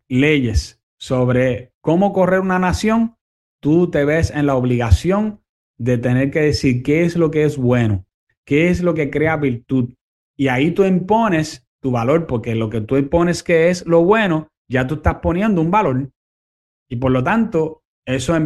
leyes 0.08 0.82
sobre 0.98 1.72
cómo 1.80 2.12
correr 2.12 2.40
una 2.40 2.58
nación, 2.58 3.16
tú 3.60 3.90
te 3.90 4.04
ves 4.04 4.30
en 4.30 4.46
la 4.46 4.56
obligación 4.56 5.42
de 5.78 5.98
tener 5.98 6.30
que 6.30 6.40
decir 6.40 6.82
qué 6.82 7.04
es 7.04 7.16
lo 7.16 7.30
que 7.30 7.44
es 7.44 7.56
bueno, 7.56 8.06
qué 8.44 8.68
es 8.68 8.82
lo 8.82 8.94
que 8.94 9.10
crea 9.10 9.36
virtud. 9.36 9.94
Y 10.36 10.48
ahí 10.48 10.70
tú 10.70 10.84
impones 10.84 11.66
tu 11.82 11.90
valor, 11.90 12.26
porque 12.26 12.54
lo 12.54 12.70
que 12.70 12.80
tú 12.80 13.08
pones 13.10 13.42
que 13.42 13.68
es 13.68 13.84
lo 13.86 14.04
bueno, 14.04 14.48
ya 14.68 14.86
tú 14.86 14.94
estás 14.94 15.16
poniendo 15.16 15.60
un 15.60 15.70
valor. 15.70 16.10
Y 16.88 16.96
por 16.96 17.10
lo 17.10 17.22
tanto, 17.24 17.82
eso 18.06 18.36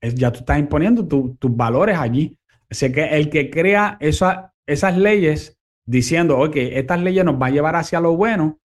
es, 0.00 0.14
ya 0.14 0.30
tú 0.30 0.40
estás 0.40 0.58
imponiendo 0.58 1.06
tus 1.06 1.56
valores 1.56 1.98
allí. 1.98 2.38
Así 2.70 2.90
que 2.92 3.04
el 3.04 3.28
que 3.28 3.50
crea 3.50 3.98
esas 4.00 4.96
leyes 4.96 5.58
diciendo, 5.84 6.38
ok, 6.38 6.56
estas 6.56 7.00
leyes 7.00 7.24
nos 7.24 7.38
van 7.38 7.50
a 7.50 7.54
llevar 7.54 7.76
hacia 7.76 8.00
lo 8.00 8.16
bueno, 8.16 8.60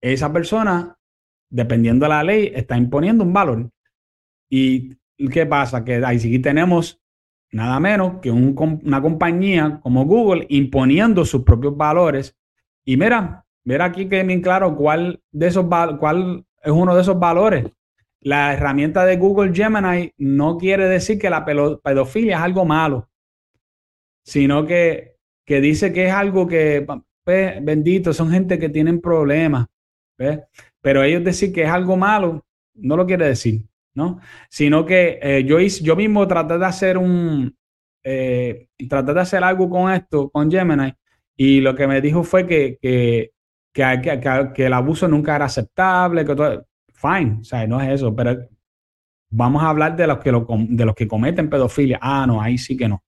esa 0.00 0.32
persona, 0.32 0.96
dependiendo 1.50 2.06
de 2.06 2.10
la 2.10 2.24
ley, 2.24 2.52
está 2.54 2.76
imponiendo 2.78 3.24
un 3.24 3.32
valor. 3.32 3.70
¿Y 4.50 4.96
qué 5.32 5.44
pasa? 5.46 5.84
Que 5.84 6.02
ahí 6.04 6.18
sí 6.18 6.38
tenemos 6.38 7.00
nada 7.52 7.78
menos 7.78 8.20
que 8.20 8.30
una 8.30 9.02
compañía 9.02 9.80
como 9.82 10.04
Google 10.06 10.46
imponiendo 10.48 11.24
sus 11.24 11.42
propios 11.42 11.76
valores. 11.76 12.36
Y 12.84 12.96
mira, 12.96 13.45
Mira 13.66 13.86
aquí 13.86 14.08
que 14.08 14.22
bien 14.22 14.40
claro 14.40 14.76
cuál, 14.76 15.20
de 15.32 15.48
esos, 15.48 15.66
cuál 15.98 16.44
es 16.62 16.70
uno 16.70 16.94
de 16.94 17.02
esos 17.02 17.18
valores. 17.18 17.66
La 18.20 18.54
herramienta 18.54 19.04
de 19.04 19.16
Google 19.16 19.52
Gemini 19.52 20.12
no 20.18 20.56
quiere 20.56 20.88
decir 20.88 21.18
que 21.18 21.28
la 21.28 21.44
pedofilia 21.44 22.36
es 22.36 22.42
algo 22.42 22.64
malo, 22.64 23.08
sino 24.24 24.64
que, 24.64 25.16
dice 25.46 25.92
que 25.92 26.06
es 26.06 26.12
algo 26.12 26.46
que, 26.46 26.86
pues, 27.24 27.64
bendito, 27.64 28.12
son 28.12 28.30
gente 28.30 28.60
que 28.60 28.68
tienen 28.68 29.00
problemas. 29.00 29.66
Pero 30.80 31.02
ellos 31.02 31.24
decir 31.24 31.52
que 31.52 31.64
es 31.64 31.68
algo 31.68 31.96
malo, 31.96 32.46
no 32.74 32.96
lo 32.96 33.04
quiere 33.04 33.26
decir, 33.26 33.62
¿no? 33.94 34.20
Sino 34.48 34.86
que 34.86 35.18
eh, 35.20 35.44
yo, 35.44 35.58
yo 35.58 35.96
mismo 35.96 36.28
traté 36.28 36.56
de 36.56 36.66
hacer 36.66 36.98
un, 36.98 37.52
eh, 38.04 38.68
traté 38.88 39.12
de 39.12 39.20
hacer 39.20 39.42
algo 39.42 39.68
con 39.68 39.90
esto, 39.92 40.30
con 40.30 40.48
Gemini, 40.48 40.94
y 41.36 41.60
lo 41.60 41.74
que 41.74 41.88
me 41.88 42.00
dijo 42.00 42.22
fue 42.22 42.46
que, 42.46 42.78
que 42.80 43.32
que, 43.76 44.66
el 44.66 44.72
abuso 44.72 45.06
nunca 45.06 45.36
era 45.36 45.44
aceptable, 45.44 46.24
que 46.24 46.34
todo, 46.34 46.66
fine, 46.94 47.38
o 47.40 47.44
sea, 47.44 47.66
no 47.66 47.80
es 47.80 47.90
eso, 47.90 48.14
pero 48.14 48.36
vamos 49.30 49.62
a 49.62 49.68
hablar 49.68 49.96
de 49.96 50.06
los 50.06 50.18
que, 50.18 50.30
de 50.30 50.84
los 50.84 50.94
que 50.94 51.06
cometen 51.06 51.50
pedofilia. 51.50 51.98
Ah, 52.00 52.26
no, 52.26 52.40
ahí 52.40 52.56
sí 52.56 52.76
que 52.76 52.88
no. 52.88 53.02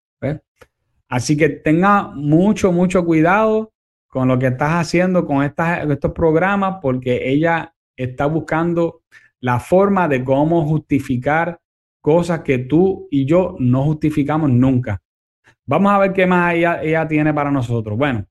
Así 1.10 1.38
que 1.38 1.48
tenga 1.48 2.08
mucho, 2.14 2.70
mucho 2.70 3.02
cuidado 3.02 3.72
con 4.08 4.28
lo 4.28 4.38
que 4.38 4.48
estás 4.48 4.72
haciendo 4.72 5.24
con 5.24 5.42
estas, 5.42 5.88
estos 5.88 6.12
programas, 6.12 6.76
porque 6.82 7.30
ella 7.30 7.74
está 7.96 8.26
buscando 8.26 9.02
la 9.40 9.58
forma 9.58 10.06
de 10.06 10.22
cómo 10.22 10.66
justificar 10.66 11.58
cosas 12.02 12.40
que 12.40 12.58
tú 12.58 13.08
y 13.10 13.24
yo 13.24 13.56
no 13.58 13.84
justificamos 13.84 14.50
nunca. 14.50 15.00
Vamos 15.64 15.92
a 15.92 15.98
ver 15.98 16.12
qué 16.12 16.26
más 16.26 16.54
ella, 16.54 16.82
ella 16.82 17.08
tiene 17.08 17.32
para 17.32 17.50
nosotros. 17.50 17.96
Bueno, 17.96 18.26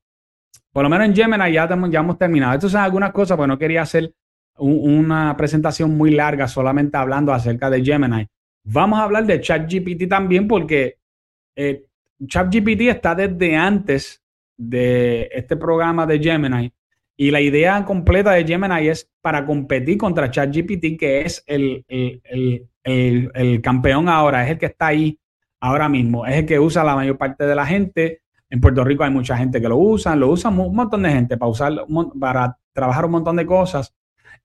por 0.72 0.82
lo 0.82 0.88
menos 0.88 1.06
en 1.06 1.14
Gemini 1.14 1.52
ya, 1.52 1.64
hemos 1.64 2.18
terminado. 2.18 2.54
Estas 2.54 2.72
son 2.72 2.80
algunas 2.80 3.12
cosas, 3.12 3.36
porque 3.36 3.48
no 3.48 3.58
quería 3.58 3.82
hacer 3.82 4.12
una 4.56 5.36
presentación 5.36 5.96
muy 5.96 6.10
larga 6.10 6.48
solamente 6.48 6.96
hablando 6.96 7.32
acerca 7.32 7.70
de 7.70 7.84
Gemini. 7.84 8.26
Vamos 8.64 8.98
a 8.98 9.04
hablar 9.04 9.24
de 9.24 9.40
ChatGPT 9.40 10.08
también 10.08 10.46
porque 10.46 10.98
eh, 11.56 11.84
ChatGPT 12.26 12.82
está 12.82 13.14
desde 13.14 13.56
antes 13.56 14.22
de 14.56 15.28
este 15.32 15.56
programa 15.56 16.06
de 16.06 16.18
Gemini 16.18 16.72
y 17.16 17.30
la 17.30 17.40
idea 17.40 17.84
completa 17.84 18.32
de 18.32 18.44
Gemini 18.44 18.88
es 18.88 19.10
para 19.20 19.44
competir 19.44 19.98
contra 19.98 20.30
ChatGPT, 20.30 20.98
que 20.98 21.22
es 21.22 21.42
el, 21.46 21.84
el, 21.88 23.60
campeón 23.60 24.08
ahora, 24.08 24.44
es 24.44 24.52
el 24.52 24.58
que 24.58 24.66
está 24.66 24.88
ahí 24.88 25.18
ahora 25.60 25.88
mismo, 25.88 26.24
es 26.26 26.36
el 26.36 26.46
que 26.46 26.60
usa 26.60 26.84
la 26.84 26.94
mayor 26.94 27.18
parte 27.18 27.44
de 27.44 27.54
la 27.56 27.66
gente 27.66 28.22
en 28.50 28.60
Puerto 28.60 28.82
Rico 28.84 29.04
hay 29.04 29.10
mucha 29.10 29.36
gente 29.36 29.60
que 29.60 29.68
lo 29.68 29.76
usa, 29.76 30.16
lo 30.16 30.30
usan 30.30 30.58
un 30.58 30.74
montón 30.74 31.02
de 31.02 31.10
gente 31.10 31.36
para 31.36 31.50
usar, 31.50 31.72
para 32.18 32.58
trabajar 32.72 33.04
un 33.04 33.12
montón 33.12 33.36
de 33.36 33.46
cosas. 33.46 33.94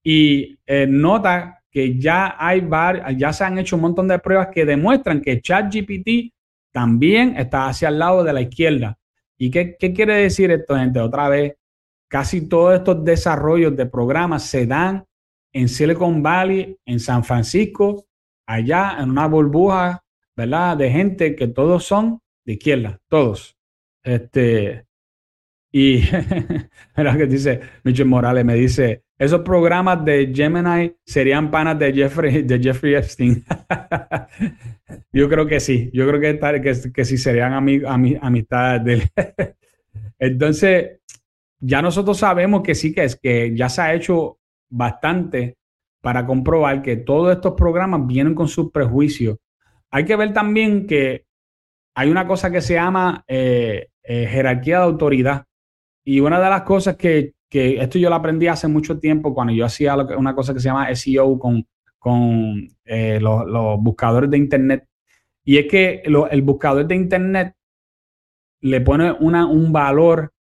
Y 0.02 0.58
eh, 0.66 0.86
nota 0.88 1.62
que 1.70 1.98
ya 1.98 2.36
hay 2.38 2.68
ya 3.16 3.32
se 3.32 3.44
han 3.44 3.58
hecho 3.58 3.76
un 3.76 3.82
montón 3.82 4.06
de 4.06 4.18
pruebas 4.18 4.48
que 4.52 4.64
demuestran 4.64 5.20
que 5.20 5.40
ChatGPT 5.40 6.32
también 6.70 7.36
está 7.36 7.68
hacia 7.68 7.88
el 7.88 7.98
lado 7.98 8.22
de 8.22 8.32
la 8.32 8.42
izquierda. 8.42 8.98
¿Y 9.38 9.50
qué, 9.50 9.76
qué 9.78 9.92
quiere 9.92 10.16
decir 10.16 10.50
esto, 10.50 10.76
gente? 10.76 11.00
Otra 11.00 11.28
vez, 11.28 11.54
casi 12.08 12.48
todos 12.48 12.74
estos 12.74 13.04
desarrollos 13.04 13.76
de 13.76 13.86
programas 13.86 14.44
se 14.44 14.66
dan 14.66 15.04
en 15.52 15.68
Silicon 15.68 16.22
Valley, 16.22 16.76
en 16.84 17.00
San 17.00 17.24
Francisco, 17.24 18.06
allá 18.46 18.96
en 19.00 19.10
una 19.10 19.26
burbuja, 19.26 20.04
¿verdad? 20.36 20.76
De 20.76 20.90
gente 20.90 21.34
que 21.34 21.48
todos 21.48 21.84
son 21.84 22.20
de 22.44 22.54
izquierda, 22.54 23.00
todos. 23.08 23.56
Este, 24.04 24.86
y 25.72 26.02
mira 26.96 27.16
que 27.16 27.26
dice 27.26 27.60
Michel 27.82 28.06
Morales, 28.06 28.44
me 28.44 28.54
dice, 28.54 29.02
esos 29.18 29.40
programas 29.40 30.04
de 30.04 30.32
Gemini 30.32 30.94
serían 31.04 31.50
panas 31.50 31.78
de 31.78 31.92
Jeffrey, 31.92 32.42
de 32.42 32.60
Jeffrey 32.60 32.94
Epstein. 32.94 33.44
yo 35.12 35.28
creo 35.28 35.46
que 35.46 35.58
sí, 35.58 35.90
yo 35.92 36.06
creo 36.06 36.20
que, 36.20 36.38
que, 36.60 36.92
que 36.92 37.04
sí 37.04 37.18
serían 37.18 37.54
amistades 37.54 38.84
de 38.84 38.92
él. 38.92 39.02
Entonces, 40.18 41.00
ya 41.58 41.82
nosotros 41.82 42.18
sabemos 42.18 42.62
que 42.62 42.74
sí 42.74 42.94
que 42.94 43.04
es 43.04 43.16
que 43.16 43.56
ya 43.56 43.68
se 43.68 43.82
ha 43.82 43.94
hecho 43.94 44.38
bastante 44.70 45.56
para 46.00 46.26
comprobar 46.26 46.82
que 46.82 46.98
todos 46.98 47.34
estos 47.34 47.54
programas 47.54 48.06
vienen 48.06 48.34
con 48.34 48.46
sus 48.46 48.70
prejuicios. 48.70 49.38
Hay 49.90 50.04
que 50.04 50.16
ver 50.16 50.32
también 50.32 50.86
que 50.86 51.24
hay 51.96 52.10
una 52.10 52.26
cosa 52.26 52.50
que 52.50 52.60
se 52.60 52.74
llama 52.74 53.24
eh, 53.26 53.88
eh, 54.04 54.26
jerarquía 54.26 54.78
de 54.78 54.84
autoridad. 54.84 55.44
Y 56.04 56.20
una 56.20 56.38
de 56.38 56.50
las 56.50 56.62
cosas 56.62 56.96
que, 56.96 57.32
que, 57.48 57.78
esto 57.80 57.98
yo 57.98 58.10
lo 58.10 58.16
aprendí 58.16 58.46
hace 58.46 58.68
mucho 58.68 58.98
tiempo 58.98 59.34
cuando 59.34 59.52
yo 59.52 59.64
hacía 59.64 59.96
una 59.96 60.34
cosa 60.34 60.52
que 60.52 60.60
se 60.60 60.68
llama 60.68 60.94
SEO 60.94 61.38
con, 61.38 61.66
con 61.98 62.68
eh, 62.84 63.18
los, 63.18 63.80
buscadores 63.80 64.30
de 64.30 64.36
Internet. 64.36 64.86
Y 65.42 65.56
es 65.56 65.66
que 65.66 66.02
el 66.04 66.42
buscador 66.42 66.86
de 66.86 66.94
Internet 66.94 67.54
le 68.60 68.80
pone 68.82 69.12
una, 69.12 69.46
un 69.46 69.72
valor 69.72 70.32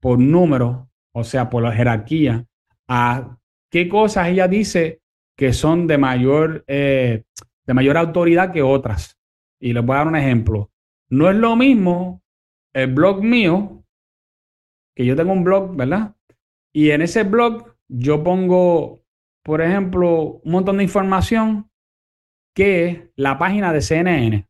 por 0.00 0.18
número, 0.18 0.88
o 1.12 1.24
sea, 1.24 1.50
por 1.50 1.62
la 1.62 1.72
jerarquía, 1.72 2.44
a 2.86 3.36
qué 3.68 3.88
cosas 3.88 4.28
ella 4.28 4.46
dice 4.46 5.00
que 5.36 5.52
son 5.52 5.86
de 5.86 5.98
mayor, 5.98 6.64
eh, 6.66 7.24
de 7.66 7.74
mayor 7.74 7.96
autoridad 7.96 8.52
que 8.52 8.62
otras. 8.62 9.16
Y 9.60 9.72
les 9.72 9.84
voy 9.84 9.94
a 9.94 9.98
dar 9.98 10.08
un 10.08 10.16
ejemplo. 10.16 10.70
No 11.08 11.28
es 11.30 11.36
lo 11.36 11.56
mismo 11.56 12.22
el 12.78 12.92
blog 12.92 13.22
mío, 13.22 13.84
que 14.96 15.04
yo 15.04 15.16
tengo 15.16 15.32
un 15.32 15.44
blog, 15.44 15.76
¿verdad? 15.76 16.16
Y 16.72 16.90
en 16.90 17.02
ese 17.02 17.24
blog 17.24 17.74
yo 17.88 18.22
pongo, 18.22 19.04
por 19.42 19.62
ejemplo, 19.62 20.40
un 20.44 20.52
montón 20.52 20.78
de 20.78 20.84
información 20.84 21.70
que 22.54 23.10
la 23.16 23.38
página 23.38 23.72
de 23.72 23.80
CNN. 23.80 24.48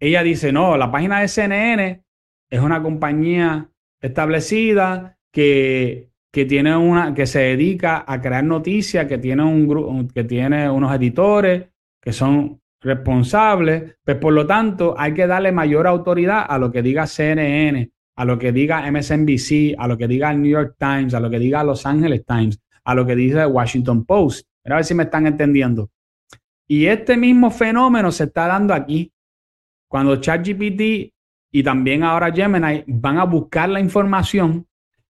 Ella 0.00 0.22
dice, 0.22 0.52
no, 0.52 0.76
la 0.76 0.90
página 0.90 1.20
de 1.20 1.28
CNN 1.28 2.04
es 2.50 2.60
una 2.60 2.82
compañía 2.82 3.70
establecida 4.00 5.18
que, 5.32 6.10
que 6.32 6.44
tiene 6.44 6.76
una, 6.76 7.14
que 7.14 7.26
se 7.26 7.40
dedica 7.40 8.04
a 8.06 8.20
crear 8.20 8.44
noticias, 8.44 9.06
que 9.06 9.18
tiene 9.18 9.42
un 9.42 10.08
que 10.08 10.24
tiene 10.24 10.70
unos 10.70 10.94
editores 10.94 11.70
que 12.02 12.12
son 12.12 12.60
responsable, 12.86 13.96
pues 14.04 14.16
por 14.16 14.32
lo 14.32 14.46
tanto 14.46 14.94
hay 14.96 15.12
que 15.12 15.26
darle 15.26 15.52
mayor 15.52 15.86
autoridad 15.86 16.46
a 16.48 16.56
lo 16.56 16.70
que 16.70 16.82
diga 16.82 17.06
CNN, 17.06 17.90
a 18.14 18.24
lo 18.24 18.38
que 18.38 18.52
diga 18.52 18.90
MSNBC, 18.90 19.74
a 19.76 19.88
lo 19.88 19.98
que 19.98 20.08
diga 20.08 20.30
el 20.30 20.40
New 20.40 20.50
York 20.50 20.76
Times, 20.78 21.12
a 21.12 21.20
lo 21.20 21.28
que 21.28 21.38
diga 21.38 21.64
Los 21.64 21.84
Angeles 21.84 22.24
Times, 22.24 22.60
a 22.84 22.94
lo 22.94 23.04
que 23.04 23.16
dice 23.16 23.44
Washington 23.44 24.04
Post. 24.04 24.46
A 24.64 24.76
ver 24.76 24.84
si 24.84 24.94
me 24.94 25.04
están 25.04 25.26
entendiendo. 25.26 25.90
Y 26.66 26.86
este 26.86 27.16
mismo 27.16 27.50
fenómeno 27.50 28.10
se 28.10 28.24
está 28.24 28.46
dando 28.46 28.72
aquí. 28.72 29.12
Cuando 29.88 30.16
ChatGPT 30.16 31.12
y 31.52 31.62
también 31.62 32.02
ahora 32.02 32.32
Gemini 32.32 32.84
van 32.86 33.18
a 33.18 33.24
buscar 33.24 33.68
la 33.68 33.80
información, 33.80 34.66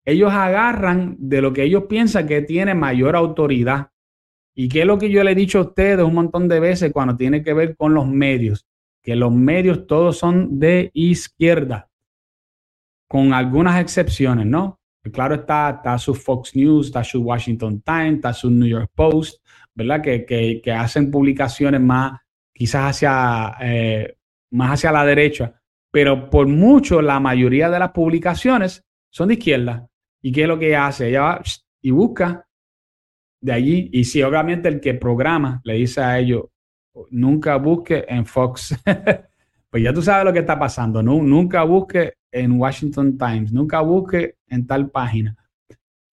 ellos 0.04 0.32
agarran 0.32 1.16
de 1.18 1.40
lo 1.40 1.52
que 1.52 1.64
ellos 1.64 1.84
piensan 1.88 2.26
que 2.26 2.42
tiene 2.42 2.74
mayor 2.74 3.16
autoridad. 3.16 3.90
¿Y 4.58 4.70
qué 4.70 4.80
es 4.80 4.86
lo 4.86 4.96
que 4.96 5.10
yo 5.10 5.22
le 5.22 5.32
he 5.32 5.34
dicho 5.34 5.58
a 5.58 5.62
ustedes 5.62 6.02
un 6.02 6.14
montón 6.14 6.48
de 6.48 6.58
veces 6.58 6.90
cuando 6.90 7.14
tiene 7.14 7.42
que 7.42 7.52
ver 7.52 7.76
con 7.76 7.92
los 7.92 8.08
medios? 8.08 8.66
Que 9.02 9.14
los 9.14 9.30
medios 9.30 9.86
todos 9.86 10.16
son 10.16 10.58
de 10.58 10.90
izquierda, 10.94 11.90
con 13.06 13.34
algunas 13.34 13.78
excepciones, 13.80 14.46
¿no? 14.46 14.80
Claro 15.12 15.36
está, 15.36 15.70
está 15.76 15.98
su 15.98 16.14
Fox 16.14 16.56
News, 16.56 16.86
está 16.86 17.04
su 17.04 17.22
Washington 17.22 17.82
Times, 17.82 18.14
está 18.14 18.32
su 18.32 18.50
New 18.50 18.66
York 18.66 18.90
Post, 18.94 19.44
¿verdad? 19.74 20.00
Que, 20.00 20.24
que, 20.24 20.72
hacen 20.72 21.10
publicaciones 21.10 21.80
más, 21.80 22.18
quizás 22.52 22.96
hacia, 22.96 23.56
eh, 23.60 24.16
más 24.50 24.72
hacia 24.72 24.90
la 24.90 25.04
derecha, 25.04 25.60
pero 25.92 26.30
por 26.30 26.48
mucho 26.48 27.02
la 27.02 27.20
mayoría 27.20 27.68
de 27.68 27.78
las 27.78 27.92
publicaciones 27.92 28.84
son 29.10 29.28
de 29.28 29.34
izquierda. 29.34 29.86
¿Y 30.22 30.32
qué 30.32 30.42
es 30.42 30.48
lo 30.48 30.58
que 30.58 30.74
hace? 30.74 31.08
Ella 31.08 31.20
va 31.20 31.42
y 31.82 31.90
busca 31.90 32.45
de 33.40 33.52
allí. 33.52 33.90
Y 33.92 34.04
si 34.04 34.22
obviamente 34.22 34.68
el 34.68 34.80
que 34.80 34.94
programa 34.94 35.60
le 35.64 35.74
dice 35.74 36.00
a 36.00 36.18
ellos, 36.18 36.44
nunca 37.10 37.56
busque 37.56 38.04
en 38.08 38.24
Fox, 38.26 38.76
pues 39.70 39.82
ya 39.82 39.92
tú 39.92 40.02
sabes 40.02 40.24
lo 40.24 40.32
que 40.32 40.40
está 40.40 40.58
pasando. 40.58 41.02
No, 41.02 41.22
nunca 41.22 41.62
busque 41.64 42.14
en 42.32 42.52
Washington 42.52 43.16
Times, 43.16 43.52
nunca 43.52 43.80
busque 43.80 44.36
en 44.48 44.66
tal 44.66 44.90
página. 44.90 45.36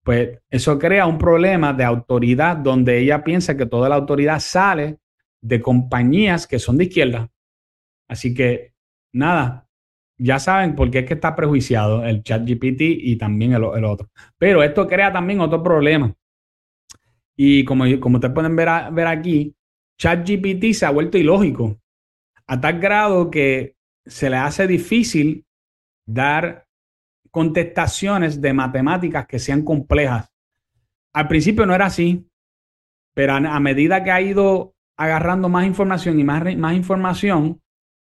Pues 0.03 0.39
eso 0.49 0.80
crea 0.80 1.06
un 1.06 1.17
problema 1.17 1.73
de 1.73 1.84
autoridad 1.84 2.58
donde 2.58 2.97
ella 2.99 3.23
piensa 3.23 3.58
que 3.58 3.65
toda 3.65 3.89
la 3.89 3.95
autoridad 3.95 4.39
sale 4.39 4.99
de 5.41 5.62
compañías 5.62 6.47
que 6.47 6.60
son 6.60 6.77
de 6.77 6.86
izquierda. 6.86 7.30
Así 8.08 8.34
que 8.34 8.73
nada, 9.12 9.67
ya 10.17 10.39
saben 10.39 10.75
por 10.75 10.89
qué 10.89 10.99
es 10.99 11.06
que 11.06 11.15
está 11.15 11.36
prejuiciado 11.36 12.06
el 12.06 12.23
chat 12.23 12.47
GPT 12.47 12.82
y 12.82 13.17
también 13.17 13.51
el, 13.51 13.63
el 13.75 13.84
otro. 13.84 14.10
Pero 14.38 14.63
esto 14.63 14.88
crea 14.88 15.12
también 15.12 15.41
otro 15.41 15.62
problema 15.62 16.15
y 17.38 17.63
como, 17.63 17.86
como 18.00 18.17
ustedes 18.17 18.34
pueden 18.34 18.56
ver, 18.56 18.67
ver 18.91 19.08
aquí, 19.08 19.56
ChatGPT 19.97 20.73
se 20.73 20.86
ha 20.86 20.89
vuelto 20.89 21.17
ilógico 21.17 21.80
a 22.47 22.60
tal 22.60 22.80
grado 22.80 23.30
que 23.30 23.76
se 24.06 24.30
le 24.30 24.38
hace 24.38 24.67
difícil 24.67 25.45
dar 26.06 26.65
contestaciones 27.30 28.41
de 28.41 28.54
matemáticas 28.54 29.28
que 29.28 29.38
sean 29.38 29.63
complejas. 29.63 30.30
Al 31.13 31.28
principio 31.28 31.65
no 31.65 31.76
era 31.76 31.88
así, 31.88 32.28
pero 33.13 33.34
a, 33.34 33.60
medida 33.60 34.04
que 34.04 34.12
ha 34.12 34.21
ido 34.21 34.73
agarrando 34.95 35.50
más 35.50 35.65
información 35.65 36.19
y 36.19 36.23
más, 36.23 36.56
más 36.58 36.76
información 36.76 37.62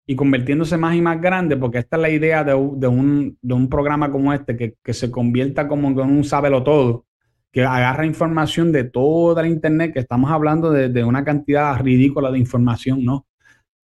y 0.07 0.17
convirtiéndose 0.17 0.77
más 0.77 0.95
y 0.97 1.01
más 1.01 1.21
grande, 1.21 1.57
porque 1.57 1.79
esta 1.79 1.97
es 1.97 2.03
la 2.03 2.11
idea 2.11 2.45
de, 2.45 2.55
un, 2.55 3.39
de 3.41 3.55
un, 3.55 3.69
programa 3.69 4.11
como 4.11 4.33
este, 4.33 4.57
que, 4.57 4.75
que 4.83 4.93
se 4.93 5.11
convierta 5.11 5.69
como 5.69 5.89
en 5.89 6.01
un 6.01 6.25
sábelo 6.25 6.63
todo, 6.63 7.07
que 7.53 7.65
agarra 7.65 8.07
información 8.07 8.73
de 8.73 8.85
toda 8.85 9.43
la 9.43 9.49
Internet, 9.49 9.93
que 9.93 10.01
estamos 10.01 10.31
hablando 10.31 10.71
de, 10.71 11.05
una 11.05 11.23
cantidad 11.23 11.79
ridícula 11.79 12.31
de 12.31 12.39
información, 12.39 13.05
¿no? 13.05 13.27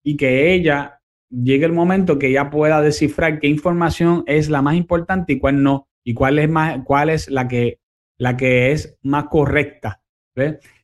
Y 0.04 0.18
que 0.18 0.54
ella 0.54 1.00
llegue 1.30 1.66
el 1.66 1.72
momento 1.72 2.18
que 2.18 2.28
ella 2.28 2.50
pueda 2.50 2.82
descifrar 2.82 3.40
qué 3.40 3.48
información 3.48 4.24
es 4.26 4.50
la 4.50 4.64
más 4.64 4.76
importante 4.76 5.34
y 5.34 5.40
cuál 5.40 5.62
no, 5.62 5.88
y 6.04 6.16
cuál 6.16 6.40
es, 6.40 6.50
más, 6.50 6.80
cuál 6.84 7.12
es 7.12 7.30
la, 7.30 7.48
que, 7.48 7.80
la 8.18 8.36
que 8.36 8.72
es 8.72 8.98
más 9.04 9.26
correcta. 9.26 10.02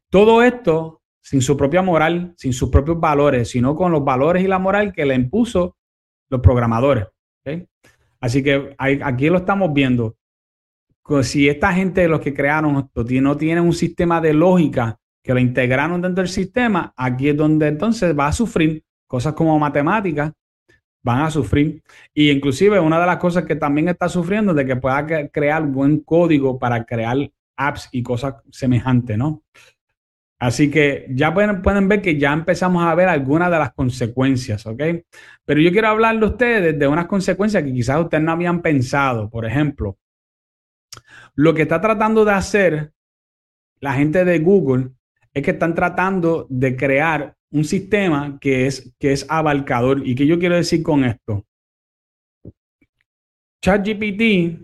Todo 0.09 0.43
esto 0.43 1.01
sin 1.19 1.41
su 1.41 1.57
propia 1.57 1.81
moral, 1.81 2.33
sin 2.37 2.53
sus 2.53 2.69
propios 2.69 2.99
valores, 2.99 3.49
sino 3.49 3.75
con 3.75 3.91
los 3.91 4.05
valores 4.05 4.43
y 4.43 4.47
la 4.47 4.59
moral 4.59 4.93
que 4.93 5.05
le 5.05 5.15
impuso 5.15 5.75
los 6.29 6.41
programadores. 6.41 7.07
Así 8.19 8.43
que 8.43 8.75
aquí 8.77 9.29
lo 9.29 9.37
estamos 9.37 9.73
viendo 9.73 10.15
si 11.21 11.47
esta 11.47 11.73
gente, 11.73 12.07
los 12.07 12.19
que 12.19 12.33
crearon 12.33 12.77
esto, 12.77 13.03
no 13.21 13.37
tienen 13.37 13.63
un 13.63 13.73
sistema 13.73 14.19
de 14.19 14.33
lógica 14.33 14.99
que 15.23 15.33
lo 15.33 15.39
integraron 15.39 16.01
dentro 16.01 16.23
del 16.23 16.31
sistema, 16.31 16.93
aquí 16.95 17.29
es 17.29 17.37
donde 17.37 17.67
entonces 17.67 18.17
va 18.17 18.27
a 18.27 18.31
sufrir 18.31 18.83
cosas 19.07 19.33
como 19.33 19.57
matemáticas, 19.57 20.31
van 21.01 21.21
a 21.21 21.31
sufrir. 21.31 21.81
Y 22.13 22.29
inclusive 22.29 22.79
una 22.79 22.99
de 22.99 23.05
las 23.05 23.17
cosas 23.17 23.45
que 23.45 23.55
también 23.55 23.89
está 23.89 24.09
sufriendo 24.09 24.51
es 24.51 24.57
de 24.57 24.65
que 24.65 24.75
pueda 24.75 25.29
crear 25.29 25.65
buen 25.65 25.99
código 26.01 26.59
para 26.59 26.83
crear 26.85 27.17
apps 27.55 27.89
y 27.91 28.03
cosas 28.03 28.35
semejantes, 28.51 29.17
¿no? 29.17 29.43
Así 30.39 30.69
que 30.69 31.07
ya 31.09 31.33
pueden, 31.33 31.61
pueden 31.63 31.87
ver 31.87 32.01
que 32.01 32.19
ya 32.19 32.31
empezamos 32.31 32.83
a 32.83 32.93
ver 32.93 33.09
algunas 33.09 33.49
de 33.49 33.57
las 33.57 33.73
consecuencias, 33.73 34.65
¿ok? 34.67 34.81
Pero 35.45 35.61
yo 35.61 35.71
quiero 35.71 35.87
hablarle 35.87 36.25
a 36.25 36.29
ustedes 36.29 36.77
de 36.77 36.87
unas 36.87 37.07
consecuencias 37.07 37.63
que 37.63 37.73
quizás 37.73 37.99
ustedes 37.99 38.23
no 38.23 38.33
habían 38.33 38.61
pensado. 38.61 39.29
Por 39.29 39.45
ejemplo, 39.45 39.97
lo 41.35 41.53
que 41.53 41.63
está 41.63 41.81
tratando 41.81 42.25
de 42.25 42.31
hacer 42.31 42.93
la 43.79 43.93
gente 43.93 44.25
de 44.25 44.39
Google 44.39 44.91
es 45.33 45.43
que 45.43 45.51
están 45.51 45.75
tratando 45.75 46.47
de 46.49 46.75
crear 46.75 47.35
un 47.51 47.63
sistema 47.63 48.37
que 48.39 48.67
es, 48.67 48.93
que 48.99 49.11
es 49.11 49.25
abarcador. 49.29 50.05
¿Y 50.05 50.15
qué 50.15 50.25
yo 50.25 50.39
quiero 50.39 50.55
decir 50.55 50.83
con 50.83 51.03
esto? 51.03 51.45
ChatGPT 53.61 54.61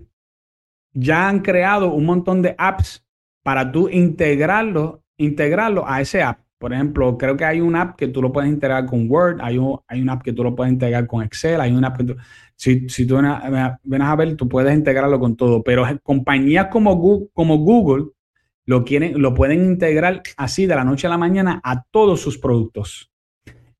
ya 0.93 1.28
han 1.28 1.39
creado 1.39 1.93
un 1.93 2.06
montón 2.06 2.41
de 2.41 2.56
apps 2.58 3.06
para 3.43 3.71
tú 3.71 3.89
integrarlo, 3.89 5.04
integrarlo 5.17 5.88
a 5.88 6.02
ese 6.02 6.21
app. 6.23 6.43
Por 6.63 6.71
ejemplo, 6.71 7.17
creo 7.17 7.36
que 7.36 7.43
hay 7.43 7.60
una 7.60 7.82
app 7.82 7.97
que 7.97 8.08
tú 8.08 8.21
lo 8.21 8.32
puedes 8.32 8.49
integrar 8.49 8.86
con 8.86 9.12
Word, 9.12 9.41
hay, 9.41 9.58
un, 9.58 9.82
hay 9.86 10.02
una 10.02 10.13
app 10.13 10.23
que 10.23 10.32
tú 10.32 10.45
lo 10.45 10.56
puedes 10.56 10.71
integrar 10.71 11.06
con 11.08 11.21
Excel, 11.21 11.60
hay 11.60 11.73
una 11.73 11.89
app 11.89 11.97
que 11.97 12.15
si, 12.56 12.88
si 12.88 13.06
tú 13.06 13.17
vienes 13.84 14.08
a 14.08 14.15
ver, 14.15 14.38
tú 14.38 14.47
puedes 14.47 14.73
integrarlo 14.73 15.19
con 15.19 15.36
todo, 15.36 15.62
pero 15.62 15.84
compañías 16.04 16.67
como 16.71 16.95
Google, 16.95 17.28
como 17.34 17.58
Google 17.58 18.12
lo, 18.65 18.86
quieren, 18.86 19.21
lo 19.21 19.34
pueden 19.34 19.65
integrar 19.65 20.23
así 20.38 20.65
de 20.65 20.73
la 20.73 20.86
noche 20.86 21.06
a 21.06 21.10
la 21.10 21.17
mañana 21.17 21.60
a 21.65 21.84
todos 21.84 22.21
sus 22.21 22.38
productos. 22.38 23.12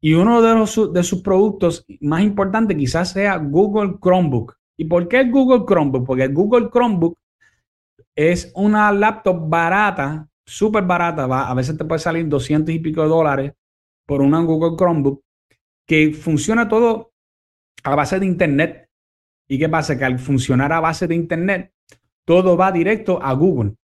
Y 0.02 0.16
uno 0.16 0.42
de, 0.42 0.54
los, 0.54 0.92
de 0.92 1.04
sus 1.04 1.22
productos 1.22 1.86
más 2.02 2.22
importantes 2.22 2.76
quizás 2.76 3.14
sea 3.14 3.38
Google 3.38 3.96
Chromebook. 4.02 4.58
¿Y 4.76 4.84
por 4.84 5.08
qué 5.08 5.24
Google 5.30 5.64
Chromebook? 5.66 6.06
Porque 6.06 6.28
Google 6.28 6.70
Chromebook 6.70 7.18
es 8.14 8.52
una 8.56 8.92
laptop 8.92 9.48
barata, 9.48 10.28
súper 10.46 10.84
barata, 10.84 11.28
va, 11.28 11.50
a 11.50 11.54
veces 11.54 11.78
te 11.78 11.86
puede 11.86 12.00
salir 12.00 12.28
200 12.28 12.74
y 12.74 12.80
pico 12.80 13.02
de 13.02 13.08
dólares 13.08 13.54
por 14.06 14.22
una 14.22 14.42
Google 14.42 14.76
Chromebook, 14.78 15.24
que 15.88 16.14
funciona 16.14 16.68
todo 16.68 17.14
a 17.84 17.96
base 17.96 18.20
de 18.20 18.26
Internet. 18.26 18.90
¿Y 19.48 19.60
qué 19.60 19.70
pasa? 19.70 19.98
Que 19.98 20.06
al 20.06 20.20
funcionar 20.20 20.72
a 20.74 20.80
base 20.80 21.08
de 21.08 21.16
Internet, 21.16 21.74
todo 22.26 22.58
va 22.58 22.72
directo 22.72 23.22
a 23.22 23.34
Google. 23.34 23.76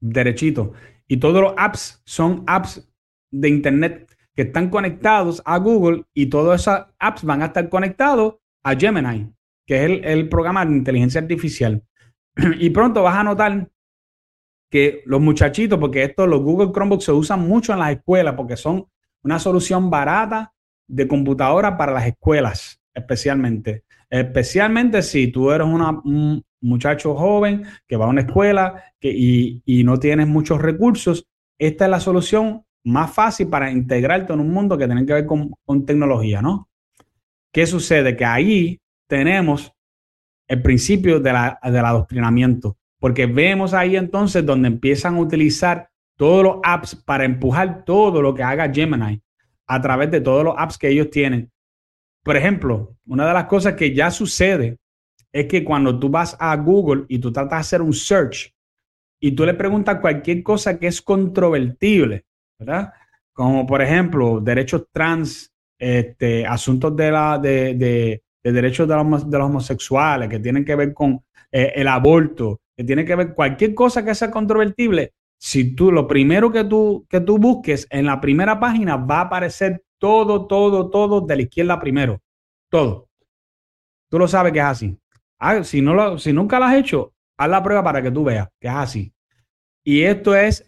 Derechito. 0.00 0.72
Y 1.06 1.18
todos 1.18 1.42
los 1.42 1.54
apps 1.56 2.02
son 2.04 2.44
apps 2.46 2.88
de 3.30 3.48
Internet 3.48 4.16
que 4.34 4.42
están 4.42 4.70
conectados 4.70 5.42
a 5.44 5.58
Google 5.58 6.04
y 6.14 6.26
todas 6.26 6.62
esas 6.62 6.86
apps 6.98 7.24
van 7.24 7.42
a 7.42 7.46
estar 7.46 7.68
conectados 7.68 8.36
a 8.62 8.74
Gemini, 8.74 9.32
que 9.66 9.84
es 9.84 10.00
el, 10.04 10.28
programa 10.28 10.64
de 10.64 10.72
inteligencia 10.72 11.20
artificial. 11.20 11.82
y 12.58 12.70
pronto 12.70 13.02
vas 13.02 13.16
a 13.16 13.24
notar 13.24 13.68
que 14.72 15.02
los 15.04 15.20
muchachitos, 15.20 15.78
porque 15.78 16.02
esto, 16.02 16.26
los 16.26 16.40
Google 16.40 16.72
Chromebooks 16.72 17.04
se 17.04 17.12
usan 17.12 17.46
mucho 17.46 17.74
en 17.74 17.80
las 17.80 17.92
escuelas 17.92 18.34
porque 18.34 18.56
son 18.56 18.86
una 19.22 19.38
solución 19.38 19.90
barata 19.90 20.54
de 20.88 21.06
computadora 21.06 21.76
para 21.76 21.92
las 21.92 22.06
escuelas, 22.06 22.80
especialmente. 22.94 23.84
Especialmente 24.08 25.02
si 25.02 25.28
tú 25.28 25.50
eres 25.50 25.66
un 25.66 26.42
muchacho 26.62 27.14
joven 27.14 27.64
que 27.86 27.96
va 27.96 28.06
a 28.06 28.08
una 28.08 28.22
escuela 28.22 28.82
que, 28.98 29.12
y, 29.14 29.84
no 29.84 29.98
tienes 29.98 30.26
muchos 30.26 30.62
recursos, 30.62 31.28
esta 31.58 31.84
es 31.84 31.90
la 31.90 32.00
solución 32.00 32.64
más 32.84 33.12
fácil 33.12 33.48
para 33.48 33.70
integrarte 33.70 34.32
en 34.32 34.40
un 34.40 34.50
mundo 34.50 34.78
que 34.78 34.86
tiene 34.86 35.04
que 35.04 35.12
ver 35.12 35.26
con, 35.26 35.84
tecnología, 35.84 36.40
¿no? 36.40 36.70
¿Qué 37.52 37.66
sucede? 37.66 38.16
Que 38.16 38.24
ahí 38.24 38.80
tenemos 39.06 39.70
el 40.48 40.62
principio 40.62 41.20
de 41.20 41.32
la, 41.32 41.60
del 41.62 41.84
adoctrinamiento, 41.84 42.78
porque 43.02 43.26
vemos 43.26 43.74
ahí 43.74 43.96
entonces 43.96 44.46
donde 44.46 44.68
empiezan 44.68 45.16
a 45.16 45.20
utilizar 45.20 45.90
todos 46.16 46.44
los 46.44 46.56
apps 46.62 46.94
para 46.94 47.24
empujar 47.24 47.84
todo 47.84 48.22
lo 48.22 48.32
que 48.32 48.44
haga 48.44 48.72
Gemini 48.72 49.20
a 49.66 49.80
través 49.80 50.08
de 50.12 50.20
todos 50.20 50.44
los 50.44 50.54
apps 50.56 50.78
que 50.78 50.88
ellos 50.88 51.10
tienen. 51.10 51.50
Por 52.22 52.36
ejemplo, 52.36 52.94
una 53.04 53.26
de 53.26 53.34
las 53.34 53.46
cosas 53.46 53.74
que 53.74 53.92
ya 53.92 54.08
sucede 54.12 54.78
es 55.32 55.46
que 55.46 55.64
cuando 55.64 55.98
tú 55.98 56.10
vas 56.10 56.36
a 56.38 56.54
Google 56.54 57.04
y 57.08 57.18
tú 57.18 57.32
tratas 57.32 57.50
de 57.50 57.60
hacer 57.60 57.82
un 57.82 57.92
search 57.92 58.54
y 59.20 59.32
tú 59.32 59.44
le 59.44 59.54
preguntas 59.54 59.98
cualquier 59.98 60.44
cosa 60.44 60.78
que 60.78 60.86
es 60.86 61.02
controvertible, 61.02 62.24
¿verdad? 62.56 62.92
como 63.32 63.66
por 63.66 63.82
ejemplo 63.82 64.38
derechos 64.40 64.86
trans, 64.92 65.52
este, 65.76 66.46
asuntos 66.46 66.94
de, 66.94 67.10
la, 67.10 67.36
de, 67.36 68.22
derechos 68.44 68.86
de 68.86 68.94
los, 68.94 69.28
de 69.28 69.38
los, 69.38 69.46
homosexuales, 69.48 70.28
que 70.28 70.38
tienen 70.38 70.64
que 70.64 70.76
ver 70.76 70.94
con 70.94 71.20
eh, 71.50 71.72
el 71.74 71.88
aborto, 71.88 72.61
que 72.76 72.84
tiene 72.84 73.04
que 73.04 73.16
ver 73.16 73.34
cualquier 73.34 73.74
cosa 73.74 74.04
que 74.04 74.14
sea 74.14 74.30
controvertible, 74.30 75.12
si 75.38 75.74
tú 75.74 75.90
lo 75.90 76.06
primero 76.06 76.52
que 76.52 76.64
tú, 76.64 77.04
que 77.08 77.20
tú 77.20 77.38
busques 77.38 77.86
en 77.90 78.06
la 78.06 78.20
primera 78.20 78.60
página 78.60 78.96
va 78.96 79.18
a 79.18 79.22
aparecer 79.22 79.82
todo, 79.98 80.46
todo, 80.46 80.88
todo 80.88 81.20
de 81.20 81.36
la 81.36 81.42
izquierda 81.42 81.80
primero. 81.80 82.20
Todo. 82.70 83.08
Tú 84.08 84.18
lo 84.18 84.28
sabes 84.28 84.52
que 84.52 84.60
es 84.60 84.64
así. 84.64 84.98
Ah, 85.38 85.64
si, 85.64 85.82
no 85.82 85.94
lo, 85.94 86.18
si 86.18 86.32
nunca 86.32 86.58
lo 86.58 86.66
has 86.66 86.76
hecho, 86.76 87.12
haz 87.36 87.48
la 87.48 87.62
prueba 87.62 87.82
para 87.82 88.00
que 88.00 88.10
tú 88.10 88.22
veas 88.22 88.48
que 88.60 88.68
es 88.68 88.74
así. 88.74 89.12
Y 89.84 90.02
esto 90.02 90.34
es 90.36 90.64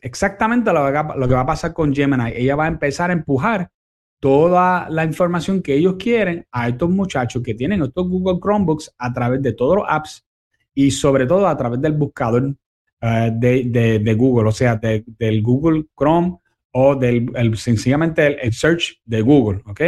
exactamente 0.00 0.72
lo 0.72 0.84
que, 0.86 1.18
lo 1.18 1.28
que 1.28 1.34
va 1.34 1.42
a 1.42 1.46
pasar 1.46 1.72
con 1.72 1.94
Gemini. 1.94 2.32
Ella 2.34 2.56
va 2.56 2.64
a 2.64 2.68
empezar 2.68 3.10
a 3.10 3.12
empujar 3.12 3.70
toda 4.18 4.88
la 4.90 5.04
información 5.04 5.62
que 5.62 5.74
ellos 5.74 5.94
quieren 5.98 6.46
a 6.50 6.68
estos 6.68 6.90
muchachos 6.90 7.42
que 7.42 7.54
tienen 7.54 7.82
estos 7.82 8.08
Google 8.08 8.40
Chromebooks 8.40 8.92
a 8.98 9.12
través 9.12 9.42
de 9.42 9.52
todos 9.52 9.76
los 9.76 9.86
apps 9.88 10.24
y 10.74 10.90
sobre 10.90 11.26
todo 11.26 11.46
a 11.46 11.56
través 11.56 11.80
del 11.80 11.92
buscador 11.92 12.54
eh, 13.00 13.30
de, 13.34 14.14
Google, 14.14 14.48
o 14.48 14.52
sea, 14.52 14.76
del 14.76 15.42
Google 15.42 15.86
Chrome 15.98 16.38
o 16.72 16.94
del 16.94 17.56
sencillamente 17.56 18.44
el, 18.44 18.52
search 18.52 19.00
de 19.04 19.20
Google, 19.20 19.60
¿ok? 19.66 19.80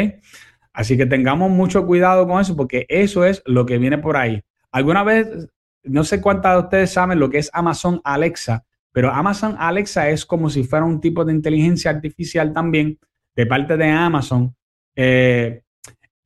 Así 0.73 0.97
que 0.97 1.07
tengamos 1.07 1.51
mucho 1.51 1.87
cuidado 1.87 2.27
con 2.27 2.41
eso 2.41 2.57
porque 2.57 2.85
eso 2.89 3.25
es 3.25 3.43
lo 3.47 3.65
que 3.65 3.79
viene 3.79 3.99
por 3.99 4.17
ahí. 4.17 4.43
Alguna 4.73 5.05
vez, 5.05 5.49
no 5.85 6.03
sé 6.03 6.21
cuántas 6.21 6.55
de 6.55 6.63
ustedes 6.65 6.91
saben 6.91 7.21
lo 7.21 7.31
que 7.31 7.39
es 7.39 7.51
Amazon 7.53 8.01
Alexa, 8.03 8.65
pero 8.91 9.13
Amazon 9.13 9.55
Alexa 9.59 10.11
es 10.11 10.27
como 10.27 10.51
si 10.51 10.65
fuera 10.65 10.85
un 10.85 11.01
tipo 11.01 11.25
de 11.25 11.33
inteligencia 11.33 11.91
artificial 11.91 12.53
también 12.53 12.99
de 13.37 13.47
parte 13.47 13.77
de 13.77 13.89
Amazon. 13.89 14.55
Eh, 14.97 15.63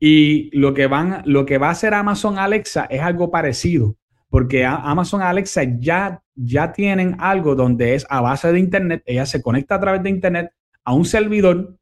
y 0.00 0.56
lo 0.58 0.74
que, 0.74 0.88
lo 1.24 1.44
que 1.44 1.58
va 1.58 1.68
a 1.68 1.72
hacer 1.72 1.92
Amazon 1.92 2.38
Alexa 2.38 2.86
es 2.88 3.00
algo 3.00 3.30
parecido, 3.30 3.96
porque 4.28 4.64
Amazon 4.64 5.22
Alexa 5.22 5.62
ya, 5.78 6.22
ya 6.34 6.72
tienen 6.72 7.16
algo 7.18 7.54
donde 7.54 7.94
es 7.94 8.06
a 8.08 8.20
base 8.20 8.52
de 8.52 8.58
Internet, 8.58 9.02
ella 9.06 9.26
se 9.26 9.42
conecta 9.42 9.76
a 9.76 9.80
través 9.80 10.02
de 10.02 10.10
Internet 10.10 10.52
a 10.84 10.92
un 10.94 11.04
servidor 11.04 11.76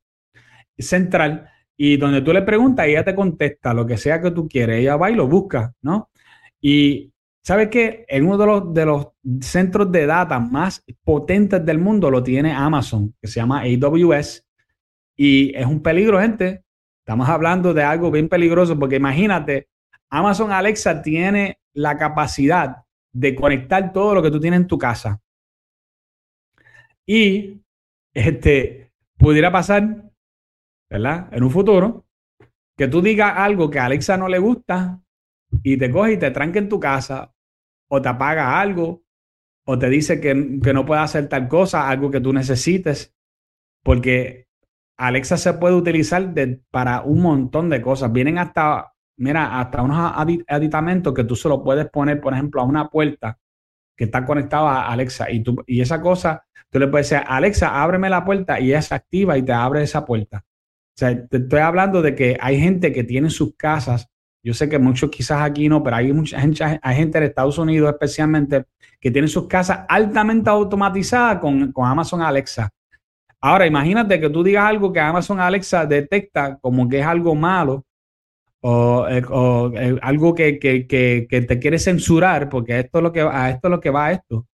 central 0.79 1.49
y 1.77 1.97
donde 1.97 2.23
tú 2.23 2.33
le 2.33 2.43
preguntas, 2.43 2.87
ella 2.87 3.05
te 3.05 3.15
contesta 3.15 3.75
lo 3.75 3.87
que 3.87 3.97
sea 3.97 4.21
que 4.21 4.31
tú 4.31 4.49
quieres, 4.49 4.81
ella 4.81 4.97
va 4.97 5.11
y 5.11 5.15
lo 5.15 5.27
busca, 5.27 5.75
¿no? 5.83 6.11
Y 6.61 7.13
¿sabes 7.43 7.69
qué? 7.69 8.05
En 8.09 8.27
uno 8.27 8.39
de 8.39 8.47
los, 8.47 8.75
de 8.75 8.87
los 8.87 9.09
centros 9.41 9.93
de 9.93 10.07
data 10.07 10.39
más 10.39 10.83
potentes 11.05 11.65
del 11.65 11.79
mundo 11.79 12.11
lo 12.11 12.23
tiene 12.23 12.53
Amazon, 12.53 13.15
que 13.21 13.29
se 13.29 13.41
llama 13.41 13.63
AWS, 13.63 14.47
y 15.17 15.57
es 15.57 15.67
un 15.67 15.83
peligro, 15.83 16.21
gente. 16.21 16.63
Estamos 16.99 17.29
hablando 17.29 17.73
de 17.73 17.83
algo 17.83 18.11
bien 18.11 18.29
peligroso 18.29 18.79
porque 18.79 18.97
imagínate, 18.97 19.69
Amazon 20.11 20.53
Alexa 20.53 21.03
tiene 21.03 21.59
la 21.77 21.97
capacidad 21.99 22.85
de 23.13 23.35
conectar 23.35 23.93
todo 23.93 24.15
lo 24.15 24.23
que 24.23 24.31
tú 24.31 24.41
tienes 24.41 24.61
en 24.61 24.67
tu 24.67 24.79
casa. 24.79 25.21
Y 27.07 27.63
este 28.15 28.93
pudiera 29.17 29.53
pasar, 29.53 30.11
¿verdad? 30.91 31.29
En 31.33 31.45
un 31.45 31.51
futuro, 31.51 32.07
que 32.77 32.89
tú 32.89 33.01
digas 33.01 33.35
algo 33.37 33.71
que 33.71 33.79
a 33.79 33.87
Alexa 33.87 34.17
no 34.17 34.29
le 34.29 34.39
gusta 34.39 35.01
y 35.63 35.77
te 35.77 35.91
coge 35.91 36.15
y 36.15 36.19
te 36.19 36.31
tranque 36.31 36.59
en 36.59 36.69
tu 36.69 36.81
casa 36.81 37.35
o 37.89 38.03
te 38.03 38.09
apaga 38.09 38.61
algo 38.61 39.03
o 39.67 39.79
te 39.79 39.89
dice 39.89 40.21
que, 40.21 40.61
que 40.63 40.73
no 40.73 40.85
puede 40.85 41.01
hacer 41.03 41.29
tal 41.29 41.49
cosa, 41.49 41.89
algo 41.89 42.11
que 42.11 42.21
tú 42.21 42.33
necesites, 42.33 43.15
porque 43.83 44.49
Alexa 44.97 45.37
se 45.37 45.55
puede 45.55 45.75
utilizar 45.75 46.33
para 46.71 47.03
un 47.03 47.21
montón 47.21 47.69
de 47.69 47.83
cosas. 47.83 48.13
Vienen 48.13 48.39
hasta, 48.39 48.95
mira, 49.17 49.59
hasta 49.61 49.83
unos 49.83 50.13
aditamentos 50.47 51.15
que 51.15 51.25
tú 51.25 51.37
se 51.37 51.49
lo 51.49 51.63
puedes 51.63 51.89
poner, 51.89 52.21
por 52.21 52.35
ejemplo, 52.35 52.61
a 52.61 52.65
una 52.65 52.89
puerta 52.89 53.39
que 53.97 54.05
está 54.05 54.25
conectada 54.25 54.83
a 54.83 54.93
Alexa 54.93 55.31
y, 55.31 55.43
tú, 55.43 55.57
y 55.67 55.81
esa 55.81 56.01
cosa, 56.01 56.45
tú 56.71 56.79
le 56.79 56.89
puedes 56.89 57.09
decir, 57.09 57.25
Alexa, 57.27 57.83
ábreme 57.83 58.11
la 58.11 58.25
puerta 58.25 58.61
y 58.61 58.69
ella 58.69 58.83
se 58.83 58.95
activa 58.95 59.39
y 59.39 59.43
te 59.43 59.53
abre 59.53 59.83
esa 59.83 60.05
puerta. 60.05 60.45
O 60.47 60.99
sea, 60.99 61.27
te 61.27 61.39
estoy 61.39 61.61
hablando 61.61 62.03
de 62.03 62.15
que 62.15 62.37
hay 62.41 62.61
gente 62.61 62.93
que 62.93 63.05
tiene 63.05 63.31
sus 63.31 63.55
casas, 63.57 64.09
yo 64.43 64.55
sé 64.55 64.69
que 64.69 64.79
muchos 64.79 65.11
quizás 65.11 65.43
aquí 65.43 65.69
no, 65.69 65.83
pero 65.83 65.97
hay 65.97 66.13
mucha 66.13 66.41
gente, 66.41 66.63
hay 66.81 66.97
gente 66.97 67.19
en 67.19 67.25
Estados 67.25 67.59
Unidos 67.59 67.91
especialmente 67.91 68.67
que 69.01 69.11
tiene 69.11 69.29
sus 69.29 69.49
casas 69.49 69.81
altamente 69.89 70.49
automatizadas 70.51 71.39
con, 71.39 71.73
con 71.73 71.87
Amazon 71.87 72.23
Alexa. 72.23 72.71
Ahora, 73.41 73.67
imagínate 73.67 74.21
que 74.21 74.31
tú 74.31 74.43
digas 74.43 74.65
algo 74.65 74.93
que 74.93 75.01
Amazon 75.01 75.41
Alexa 75.41 75.85
detecta 75.87 76.59
como 76.59 76.89
que 76.89 77.01
es 77.01 77.07
algo 77.07 77.35
malo 77.35 77.85
o, 78.69 79.07
eh, 79.09 79.23
eh, 79.77 79.99
algo 80.03 80.35
que, 80.35 80.59
te 80.59 81.59
quiere 81.59 81.79
censurar, 81.79 82.49
porque 82.49 82.81
esto 82.81 82.99
es 82.99 83.03
lo 83.03 83.13
que, 83.13 83.21
a 83.21 83.51
esto 83.51 83.69
es 83.69 83.71
lo 83.71 83.81
que 83.81 83.91
va 83.91 84.07
a 84.07 84.13
esto. 84.13 84.47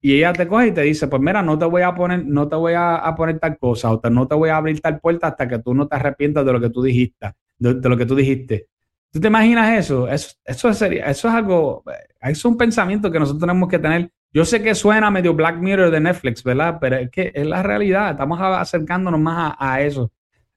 Y 0.00 0.16
ella 0.16 0.32
te 0.32 0.46
coge 0.46 0.68
y 0.68 0.72
te 0.72 0.82
dice, 0.82 1.06
pues 1.08 1.20
mira, 1.20 1.42
no 1.42 1.58
te 1.58 1.64
voy 1.64 1.82
a 1.82 1.94
poner, 1.94 2.24
no 2.26 2.48
te 2.48 2.56
voy 2.56 2.74
a, 2.76 3.14
poner 3.16 3.38
tal 3.38 3.58
cosa, 3.58 3.92
o 3.92 4.00
no 4.10 4.26
te 4.28 4.34
voy 4.34 4.50
a 4.50 4.56
abrir 4.56 4.80
tal 4.80 5.00
puerta 5.00 5.28
hasta 5.28 5.48
que 5.48 5.58
tú 5.58 5.74
no 5.74 5.86
te 5.86 5.96
arrepientas 5.96 6.44
de 6.44 6.52
lo 6.52 6.60
que 6.60 6.70
tú 6.70 6.82
dijiste, 6.82 7.32
de, 7.58 7.88
lo 7.88 7.96
que 7.96 8.06
tú 8.06 8.14
dijiste. 8.14 8.68
¿Tú 9.10 9.20
te 9.20 9.28
imaginas 9.28 9.78
eso? 9.78 10.08
Eso, 10.08 10.34
eso, 10.44 10.74
sería, 10.74 11.06
eso 11.06 11.28
es 11.28 11.34
algo, 11.34 11.84
eso 12.20 12.30
es 12.30 12.44
un 12.44 12.56
pensamiento 12.56 13.10
que 13.10 13.18
nosotros 13.18 13.40
tenemos 13.40 13.68
que 13.68 13.78
tener 13.78 14.10
yo 14.34 14.44
sé 14.44 14.60
que 14.60 14.74
suena 14.74 15.12
medio 15.12 15.32
Black 15.32 15.58
Mirror 15.58 15.92
de 15.92 16.00
Netflix, 16.00 16.42
¿verdad? 16.42 16.78
Pero 16.80 16.96
es 16.96 17.08
que 17.08 17.30
es 17.32 17.46
la 17.46 17.62
realidad. 17.62 18.10
Estamos 18.10 18.40
acercándonos 18.40 19.20
más 19.20 19.54
a, 19.56 19.80
eso. 19.80 20.10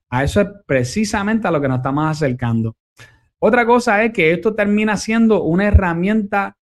A 0.09 0.23
eso 0.23 0.41
es 0.41 0.47
precisamente 0.65 1.47
a 1.47 1.51
lo 1.51 1.61
que 1.61 1.67
nos 1.67 1.77
estamos 1.77 2.05
acercando. 2.05 2.75
Otra 3.39 3.65
cosa 3.65 4.03
es 4.03 4.13
que 4.13 4.31
esto 4.31 4.55
termina 4.55 4.97
siendo 4.97 5.43
una 5.43 5.65
herramienta 5.65 6.57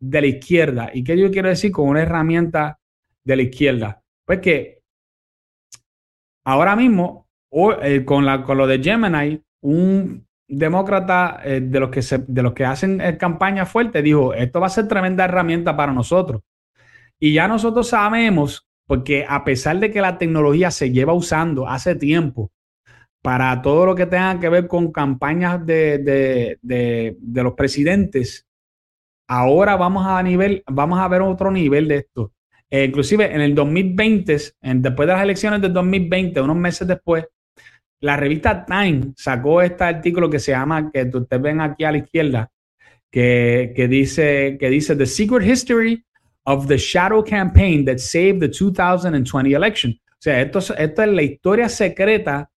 de 0.00 0.20
la 0.20 0.26
izquierda. 0.26 0.90
¿Y 0.92 1.02
qué 1.02 1.18
yo 1.18 1.30
quiero 1.30 1.48
decir 1.48 1.72
con 1.72 1.88
una 1.88 2.02
herramienta 2.02 2.78
de 3.24 3.36
la 3.36 3.42
izquierda? 3.42 4.02
Pues 4.24 4.40
que 4.40 4.82
ahora 6.44 6.76
mismo, 6.76 7.28
eh, 7.82 8.04
con, 8.04 8.24
la, 8.24 8.38
lo 8.38 8.66
de 8.66 8.82
Gemini, 8.82 9.42
un 9.62 10.26
demócrata 10.48 11.40
eh, 11.44 11.60
de, 11.60 11.80
los 11.80 11.90
que 11.90 12.00
de 12.26 12.42
los 12.42 12.52
que 12.52 12.64
hacen 12.64 13.00
eh, 13.00 13.16
campaña 13.16 13.66
fuerte 13.66 14.02
dijo, 14.02 14.34
esto 14.34 14.60
va 14.60 14.66
a 14.66 14.70
ser 14.70 14.88
tremenda 14.88 15.24
herramienta 15.24 15.76
para 15.76 15.92
nosotros. 15.92 16.42
Y 17.18 17.34
ya 17.34 17.48
nosotros 17.48 17.88
sabemos, 17.88 18.66
porque 18.86 19.26
a 19.28 19.44
pesar 19.44 19.78
de 19.78 19.90
que 19.90 20.00
la 20.00 20.16
tecnología 20.16 20.70
se 20.70 20.90
lleva 20.90 21.12
usando 21.12 21.68
hace 21.68 21.94
tiempo 21.94 22.50
para 23.22 23.60
todo 23.60 23.86
lo 23.86 23.94
que 23.94 24.06
tenga 24.06 24.38
que 24.40 24.48
ver 24.48 24.66
con 24.66 24.92
campañas 24.92 25.64
de, 25.64 26.58
los 27.34 27.54
presidentes, 27.54 28.46
ahora 29.28 29.76
vamos 29.76 30.06
a 30.06 30.22
nivel, 30.22 30.62
vamos 30.66 30.98
a 30.98 31.08
ver 31.08 31.22
otro 31.22 31.50
nivel 31.50 31.88
de 31.88 31.96
esto. 31.96 32.32
Eh, 32.70 32.84
inclusive 32.84 33.34
en 33.34 33.40
el 33.40 33.54
2020, 33.54 34.36
después 34.62 35.06
de 35.06 35.12
las 35.12 35.22
elecciones 35.22 35.60
del 35.60 35.72
2020, 35.72 36.40
unos 36.40 36.56
meses 36.56 36.86
después, 36.86 37.26
la 38.00 38.16
revista 38.16 38.64
Time 38.64 39.12
sacó 39.16 39.60
este 39.60 39.84
artículo 39.84 40.30
que 40.30 40.38
se 40.38 40.52
llama, 40.52 40.90
que 40.90 41.02
ustedes 41.12 41.42
ven 41.42 41.60
aquí 41.60 41.84
a 41.84 41.92
la 41.92 41.98
izquierda, 41.98 42.50
que, 43.10 43.72
que, 43.76 43.88
dice, 43.88 44.56
que 44.58 44.70
dice 44.70 44.96
The 44.96 45.04
Secret 45.04 45.46
History 45.46 46.02
of 46.44 46.66
the 46.66 46.78
shadow 46.78 47.22
campaign 47.22 47.84
that 47.84 47.98
saved 47.98 48.40
the 48.40 48.48
2020 48.48 49.52
election. 49.52 49.92
O 49.92 50.22
sea, 50.22 50.40
esto, 50.40 50.58
esto 50.58 51.02
es 51.02 51.08
la 51.08 51.22
historia 51.22 51.68
secreta 51.68 52.50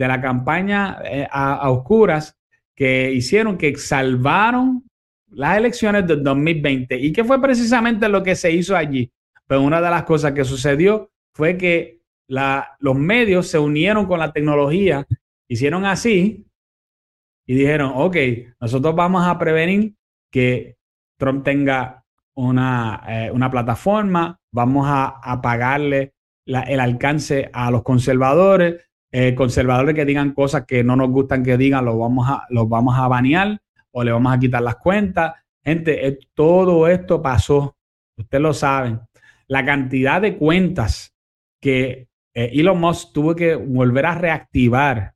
de 0.00 0.08
la 0.08 0.18
campaña 0.18 0.98
eh, 1.04 1.28
a, 1.30 1.70
oscuras 1.70 2.34
que 2.74 3.12
hicieron, 3.12 3.58
que 3.58 3.76
salvaron 3.76 4.82
las 5.28 5.58
elecciones 5.58 6.06
del 6.06 6.24
2020. 6.24 6.98
¿Y 6.98 7.12
qué 7.12 7.22
fue 7.22 7.38
precisamente 7.38 8.08
lo 8.08 8.22
que 8.22 8.34
se 8.34 8.50
hizo 8.50 8.74
allí? 8.74 9.12
Pues 9.46 9.60
una 9.60 9.78
de 9.82 9.90
las 9.90 10.04
cosas 10.04 10.32
que 10.32 10.44
sucedió 10.44 11.10
fue 11.34 11.58
que 11.58 12.00
la, 12.28 12.76
los 12.78 12.96
medios 12.96 13.48
se 13.48 13.58
unieron 13.58 14.06
con 14.06 14.20
la 14.20 14.32
tecnología, 14.32 15.06
hicieron 15.46 15.84
así 15.84 16.46
y 17.46 17.54
dijeron, 17.54 17.92
ok, 17.94 18.16
nosotros 18.58 18.94
vamos 18.94 19.26
a 19.26 19.38
prevenir 19.38 19.94
que 20.32 20.78
Trump 21.18 21.44
tenga 21.44 22.06
una, 22.36 23.02
eh, 23.06 23.30
una 23.30 23.50
plataforma, 23.50 24.40
vamos 24.50 24.86
a, 24.88 25.40
pagarle 25.42 26.14
el 26.46 26.80
alcance 26.80 27.50
a 27.52 27.70
los 27.70 27.82
conservadores, 27.82 28.89
eh, 29.12 29.34
conservadores 29.34 29.94
que 29.94 30.04
digan 30.04 30.32
cosas 30.32 30.64
que 30.66 30.84
no 30.84 30.96
nos 30.96 31.10
gustan 31.10 31.42
que 31.42 31.56
digan, 31.56 31.84
los 31.84 31.98
vamos 31.98 32.28
a, 32.28 32.46
los 32.50 32.68
vamos 32.68 32.96
a 32.96 33.08
banear 33.08 33.60
o 33.90 34.04
le 34.04 34.12
vamos 34.12 34.32
a 34.32 34.38
quitar 34.38 34.62
las 34.62 34.76
cuentas. 34.76 35.34
Gente, 35.64 36.06
eh, 36.06 36.18
todo 36.34 36.86
esto 36.86 37.20
pasó, 37.20 37.76
ustedes 38.16 38.42
lo 38.42 38.52
saben. 38.52 39.00
La 39.48 39.64
cantidad 39.64 40.20
de 40.20 40.36
cuentas 40.36 41.14
que 41.60 42.08
Elon 42.32 42.80
Musk 42.80 43.12
tuvo 43.12 43.34
que 43.34 43.56
volver 43.56 44.06
a 44.06 44.14
reactivar 44.14 45.14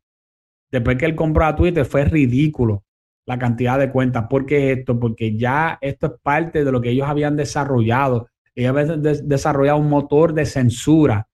después 0.71 0.97
que 0.99 1.07
él 1.07 1.15
compró 1.15 1.45
a 1.45 1.55
Twitter 1.55 1.85
fue 1.85 2.05
ridículo 2.05 2.85
la 3.27 3.39
cantidad 3.39 3.79
de 3.79 3.91
cuentas. 3.91 4.27
¿Por 4.29 4.47
qué 4.47 4.73
esto? 4.73 4.99
Porque 4.99 5.37
ya 5.37 5.79
esto 5.81 6.07
es 6.07 6.13
parte 6.23 6.65
de 6.65 6.73
lo 6.73 6.81
que 6.81 6.91
ellos 6.91 7.09
habían 7.09 7.37
desarrollado. 7.37 8.29
Ellos 8.55 8.77
habían 8.77 9.03
desarrollado 9.03 9.79
un 9.79 9.89
motor 9.89 10.35
de 10.35 10.47
censura 10.47 11.29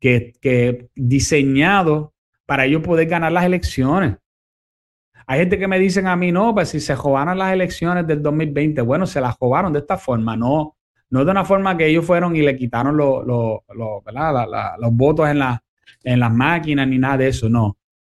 que, 0.00 0.88
diseñado 0.94 2.14
para 2.46 2.64
ellos 2.64 2.82
poder 2.82 3.06
ganar 3.06 3.32
las 3.32 3.44
elecciones. 3.44 4.16
Hay 5.26 5.40
gente 5.40 5.58
que 5.58 5.68
me 5.68 5.78
dicen 5.78 6.08
a 6.08 6.16
mí, 6.16 6.32
no, 6.32 6.52
pues 6.54 6.70
si 6.70 6.80
se 6.80 6.96
robaron 6.96 7.38
las 7.38 7.52
elecciones 7.52 8.06
del 8.06 8.20
2020, 8.22 8.80
bueno, 8.82 9.06
se 9.06 9.20
las 9.20 9.36
robaron 9.38 9.72
de 9.72 9.78
esta 9.78 9.96
forma, 9.96 10.36
no, 10.36 10.76
no 11.10 11.24
de 11.24 11.30
una 11.30 11.44
forma 11.44 11.76
que 11.76 11.86
ellos 11.86 12.04
fueron 12.04 12.34
y 12.34 12.40
le 12.40 12.56
quitaron 12.56 12.96
los 12.96 13.60
votos 14.92 15.28
en, 15.28 15.40
en 16.02 16.20
las 16.20 16.32
máquinas 16.32 16.88
ni 16.88 16.98
nada 16.98 17.18
de 17.18 17.28
eso, 17.28 17.48
no. 17.48 17.76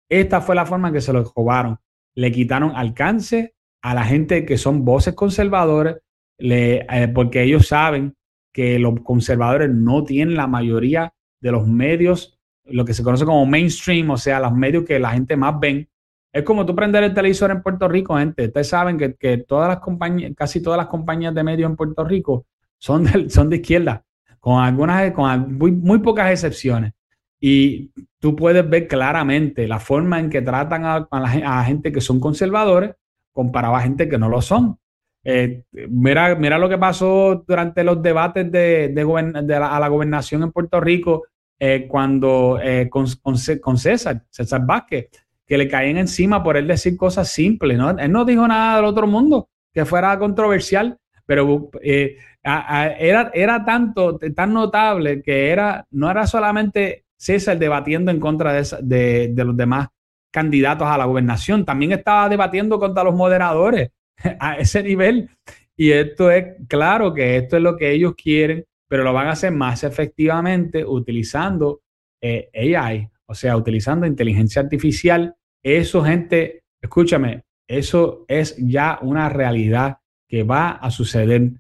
Esta 0.10 0.42
fue 0.42 0.56
la 0.56 0.66
forma 0.66 0.88
en 0.88 0.96
que 0.96 1.02
se 1.02 1.14
los 1.14 1.32
robaron. 1.36 1.78
Le 2.16 2.32
quitaron 2.32 2.76
alcance 2.76 3.56
a 3.82 3.94
la 3.94 4.04
gente 4.04 4.46
que 4.46 4.58
son 4.58 4.86
voces 4.86 5.14
conservadores, 5.14 5.98
eh, 6.40 7.12
porque 7.14 7.44
ellos 7.44 7.68
saben 7.68 8.16
que 8.52 8.80
los 8.80 9.02
conservadores 9.02 9.70
no 9.70 10.04
tienen 10.04 10.36
la 10.36 10.48
mayoría 10.48 11.14
de 11.44 11.52
los 11.52 11.68
medios, 11.68 12.40
lo 12.64 12.86
que 12.86 12.94
se 12.94 13.04
conoce 13.04 13.26
como 13.26 13.46
mainstream, 13.46 14.10
o 14.12 14.18
sea, 14.18 14.40
los 14.40 14.54
medios 14.54 14.86
que 14.86 14.98
la 14.98 15.12
gente 15.12 15.36
más 15.36 15.60
ven. 15.60 15.88
Es 16.32 16.44
como 16.44 16.66
tú 16.66 16.74
prender 16.74 17.04
el 17.04 17.14
televisor 17.14 17.52
en 17.52 17.62
Puerto 17.62 17.88
Rico, 17.88 18.18
gente. 18.18 18.46
Ustedes 18.46 18.70
saben 18.70 18.98
que, 18.98 19.14
que 19.16 19.40
todas 19.40 19.68
las 19.68 19.80
compañías, 19.80 20.32
casi 20.36 20.64
todas 20.64 20.78
las 20.78 20.88
compañías 20.88 21.36
de 21.36 21.44
medios 21.44 21.70
en 21.70 21.76
Puerto 21.76 22.06
Rico 22.06 22.46
son 22.78 23.04
de, 23.04 23.30
son 23.30 23.50
de 23.50 23.58
izquierda, 23.58 24.06
con 24.40 24.64
algunas, 24.64 25.12
con 25.12 25.58
muy, 25.58 25.74
muy 25.74 26.00
pocas 26.00 26.32
excepciones. 26.32 26.94
Y 27.42 27.92
tú 28.20 28.38
puedes 28.38 28.68
ver 28.68 28.88
claramente 28.88 29.68
la 29.68 29.80
forma 29.80 30.18
en 30.22 30.30
que 30.30 30.42
tratan 30.42 30.86
a, 30.86 31.08
la, 31.12 31.64
gente 31.66 31.92
que 31.92 32.00
son 32.00 32.22
conservadores 32.22 32.96
comparado 33.34 33.76
a 33.76 33.82
gente 33.82 34.08
que 34.08 34.18
no 34.18 34.30
lo 34.30 34.42
son. 34.42 34.78
Eh, 35.26 35.64
mira, 35.90 36.36
mira 36.36 36.58
lo 36.58 36.70
que 36.70 36.78
pasó 36.78 37.44
durante 37.46 37.84
los 37.84 38.02
debates 38.02 38.50
de, 38.50 38.90
de, 38.90 39.60
la, 39.60 39.76
a 39.76 39.80
la 39.80 39.88
gobernación 39.90 40.44
en 40.44 40.54
Puerto 40.54 40.80
Rico 40.80 41.24
eh, 41.60 41.88
cuando 41.88 42.60
eh, 42.62 42.90
con, 42.90 43.06
con, 43.22 43.78
César, 43.78 44.24
César 44.30 44.66
Vázquez, 44.66 45.10
que 45.46 45.58
le 45.58 45.68
caían 45.68 45.98
encima 45.98 46.44
por 46.44 46.58
él 46.58 46.68
decir 46.68 46.98
cosas 46.98 47.30
simples. 47.30 47.78
¿no? 47.78 47.92
Él 47.92 48.12
no 48.12 48.26
dijo 48.26 48.48
nada 48.48 48.78
del 48.78 48.86
otro 48.86 49.08
mundo 49.08 49.50
que 49.74 49.86
fuera 49.86 50.18
controversial, 50.20 50.98
pero 51.26 51.70
era, 51.82 53.32
era 53.34 53.66
tanto, 53.66 54.20
tan 54.36 54.54
notable 54.54 55.22
que 55.22 55.50
era, 55.50 55.86
no 55.92 56.12
era 56.12 56.28
solamente 56.28 57.06
César 57.16 57.58
debatiendo 57.58 58.12
en 58.12 58.20
contra 58.20 58.54
de, 58.54 59.30
de 59.34 59.46
los 59.46 59.56
demás 59.56 59.88
candidatos 60.34 60.88
a 60.88 60.98
la 60.98 61.06
gobernación, 61.06 61.64
también 61.64 61.92
estaba 61.92 62.28
debatiendo 62.28 62.80
contra 62.80 63.04
los 63.04 63.14
moderadores 63.14 63.92
a 64.40 64.58
ese 64.58 64.82
nivel. 64.82 65.30
Y 65.78 65.92
esto 65.92 66.30
es 66.32 66.56
claro 66.68 67.14
que 67.14 67.38
esto 67.38 67.58
es 67.58 67.64
lo 67.64 67.78
que 67.78 67.92
ellos 67.92 68.14
quieren, 68.16 68.66
pero 68.94 69.04
lo 69.04 69.12
van 69.12 69.26
a 69.26 69.32
hacer 69.32 69.52
más 69.52 69.84
efectivamente 69.84 70.86
utilizando 70.86 71.82
eh, 72.22 72.52
AI, 72.54 73.10
o 73.26 73.34
sea, 73.34 73.58
utilizando 73.58 74.06
inteligencia 74.06 74.62
artificial. 74.62 75.36
Eso, 75.64 76.04
gente, 76.04 76.62
escúchame, 76.80 77.42
eso 77.68 78.24
es 78.28 78.56
ya 78.56 79.00
una 79.02 79.30
realidad 79.30 79.98
que 80.28 80.44
va 80.44 80.74
a 80.74 80.92
suceder. 80.92 81.54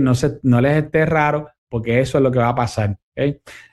No, 0.00 0.16
se, 0.16 0.40
no 0.42 0.60
les 0.60 0.82
esté 0.82 1.06
raro 1.06 1.46
porque 1.68 2.00
eso 2.00 2.18
es 2.18 2.24
lo 2.24 2.32
que 2.32 2.40
va 2.40 2.48
a 2.48 2.56
pasar. 2.56 2.98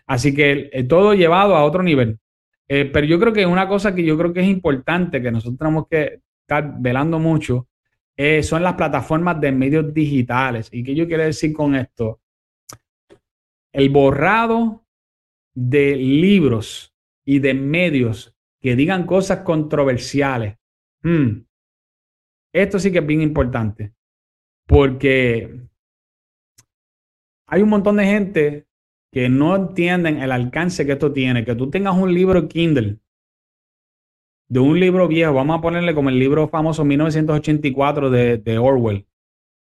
Así 0.06 0.36
que 0.36 0.70
eh, 0.72 0.84
todo 0.84 1.16
llevado 1.16 1.56
a 1.56 1.64
otro 1.64 1.82
nivel. 1.82 2.20
Eh, 2.68 2.86
pero 2.86 3.08
yo 3.08 3.20
creo 3.20 3.34
que 3.34 3.48
una 3.48 3.68
cosa 3.68 3.96
que 3.96 4.06
yo 4.06 4.16
creo 4.16 4.32
que 4.32 4.42
es 4.42 4.48
importante, 4.48 5.24
que 5.24 5.32
nosotros 5.32 5.58
tenemos 5.58 5.88
que 5.90 6.20
estar 6.42 6.72
velando 6.80 7.18
mucho, 7.18 7.68
son 8.44 8.62
las 8.62 8.76
plataformas 8.76 9.42
de 9.42 9.52
medios 9.52 9.92
digitales. 9.92 10.70
¿Y 10.72 10.84
qué 10.84 10.94
yo 10.94 11.08
quiero 11.08 11.24
decir 11.24 11.52
con 11.52 11.74
esto? 11.74 12.20
El 13.78 13.90
borrado 13.90 14.88
de 15.54 15.96
libros 15.96 16.96
y 17.24 17.38
de 17.38 17.54
medios 17.54 18.36
que 18.60 18.76
digan 18.76 19.06
cosas 19.06 19.42
controversiales. 19.42 20.58
Hmm. 21.04 21.44
Esto 22.52 22.80
sí 22.80 22.92
que 22.92 22.98
es 22.98 23.06
bien 23.06 23.22
importante, 23.22 23.94
porque 24.66 25.68
hay 27.46 27.62
un 27.62 27.70
montón 27.70 27.98
de 27.98 28.06
gente 28.06 28.68
que 29.12 29.30
no 29.30 29.56
entienden 29.56 30.24
el 30.24 30.32
alcance 30.32 30.84
que 30.88 30.94
esto 30.94 31.14
tiene. 31.14 31.46
Que 31.46 31.54
tú 31.54 31.70
tengas 31.70 31.96
un 31.96 32.12
libro 32.12 32.48
Kindle 32.48 32.98
de 34.50 34.60
un 34.60 34.80
libro 34.80 35.08
viejo, 35.08 35.34
vamos 35.34 35.60
a 35.60 35.62
ponerle 35.62 35.94
como 35.94 36.10
el 36.10 36.18
libro 36.18 36.48
famoso 36.48 36.84
1984 36.84 38.10
de, 38.10 38.58
Orwell, 38.58 39.06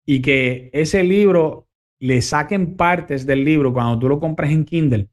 y 0.06 0.22
que 0.22 0.72
ese 0.74 1.04
libro 1.04 1.68
le 2.02 2.22
saquen 2.22 2.76
partes 2.76 3.26
del 3.26 3.46
libro 3.46 3.72
cuando 3.72 4.00
tú 4.00 4.10
lo 4.10 4.20
compras 4.20 4.52
en 4.52 4.66
Kindle. 4.66 5.10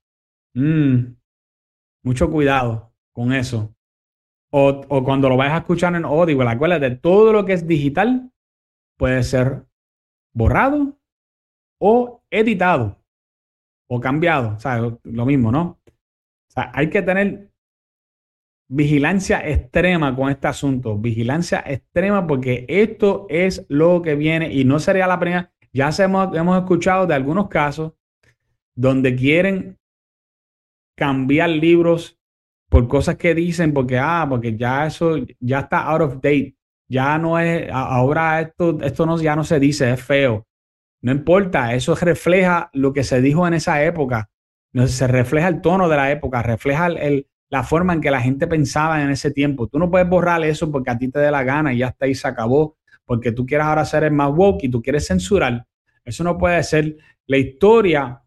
Mm, 0.55 1.15
mucho 2.03 2.31
cuidado 2.31 2.95
con 3.13 3.33
eso. 3.33 3.75
O, 4.51 4.81
o, 4.89 5.05
cuando 5.05 5.29
lo 5.29 5.37
vayas 5.37 5.55
a 5.55 5.59
escuchar 5.59 5.95
en 5.95 6.07
Audible, 6.07 6.49
acuérdate, 6.49 6.97
todo 6.97 7.35
lo 7.35 7.45
que 7.45 7.53
es 7.53 7.67
digital 7.67 8.33
puede 8.97 9.23
ser 9.23 9.67
borrado 10.33 10.99
o 11.79 12.25
editado 12.31 13.05
o 13.87 14.01
cambiado. 14.01 14.55
O 14.55 14.59
sea, 14.59 14.79
lo 14.79 15.27
mismo, 15.27 15.53
¿no? 15.53 15.79
O 15.87 16.51
sea, 16.51 16.73
hay 16.75 16.89
que 16.89 17.03
tener 17.03 17.53
vigilancia 18.71 19.47
extrema 19.47 20.17
con 20.17 20.31
este 20.31 20.49
asunto. 20.49 20.97
Vigilancia 20.97 21.63
extrema 21.67 22.27
porque 22.27 22.65
esto 22.67 23.27
es 23.29 23.67
lo 23.69 24.01
que 24.01 24.15
viene 24.15 24.51
y 24.55 24.65
no 24.65 24.79
sería 24.79 25.07
la 25.07 25.21
primera. 25.21 25.53
Ya 25.79 25.91
hemos, 26.05 26.37
hemos 26.37 26.59
escuchado 26.59 27.07
de 27.07 27.15
algunos 27.15 27.49
casos 27.49 27.93
donde 28.75 29.15
quieren 29.15 29.79
cambiar 30.97 31.51
libros 31.51 32.19
por 32.69 32.89
cosas 32.89 33.17
que 33.17 33.35
dicen 33.35 33.73
porque 33.73 33.99
ah 33.99 34.27
porque 34.29 34.57
ya 34.57 34.87
eso 34.87 35.17
ya 35.41 35.61
está 35.61 35.85
out 35.85 36.03
of 36.03 36.15
date 36.17 36.57
ya 36.89 37.17
no 37.19 37.39
es 37.39 37.71
ahora 37.73 38.41
esto 38.41 38.79
esto 38.83 39.07
no 39.07 39.21
ya 39.21 39.37
no 39.37 39.45
se 39.45 39.59
dice 39.61 39.91
es 39.93 40.03
feo 40.03 40.47
no 41.01 41.13
importa 41.13 41.75
eso 41.75 41.95
refleja 41.95 42.69
lo 42.73 42.93
que 42.93 43.05
se 43.05 43.23
dijo 43.23 43.47
en 43.47 43.55
esa 43.55 43.83
época 43.85 44.29
no, 44.73 44.87
se 44.87 45.07
refleja 45.07 45.49
el 45.49 45.61
tono 45.61 45.89
de 45.89 45.97
la 45.97 46.11
época 46.11 46.43
refleja 46.43 46.89
el, 46.89 47.27
la 47.51 47.63
forma 47.63 47.95
en 47.95 48.01
que 48.01 48.11
la 48.11 48.21
gente 48.21 48.47
pensaba 48.47 49.03
en 49.03 49.11
ese 49.11 49.31
tiempo. 49.31 49.69
Tú 49.69 49.79
no 49.79 49.91
puedes 49.91 50.09
borrar 50.09 50.45
eso 50.45 50.71
porque 50.71 50.91
a 50.91 50.99
ti 50.99 51.09
te 51.09 51.19
dé 51.19 51.31
la 51.31 51.43
gana 51.45 51.73
y 51.73 51.79
ya 51.79 51.89
está 51.89 52.07
ahí, 52.07 52.15
se 52.15 52.29
acabó, 52.29 52.77
porque 53.05 53.33
tú 53.33 53.47
quieras 53.47 53.69
ahora 53.69 53.85
ser 53.85 54.05
el 54.05 54.13
más 54.13 54.31
woke 54.31 54.65
y 54.65 54.69
tú 54.69 54.83
quieres 54.83 55.07
censurar. 55.07 55.67
Eso 56.09 56.25
no 56.25 56.39
puede 56.39 56.63
ser. 56.63 56.97
La 57.27 57.37
historia 57.37 58.23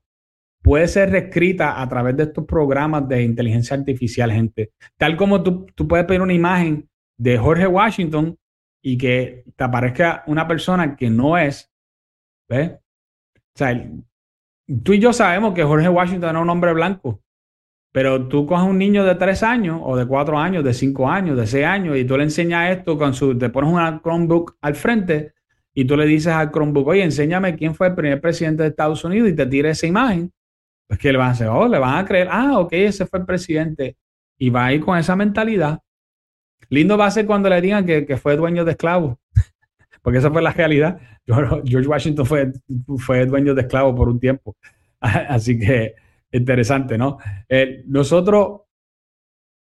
puede 0.61 0.87
ser 0.87 1.09
reescrita 1.09 1.81
a 1.81 1.89
través 1.89 2.15
de 2.15 2.23
estos 2.23 2.45
programas 2.45 3.07
de 3.07 3.23
inteligencia 3.23 3.75
artificial, 3.75 4.31
gente. 4.31 4.71
Tal 4.97 5.17
como 5.17 5.41
tú, 5.41 5.65
tú 5.73 5.87
puedes 5.87 6.05
pedir 6.05 6.21
una 6.21 6.33
imagen 6.33 6.87
de 7.17 7.37
Jorge 7.37 7.65
Washington 7.65 8.37
y 8.83 8.97
que 8.97 9.43
te 9.55 9.63
aparezca 9.63 10.23
una 10.27 10.47
persona 10.47 10.95
que 10.95 11.09
no 11.09 11.37
es, 11.37 11.71
¿ves? 12.47 12.73
O 13.35 13.57
sea, 13.57 13.89
tú 14.83 14.93
y 14.93 14.99
yo 14.99 15.11
sabemos 15.11 15.53
que 15.53 15.63
Jorge 15.63 15.89
Washington 15.89 16.29
era 16.29 16.39
un 16.39 16.49
hombre 16.49 16.73
blanco. 16.73 17.21
Pero 17.93 18.27
tú 18.29 18.45
coges 18.45 18.65
un 18.65 18.77
niño 18.77 19.03
de 19.03 19.15
tres 19.15 19.43
años, 19.43 19.81
o 19.83 19.97
de 19.97 20.05
cuatro 20.05 20.37
años, 20.37 20.63
de 20.63 20.73
cinco 20.73 21.09
años, 21.09 21.35
de 21.35 21.45
seis 21.45 21.65
años, 21.65 21.97
y 21.97 22.05
tú 22.05 22.15
le 22.15 22.23
enseñas 22.23 22.77
esto 22.77 22.97
con 22.97 23.13
su, 23.13 23.37
te 23.37 23.49
pones 23.49 23.69
una 23.69 23.99
Chromebook 24.01 24.55
al 24.61 24.75
frente 24.75 25.33
y 25.73 25.85
tú 25.85 25.95
le 25.95 26.05
dices 26.05 26.33
al 26.33 26.51
Chromebook, 26.51 26.87
oye, 26.87 27.03
enséñame 27.03 27.55
quién 27.55 27.75
fue 27.75 27.87
el 27.87 27.95
primer 27.95 28.19
presidente 28.19 28.63
de 28.63 28.69
Estados 28.69 29.03
Unidos 29.03 29.29
y 29.29 29.35
te 29.35 29.45
tira 29.45 29.69
esa 29.69 29.87
imagen. 29.87 30.31
Pues 30.87 30.99
que 30.99 31.11
le 31.11 31.17
van 31.17 31.29
a 31.29 31.31
hacer, 31.31 31.47
oh, 31.47 31.67
le 31.67 31.79
van 31.79 31.97
a 31.97 32.05
creer, 32.05 32.27
ah, 32.29 32.59
ok, 32.59 32.73
ese 32.73 33.05
fue 33.05 33.19
el 33.19 33.25
presidente. 33.25 33.95
Y 34.37 34.49
va 34.49 34.65
a 34.65 34.73
ir 34.73 34.81
con 34.81 34.97
esa 34.97 35.15
mentalidad. 35.15 35.79
Lindo 36.69 36.97
va 36.97 37.05
a 37.05 37.11
ser 37.11 37.25
cuando 37.25 37.49
le 37.49 37.61
digan 37.61 37.85
que, 37.85 38.05
que 38.05 38.17
fue 38.17 38.35
dueño 38.35 38.65
de 38.65 38.71
esclavos, 38.71 39.17
porque 40.01 40.19
esa 40.19 40.31
fue 40.31 40.41
la 40.41 40.51
realidad. 40.51 40.99
George 41.25 41.87
Washington 41.87 42.25
fue, 42.25 42.51
fue 42.97 43.25
dueño 43.25 43.53
de 43.53 43.61
esclavos 43.61 43.95
por 43.95 44.09
un 44.09 44.19
tiempo. 44.19 44.57
Así 44.99 45.57
que 45.57 45.95
Interesante, 46.31 46.97
¿no? 46.97 47.17
Eh, 47.49 47.83
nosotros 47.87 48.61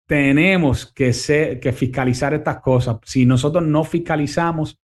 tenemos 0.07 0.93
que, 0.93 1.13
que 1.61 1.73
fiscalizar 1.73 2.35
estas 2.35 2.61
cosas. 2.61 2.97
Si 3.05 3.25
nosotros 3.25 3.65
no 3.65 3.85
fiscalizamos, 3.85 4.79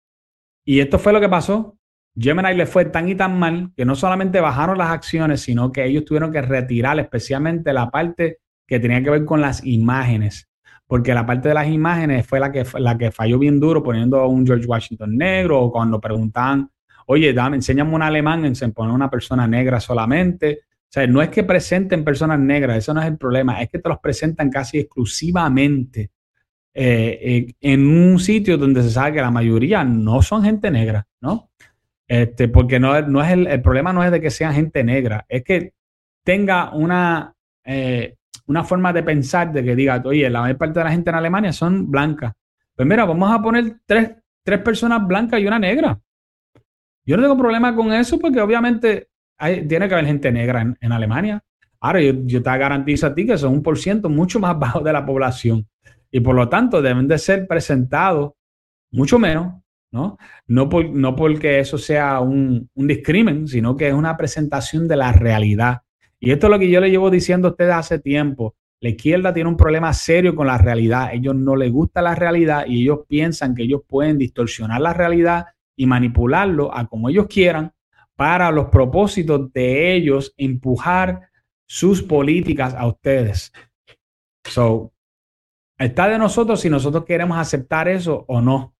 y 0.70 0.82
esto 0.82 1.00
fue 1.00 1.14
lo 1.14 1.20
que 1.20 1.28
pasó, 1.28 1.80
Gemini 2.16 2.54
le 2.54 2.68
fue 2.68 2.86
tan 2.86 3.10
y 3.10 3.16
tan 3.16 3.40
mal 3.40 3.72
que 3.76 3.86
no 3.86 3.96
solamente 3.96 4.40
bajaron 4.40 4.78
las 4.78 4.92
acciones, 4.92 5.42
sino 5.42 5.72
que 5.72 5.84
ellos 5.84 6.06
tuvieron 6.06 6.32
que 6.32 6.44
retirar 6.44 7.00
especialmente 7.00 7.74
la 7.74 7.90
parte 7.90 8.38
que 8.68 8.80
tenía 8.80 9.02
que 9.02 9.10
ver 9.10 9.26
con 9.26 9.42
las 9.42 9.66
imágenes, 9.66 10.48
porque 10.86 11.16
la 11.16 11.26
parte 11.26 11.48
de 11.48 11.56
las 11.56 11.70
imágenes 11.70 12.28
fue 12.28 12.40
la 12.40 12.52
que, 12.52 12.64
la 12.78 12.96
que 13.00 13.10
falló 13.10 13.40
bien 13.40 13.60
duro 13.60 13.82
poniendo 13.82 14.20
a 14.20 14.28
un 14.28 14.46
George 14.46 14.68
Washington 14.68 15.18
negro 15.18 15.60
o 15.60 15.72
cuando 15.72 16.00
preguntaban, 16.00 16.70
oye, 17.08 17.34
dame, 17.34 17.56
enséñame 17.56 17.96
un 17.96 18.04
alemán, 18.04 18.54
se 18.54 18.70
pone 18.70 18.94
una 18.94 19.10
persona 19.10 19.48
negra 19.48 19.80
solamente. 19.80 20.60
O 20.66 20.88
sea, 20.88 21.08
no 21.08 21.20
es 21.20 21.30
que 21.30 21.44
presenten 21.44 22.04
personas 22.04 22.40
negras, 22.40 22.78
eso 22.78 22.94
no 22.94 23.02
es 23.02 23.08
el 23.08 23.18
problema, 23.18 23.60
es 23.60 23.70
que 23.70 23.80
te 23.80 23.90
los 23.90 23.98
presentan 23.98 24.52
casi 24.52 24.78
exclusivamente 24.78 26.12
eh, 26.74 27.54
en 27.60 27.88
un 27.88 28.20
sitio 28.20 28.58
donde 28.58 28.84
se 28.84 28.92
sabe 28.92 29.14
que 29.14 29.22
la 29.22 29.32
mayoría 29.32 29.84
no 29.84 30.22
son 30.22 30.44
gente 30.44 30.70
negra, 30.70 31.08
¿no? 31.22 31.50
Este, 32.08 32.48
porque 32.48 32.80
no, 32.80 32.96
es 32.96 33.32
el, 33.32 33.62
problema 33.62 33.94
no 33.94 34.04
es 34.04 34.12
de 34.12 34.22
que 34.22 34.32
sean 34.32 34.54
gente 34.54 34.84
negra, 34.84 35.26
es 35.28 35.44
que 35.44 35.74
tenga 36.24 36.72
una, 36.72 37.34
eh, 37.64 38.16
una 38.48 38.64
forma 38.64 38.94
de 38.94 39.04
pensar 39.04 39.52
de 39.52 39.64
que 39.64 39.76
diga, 39.76 40.02
oye, 40.06 40.30
la 40.30 40.42
mayor 40.42 40.58
parte 40.58 40.80
de 40.80 40.86
la 40.86 40.92
gente 40.92 41.10
en 41.10 41.16
Alemania 41.16 41.54
son 41.54 41.90
blancas. 41.90 42.34
Pues 42.76 42.88
mira, 42.88 43.06
vamos 43.06 43.32
a 43.32 43.42
poner 43.42 43.80
tres, 43.86 44.12
tres 44.44 44.60
personas 44.60 45.06
blancas 45.06 45.40
y 45.40 45.46
una 45.46 45.60
negra. 45.60 46.00
Yo 47.06 47.18
no 47.18 47.24
tengo 47.24 47.38
problema 47.38 47.76
con 47.76 47.92
eso 47.94 48.20
porque 48.20 48.42
obviamente 48.42 49.10
tiene 49.68 49.88
que 49.88 49.94
haber 49.94 50.06
gente 50.06 50.32
negra 50.32 50.62
en, 50.80 50.92
Alemania. 50.92 51.44
Ahora, 51.80 52.02
yo, 52.02 52.44
te 52.44 52.58
garantizo 52.58 53.08
a 53.08 53.14
ti 53.14 53.26
que 53.26 53.38
son 53.38 53.54
un 53.54 53.64
por 53.64 53.78
ciento 53.78 54.10
mucho 54.10 54.40
más 54.40 54.58
bajo 54.60 54.82
de 54.82 54.94
la 54.94 55.06
población 55.06 55.68
y 56.12 56.20
por 56.20 56.36
lo 56.36 56.50
tanto 56.50 56.82
deben 56.82 57.08
de 57.08 57.18
ser 57.18 57.48
presentados 57.48 58.34
mucho 58.92 59.20
menos, 59.20 59.62
¿no? 59.92 60.18
No, 60.48 60.70
por, 60.70 60.90
no 60.90 61.16
porque 61.16 61.60
eso 61.60 61.78
sea 61.78 62.20
un, 62.20 62.70
un 62.74 62.88
discrimen, 62.88 63.48
sino 63.48 63.76
que 63.76 63.88
es 63.88 63.94
una 63.94 64.18
presentación 64.18 64.88
de 64.88 64.98
la 64.98 65.12
realidad. 65.12 65.82
Y 66.20 66.32
esto 66.32 66.48
es 66.48 66.52
lo 66.52 66.60
que 66.60 66.70
yo 66.70 66.82
le 66.82 66.90
llevo 66.90 67.10
diciendo 67.10 67.48
a 67.48 67.52
ustedes 67.52 67.74
hace 67.74 68.00
tiempo. 68.00 68.56
La 68.82 68.90
izquierda 68.90 69.34
tiene 69.34 69.50
un 69.50 69.58
problema 69.58 69.94
serio 69.94 70.36
con 70.36 70.48
la 70.48 70.58
realidad. 70.58 71.10
Ellos 71.14 71.36
no 71.36 71.56
les 71.56 71.72
gusta 71.72 72.02
la 72.02 72.16
realidad 72.16 72.66
y 72.68 72.84
ellos 72.84 73.00
piensan 73.08 73.54
que 73.54 73.64
ellos 73.64 73.82
pueden 73.88 74.18
distorsionar 74.18 74.82
la 74.82 74.94
realidad 74.94 75.46
y 75.76 75.86
manipularlo 75.86 76.76
a 76.76 76.88
como 76.88 77.10
ellos 77.10 77.28
quieran 77.28 77.74
para 78.16 78.52
los 78.52 78.68
propósitos 78.68 79.52
de 79.54 79.96
ellos 79.96 80.34
empujar 80.38 81.30
sus 81.66 82.02
políticas 82.04 82.74
a 82.74 82.88
ustedes. 82.88 83.54
So, 84.44 84.92
está 85.80 86.08
de 86.08 86.20
nosotros 86.20 86.62
si 86.62 86.70
nosotros 86.70 87.06
queremos 87.06 87.38
aceptar 87.38 87.88
eso 87.88 88.26
o 88.28 88.42
no. 88.42 88.76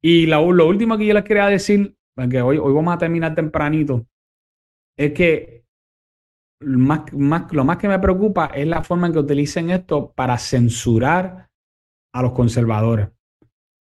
Y 0.00 0.26
lo, 0.26 0.52
lo, 0.52 0.68
último 0.68 0.96
que 0.96 1.06
yo 1.06 1.14
les 1.14 1.24
quería 1.24 1.46
decir, 1.46 1.96
porque 2.14 2.40
hoy, 2.40 2.58
hoy 2.58 2.72
vamos 2.72 2.94
a 2.94 2.98
terminar 2.98 3.34
tempranito, 3.34 4.06
es 4.96 5.12
que 5.12 5.64
más, 6.60 7.12
más, 7.12 7.52
lo 7.52 7.64
más 7.64 7.78
que 7.78 7.88
me 7.88 7.98
preocupa 7.98 8.46
es 8.54 8.66
la 8.66 8.84
forma 8.84 9.08
en 9.08 9.12
que 9.14 9.18
utilicen 9.18 9.70
esto 9.70 10.12
para 10.12 10.38
censurar 10.38 11.48
a 12.12 12.22
los 12.22 12.32
conservadores 12.32 13.08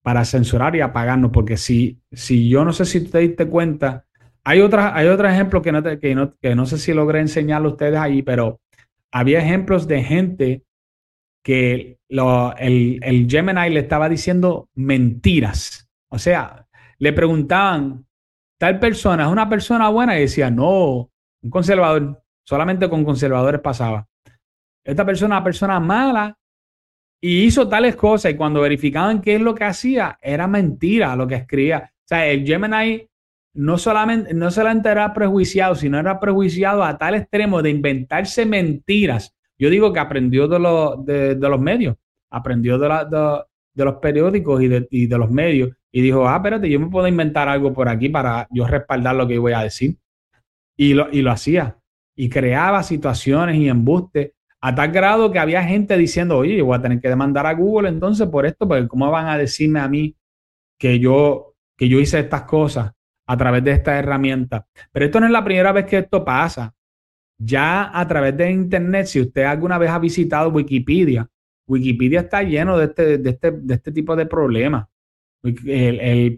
para 0.06 0.24
censurar 0.24 0.76
y 0.76 0.82
apagarnos, 0.82 1.32
porque 1.32 1.58
si, 1.58 2.00
si 2.12 2.48
yo 2.48 2.64
no 2.64 2.74
sé 2.74 2.86
si 2.86 3.10
te 3.10 3.18
diste 3.18 3.48
cuenta, 3.48 4.06
hay, 4.44 4.62
otras, 4.62 4.92
hay 4.94 5.08
otro 5.08 5.28
ejemplo 5.28 5.64
que 5.64 5.72
no, 5.72 5.82
que, 5.82 6.14
no, 6.14 6.36
que 6.40 6.54
no 6.54 6.68
sé 6.68 6.78
si 6.78 6.94
logré 6.94 7.22
enseñarle 7.22 7.70
a 7.70 7.72
ustedes 7.72 7.98
ahí, 7.98 8.22
pero 8.22 8.62
había 9.12 9.40
ejemplos 9.40 9.88
de 9.88 10.04
gente 10.04 10.64
que 11.46 12.00
el, 12.10 13.00
el 13.04 13.28
Gemini 13.30 13.70
le 13.70 13.82
estaba 13.82 14.10
diciendo 14.10 14.68
mentiras. 14.74 15.88
O 16.10 16.18
sea, 16.18 16.66
le 16.98 17.14
preguntaban, 17.14 18.04
tal 18.58 18.80
persona 18.80 19.26
es 19.26 19.32
una 19.32 19.48
persona 19.48 19.90
buena 19.90 20.18
y 20.18 20.22
decía, 20.22 20.50
no, 20.50 21.12
un 21.44 21.50
conservador, 21.52 22.24
solamente 22.44 22.90
con 22.90 23.06
conservadores 23.06 23.62
pasaba. 23.62 24.08
Esta 24.84 25.06
persona 25.06 25.36
es 25.36 25.38
una 25.38 25.44
persona 25.44 25.80
mala 25.80 26.36
y 27.22 27.44
hizo 27.44 27.70
tales 27.70 27.96
cosas 27.96 28.32
y 28.32 28.36
cuando 28.36 28.62
verificaban 28.62 29.22
qué 29.22 29.36
es 29.36 29.42
lo 29.42 29.54
que 29.54 29.66
hacía, 29.66 30.18
era 30.24 30.48
mentira 30.48 31.16
lo 31.16 31.28
que 31.28 31.36
escribía. 31.36 31.92
O 31.94 32.08
sea, 32.08 32.26
el 32.26 32.44
Gemini 32.44 33.08
no 33.54 33.78
solamente, 33.78 34.34
no 34.34 34.50
solamente 34.50 34.90
era 34.90 35.14
prejuiciado, 35.14 35.76
sino 35.76 36.00
era 36.00 36.20
prejuiciado 36.20 36.84
a 36.84 36.98
tal 36.98 37.14
extremo 37.14 37.62
de 37.62 37.70
inventarse 37.70 38.48
mentiras. 38.48 39.35
Yo 39.58 39.70
digo 39.70 39.94
que 39.94 40.00
aprendió 40.00 40.48
de, 40.48 41.36
de, 41.36 41.50
los 41.50 41.60
medios, 41.60 41.96
aprendió 42.30 42.78
de, 42.78 43.46
de, 43.74 43.86
los 43.86 43.96
periódicos 43.96 44.62
y, 44.62 44.88
y 44.90 45.08
de, 45.08 45.18
los 45.18 45.32
medios 45.32 45.72
y 45.92 46.02
dijo, 46.02 46.28
ah, 46.28 46.36
espérate, 46.36 46.70
yo 46.70 46.80
me 46.80 46.90
puedo 46.90 47.08
inventar 47.08 47.48
algo 47.48 47.72
por 47.74 47.88
aquí 47.88 48.10
para 48.10 48.48
yo 48.52 48.68
respaldar 48.68 49.16
lo 49.16 49.28
que 49.28 49.38
voy 49.38 49.54
a 49.54 49.62
decir. 49.62 49.98
Y 50.78 50.94
lo, 50.94 51.10
y 51.10 51.22
lo 51.22 51.32
hacía. 51.32 51.78
Y 52.18 52.28
creaba 52.30 52.84
situaciones 52.84 53.56
y 53.56 53.70
embustes 53.70 54.32
a 54.66 54.74
tal 54.74 54.92
grado 54.92 55.32
que 55.32 55.40
había 55.40 55.64
gente 55.64 55.96
diciendo, 55.96 56.40
oye, 56.40 56.58
yo 56.58 56.66
voy 56.66 56.78
a 56.78 56.82
tener 56.82 57.00
que 57.00 57.08
demandar 57.08 57.46
a 57.46 57.54
Google 57.54 57.88
entonces 57.88 58.28
por 58.28 58.46
esto, 58.46 58.68
porque 58.68 58.88
¿cómo 58.88 59.10
van 59.12 59.28
a 59.28 59.38
decirme 59.38 59.80
a 59.80 59.88
mí 59.88 60.16
que 60.80 61.00
yo, 61.00 61.54
que 61.78 61.88
yo 61.88 62.00
hice 62.00 62.20
estas 62.20 62.44
cosas 62.44 62.92
a 63.28 63.38
través 63.38 63.64
de 63.64 63.74
esta 63.74 63.98
herramienta? 63.98 64.66
Pero 64.92 65.06
esto 65.06 65.20
no 65.20 65.28
es 65.28 65.32
la 65.32 65.44
primera 65.44 65.72
vez 65.72 65.86
que 65.86 66.00
esto 66.00 66.26
pasa. 66.26 66.74
Ya 67.38 67.92
a 67.98 68.08
través 68.08 68.38
de 68.38 68.52
Internet, 68.52 69.08
si 69.08 69.22
usted 69.22 69.44
alguna 69.44 69.78
vez 69.78 69.90
ha 69.90 70.00
visitado 70.00 70.50
Wikipedia, 70.50 71.28
Wikipedia 71.68 72.22
está 72.22 72.44
lleno 72.44 72.78
de 72.78 72.86
este, 72.86 73.18
de 73.18 73.30
este, 73.30 73.52
de 73.52 73.74
este 73.74 73.92
tipo 73.92 74.16
de 74.16 74.26
problemas. 74.26 74.88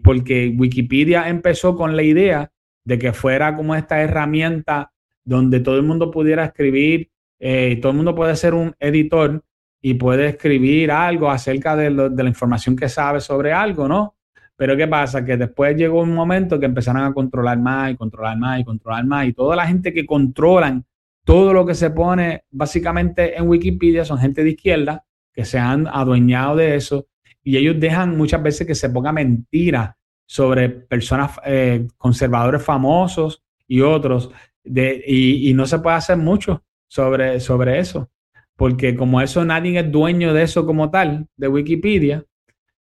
porque 0.02 0.54
Wikipedia 0.56 1.28
empezó 1.28 1.76
con 1.76 1.96
la 1.96 2.02
idea 2.02 2.50
de 2.84 2.98
que 2.98 3.12
fuera 3.12 3.54
como 3.56 3.74
esta 3.74 4.00
herramienta 4.00 4.92
donde 5.24 5.60
todo 5.60 5.76
el 5.76 5.82
mundo 5.82 6.10
pudiera 6.10 6.44
escribir 6.44 7.10
eh, 7.38 7.78
todo 7.80 7.90
el 7.92 7.96
mundo 7.96 8.14
puede 8.14 8.34
ser 8.36 8.54
un 8.54 8.74
editor 8.78 9.44
y 9.80 9.94
puede 9.94 10.28
escribir 10.28 10.90
algo 10.90 11.30
acerca 11.30 11.76
de, 11.76 11.90
la 11.90 12.28
información 12.28 12.74
que 12.74 12.88
sabe 12.88 13.20
sobre 13.20 13.52
algo, 13.52 13.86
¿no? 13.86 14.16
Pero 14.58 14.76
¿qué 14.76 14.88
pasa? 14.88 15.24
Que 15.24 15.36
después 15.36 15.76
llegó 15.76 16.02
un 16.02 16.12
momento 16.12 16.58
que 16.58 16.66
empezaron 16.66 17.04
a 17.04 17.14
controlar 17.14 17.60
más 17.60 17.92
y 17.92 17.96
controlar 17.96 18.36
más 18.36 18.58
y 18.58 18.64
controlar 18.64 19.06
más. 19.06 19.28
Y 19.28 19.32
toda 19.32 19.54
la 19.54 19.64
gente 19.68 19.94
que 19.94 20.04
controlan 20.04 20.84
todo 21.24 21.52
lo 21.52 21.64
que 21.64 21.76
se 21.76 21.90
pone 21.90 22.42
básicamente 22.50 23.38
en 23.38 23.46
Wikipedia 23.46 24.04
son 24.04 24.18
gente 24.18 24.42
de 24.42 24.50
izquierda 24.50 25.04
que 25.32 25.44
se 25.44 25.60
han 25.60 25.86
adueñado 25.86 26.56
de 26.56 26.74
eso 26.74 27.06
y 27.44 27.56
ellos 27.56 27.78
dejan 27.78 28.16
muchas 28.16 28.42
veces 28.42 28.66
que 28.66 28.74
se 28.74 28.90
ponga 28.90 29.12
mentira 29.12 29.96
sobre 30.26 30.68
personas 30.68 31.38
eh, 31.46 31.86
conservadores 31.96 32.60
famosos 32.60 33.44
y 33.68 33.80
otros. 33.80 34.32
Y, 34.64 35.48
y 35.48 35.54
no 35.54 35.66
se 35.66 35.78
puede 35.78 35.96
hacer 35.96 36.16
mucho 36.16 36.64
sobre, 36.88 37.38
sobre 37.38 37.78
eso. 37.78 38.10
Porque 38.56 38.96
como 38.96 39.20
eso 39.20 39.44
nadie 39.44 39.78
es 39.78 39.92
dueño 39.92 40.34
de 40.34 40.42
eso 40.42 40.66
como 40.66 40.90
tal, 40.90 41.28
de 41.36 41.46
Wikipedia, 41.46 42.24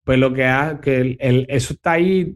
pues 0.07 0.19
lo 0.19 0.33
que 0.33 0.45
hace 0.45 0.79
que 0.79 1.17
el, 1.19 1.45
eso 1.49 1.73
está 1.73 1.91
ahí 1.91 2.33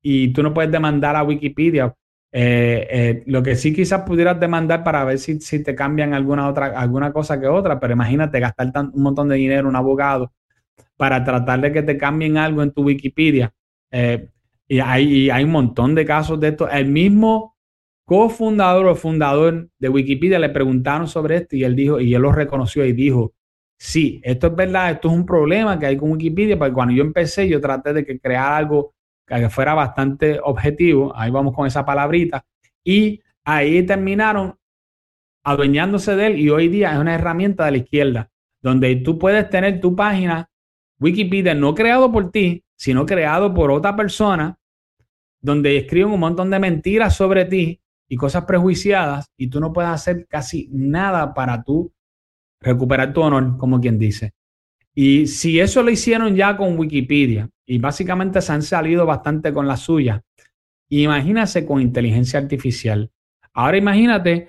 y 0.00 0.32
tú 0.32 0.44
no 0.44 0.54
puedes 0.54 0.70
demandar 0.70 1.16
a 1.16 1.24
Wikipedia. 1.24 1.92
Eh, 2.30 2.86
eh, 2.88 3.22
lo 3.26 3.42
que 3.42 3.56
sí 3.56 3.74
quizás 3.74 4.02
pudieras 4.02 4.38
demandar 4.38 4.84
para 4.84 5.04
ver 5.04 5.18
si, 5.18 5.40
si, 5.40 5.60
te 5.60 5.74
cambian 5.74 6.14
alguna 6.14 6.48
otra, 6.48 6.66
alguna 6.66 7.12
cosa 7.12 7.40
que 7.40 7.48
otra, 7.48 7.80
pero 7.80 7.94
imagínate 7.94 8.38
gastar 8.38 8.70
un 8.92 9.02
montón 9.02 9.28
de 9.28 9.34
dinero 9.34 9.68
un 9.68 9.74
abogado 9.74 10.32
para 10.96 11.24
tratar 11.24 11.60
de 11.60 11.72
que 11.72 11.82
te 11.82 11.98
cambien 11.98 12.36
algo 12.36 12.62
en 12.62 12.70
tu 12.70 12.84
Wikipedia. 12.84 13.52
Eh, 13.90 14.28
y, 14.68 14.78
hay, 14.78 15.12
y 15.12 15.30
hay 15.30 15.42
un 15.42 15.50
montón 15.50 15.96
de 15.96 16.04
casos 16.04 16.38
de 16.38 16.50
esto. 16.50 16.70
El 16.70 16.86
mismo 16.86 17.56
cofundador 18.04 18.86
o 18.86 18.94
fundador 18.94 19.68
de 19.80 19.88
Wikipedia 19.88 20.38
le 20.38 20.50
preguntaron 20.50 21.08
sobre 21.08 21.38
esto 21.38 21.56
y 21.56 21.64
él 21.64 21.74
dijo, 21.74 21.98
y 21.98 22.14
él 22.14 22.22
lo 22.22 22.30
reconoció 22.30 22.84
y 22.84 22.92
dijo, 22.92 23.32
sí, 23.80 24.20
esto 24.22 24.48
es 24.48 24.54
verdad, 24.54 24.90
esto 24.90 25.08
es 25.08 25.14
un 25.14 25.24
problema 25.24 25.78
que 25.78 25.86
hay 25.86 25.96
con 25.96 26.12
Wikipedia, 26.12 26.58
porque 26.58 26.74
cuando 26.74 26.94
yo 26.94 27.02
empecé 27.02 27.48
yo 27.48 27.60
traté 27.60 27.94
de 27.94 28.04
que 28.04 28.20
crear 28.20 28.52
algo 28.52 28.92
que 29.26 29.48
fuera 29.48 29.74
bastante 29.74 30.38
objetivo, 30.42 31.12
ahí 31.16 31.30
vamos 31.30 31.54
con 31.54 31.66
esa 31.66 31.84
palabrita, 31.84 32.44
y 32.84 33.22
ahí 33.44 33.82
terminaron 33.84 34.56
adueñándose 35.42 36.14
de 36.14 36.26
él 36.26 36.38
y 36.38 36.50
hoy 36.50 36.68
día 36.68 36.92
es 36.92 36.98
una 36.98 37.14
herramienta 37.14 37.64
de 37.64 37.70
la 37.70 37.76
izquierda, 37.78 38.30
donde 38.60 38.94
tú 38.96 39.18
puedes 39.18 39.48
tener 39.48 39.80
tu 39.80 39.96
página 39.96 40.50
Wikipedia 40.98 41.54
no 41.54 41.74
creado 41.74 42.12
por 42.12 42.30
ti, 42.30 42.62
sino 42.76 43.06
creado 43.06 43.54
por 43.54 43.70
otra 43.70 43.96
persona, 43.96 44.58
donde 45.40 45.78
escriben 45.78 46.12
un 46.12 46.20
montón 46.20 46.50
de 46.50 46.58
mentiras 46.58 47.16
sobre 47.16 47.46
ti 47.46 47.80
y 48.06 48.16
cosas 48.16 48.44
prejuiciadas 48.44 49.30
y 49.38 49.48
tú 49.48 49.60
no 49.60 49.72
puedes 49.72 49.90
hacer 49.90 50.26
casi 50.26 50.68
nada 50.70 51.32
para 51.32 51.62
tú 51.62 51.90
recuperar 52.60 53.12
tu 53.12 53.22
honor, 53.22 53.56
como 53.56 53.80
quien 53.80 53.98
dice. 53.98 54.32
Y 54.94 55.26
si 55.26 55.60
eso 55.60 55.82
lo 55.82 55.90
hicieron 55.90 56.34
ya 56.34 56.56
con 56.56 56.78
Wikipedia 56.78 57.48
y 57.64 57.78
básicamente 57.78 58.40
se 58.42 58.52
han 58.52 58.62
salido 58.62 59.06
bastante 59.06 59.52
con 59.52 59.66
la 59.66 59.76
suya, 59.76 60.22
imagínate 60.88 61.64
con 61.64 61.80
inteligencia 61.80 62.38
artificial. 62.38 63.10
Ahora 63.52 63.76
imagínate 63.76 64.48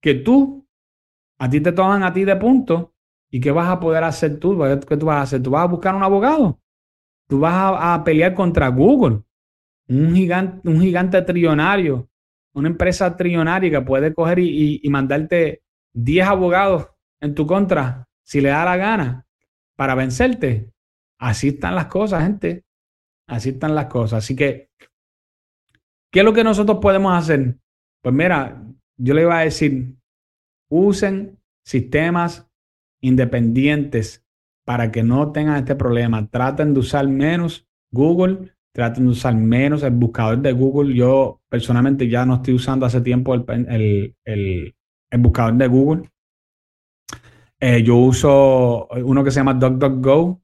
que 0.00 0.14
tú, 0.14 0.66
a 1.38 1.50
ti 1.50 1.60
te 1.60 1.72
toman 1.72 2.02
a 2.02 2.12
ti 2.12 2.24
de 2.24 2.36
punto 2.36 2.94
y 3.30 3.40
qué 3.40 3.50
vas 3.50 3.68
a 3.68 3.80
poder 3.80 4.04
hacer 4.04 4.38
tú, 4.38 4.58
¿qué 4.88 4.96
tú 4.96 5.06
vas 5.06 5.16
a 5.16 5.22
hacer? 5.22 5.42
Tú 5.42 5.50
vas 5.50 5.64
a 5.64 5.68
buscar 5.68 5.94
un 5.94 6.02
abogado, 6.02 6.60
tú 7.28 7.40
vas 7.40 7.76
a, 7.78 8.02
pelear 8.04 8.34
contra 8.34 8.68
Google, 8.68 9.22
un 9.88 10.14
gigante, 10.14 10.68
un 10.68 10.80
gigante 10.80 11.20
trillonario 11.22 12.10
una 12.54 12.68
empresa 12.68 13.16
trillonaria 13.16 13.70
que 13.70 13.80
puede 13.80 14.14
coger 14.14 14.38
y, 14.40 14.82
mandarte 14.90 15.62
10 15.92 16.26
abogados 16.26 16.88
en 17.20 17.34
tu 17.34 17.46
contra 17.46 18.08
si 18.24 18.40
le 18.40 18.50
da 18.50 18.64
la 18.64 18.76
gana 18.76 19.26
para 19.76 19.94
vencerte. 19.94 20.70
Así 21.18 21.48
están 21.48 21.74
las 21.74 21.86
cosas, 21.86 22.22
gente. 22.22 22.64
Así 23.28 23.50
están 23.50 23.74
las 23.74 23.86
cosas. 23.86 24.24
Así 24.24 24.34
que, 24.34 24.70
¿qué 26.10 26.20
es 26.20 26.24
lo 26.24 26.32
que 26.32 26.44
nosotros 26.44 26.78
podemos 26.80 27.12
hacer? 27.16 27.56
Pues 28.02 28.14
mira, 28.14 28.62
yo 28.96 29.14
le 29.14 29.22
iba 29.22 29.38
a 29.38 29.44
decir, 29.44 29.94
usen 30.70 31.38
sistemas 31.64 32.48
independientes 33.00 34.24
para 34.64 34.90
que 34.90 35.02
no 35.02 35.32
tengan 35.32 35.56
este 35.56 35.74
problema. 35.74 36.26
Traten 36.28 36.74
de 36.74 36.80
usar 36.80 37.06
menos 37.08 37.66
Google 37.92 38.54
traten 38.72 39.04
de 39.04 39.10
usar 39.10 39.34
menos 39.34 39.82
el 39.82 39.92
buscador 39.92 40.38
de 40.38 40.52
Google. 40.52 40.94
Yo 40.94 41.40
personalmente 41.48 42.08
ya 42.08 42.24
no 42.24 42.36
estoy 42.36 42.54
usando 42.54 42.86
hace 42.86 43.00
tiempo 43.00 43.34
el, 43.34 44.14
el, 44.24 44.74
buscador 45.18 45.54
de 45.54 45.66
Google. 45.66 46.10
Eh, 47.60 47.82
yo 47.82 47.96
uso 47.96 48.88
uno 48.88 49.22
que 49.22 49.30
se 49.30 49.40
llama 49.40 49.54
DuckDuckGo, 49.54 50.40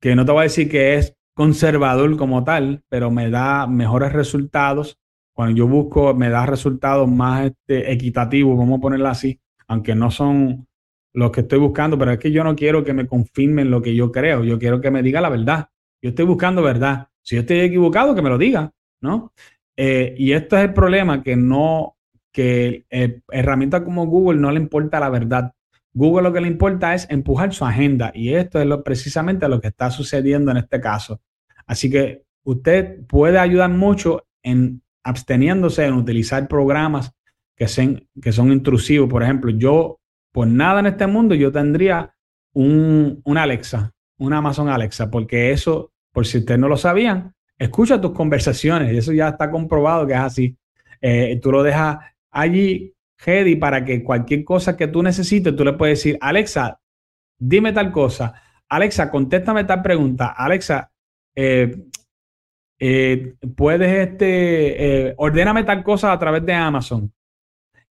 que 0.00 0.16
no 0.16 0.24
te 0.24 0.32
voy 0.32 0.40
a 0.40 0.42
decir 0.44 0.70
que 0.70 0.94
es 0.94 1.14
conservador 1.34 2.16
como 2.16 2.42
tal, 2.42 2.82
pero 2.88 3.10
me 3.10 3.30
da 3.30 3.66
mejores 3.66 4.12
resultados. 4.12 4.98
Cuando 5.34 5.56
yo 5.56 5.68
busco, 5.68 6.14
me 6.14 6.30
da 6.30 6.46
resultados 6.46 7.08
más 7.08 7.46
este, 7.46 7.92
equitativos, 7.92 8.58
vamos 8.58 8.78
a 8.78 8.80
ponerlo 8.80 9.08
así, 9.08 9.38
aunque 9.68 9.94
no 9.94 10.10
son 10.10 10.66
los 11.14 11.30
que 11.30 11.42
estoy 11.42 11.58
buscando, 11.58 11.98
pero 11.98 12.12
es 12.12 12.18
que 12.18 12.32
yo 12.32 12.42
no 12.42 12.56
quiero 12.56 12.82
que 12.82 12.92
me 12.92 13.06
confirmen 13.06 13.70
lo 13.70 13.82
que 13.82 13.94
yo 13.94 14.10
creo, 14.10 14.42
yo 14.42 14.58
quiero 14.58 14.80
que 14.80 14.90
me 14.90 15.02
diga 15.02 15.20
la 15.20 15.28
verdad. 15.28 15.68
Yo 16.02 16.10
estoy 16.10 16.24
buscando 16.24 16.62
verdad. 16.62 17.08
Si 17.22 17.34
yo 17.34 17.42
estoy 17.42 17.60
equivocado, 17.60 18.14
que 18.14 18.22
me 18.22 18.30
lo 18.30 18.38
diga, 18.38 18.72
¿no? 19.02 19.32
Eh, 19.76 20.14
y 20.16 20.32
esto 20.32 20.56
es 20.56 20.64
el 20.64 20.72
problema, 20.72 21.22
que 21.22 21.36
no, 21.36 21.96
que 22.32 22.86
eh, 22.90 23.20
herramientas 23.30 23.82
como 23.82 24.06
Google 24.06 24.40
no 24.40 24.50
le 24.50 24.60
importa 24.60 24.98
la 24.98 25.10
verdad. 25.10 25.52
Google 25.98 26.22
lo 26.22 26.32
que 26.32 26.40
le 26.40 26.46
importa 26.46 26.94
es 26.94 27.10
empujar 27.10 27.52
su 27.52 27.64
agenda 27.64 28.12
y 28.14 28.32
esto 28.34 28.60
es 28.60 28.66
lo, 28.66 28.84
precisamente 28.84 29.48
lo 29.48 29.60
que 29.60 29.66
está 29.66 29.90
sucediendo 29.90 30.52
en 30.52 30.58
este 30.58 30.80
caso. 30.80 31.20
Así 31.66 31.90
que 31.90 32.22
usted 32.44 33.04
puede 33.06 33.40
ayudar 33.40 33.70
mucho 33.70 34.24
en 34.44 34.80
absteniéndose 35.02 35.84
en 35.84 35.94
utilizar 35.94 36.46
programas 36.46 37.12
que, 37.56 37.66
que 38.22 38.32
son 38.32 38.52
intrusivos. 38.52 39.10
Por 39.10 39.24
ejemplo, 39.24 39.50
yo, 39.50 39.98
por 40.30 40.46
nada 40.46 40.78
en 40.78 40.86
este 40.86 41.08
mundo, 41.08 41.34
yo 41.34 41.50
tendría 41.50 42.14
un, 42.52 43.20
Alexa, 43.36 43.92
un 44.18 44.32
Amazon 44.32 44.68
Alexa, 44.68 45.10
porque 45.10 45.50
eso, 45.50 45.90
por 46.12 46.26
si 46.28 46.38
ustedes 46.38 46.60
no 46.60 46.68
lo 46.68 46.76
sabían, 46.76 47.34
escucha 47.58 48.00
tus 48.00 48.12
conversaciones 48.12 48.92
y 48.92 48.98
eso 48.98 49.12
ya 49.12 49.30
está 49.30 49.50
comprobado 49.50 50.06
que 50.06 50.12
es 50.12 50.20
así. 50.20 50.56
Eh, 51.00 51.40
tú 51.42 51.50
lo 51.50 51.64
dejas 51.64 51.98
allí 52.30 52.94
ready 53.24 53.56
para 53.56 53.84
que 53.84 54.02
cualquier 54.02 54.44
cosa 54.44 54.76
que 54.76 54.88
tú 54.88 55.02
necesites, 55.02 55.54
tú 55.54 55.64
le 55.64 55.72
puedes 55.72 55.98
decir, 55.98 56.18
Alexa, 56.20 56.80
dime 57.38 57.72
tal 57.72 57.90
cosa. 57.90 58.34
Alexa, 58.68 59.10
contéstame 59.10 59.64
tal 59.64 59.82
pregunta. 59.82 60.34
Alexa, 60.36 60.90
eh, 61.34 61.84
eh, 62.78 63.34
puedes, 63.56 64.08
este, 64.08 65.08
eh, 65.08 65.14
ordéname 65.16 65.64
tal 65.64 65.82
cosa 65.82 66.12
a 66.12 66.18
través 66.18 66.44
de 66.44 66.54
Amazon. 66.54 67.12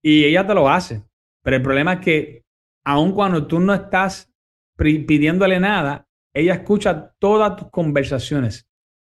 Y 0.03 0.25
ella 0.25 0.47
te 0.47 0.55
lo 0.55 0.68
hace. 0.68 1.03
Pero 1.43 1.57
el 1.57 1.62
problema 1.62 1.95
es 1.95 2.01
que 2.01 2.43
aun 2.85 3.12
cuando 3.12 3.47
tú 3.47 3.61
no 3.61 3.75
estás 3.75 4.33
pidiéndole 4.77 5.61
nada, 5.61 6.07
ella 6.35 6.55
escucha 6.55 7.12
todas 7.18 7.57
tus 7.57 7.70
conversaciones, 7.70 8.66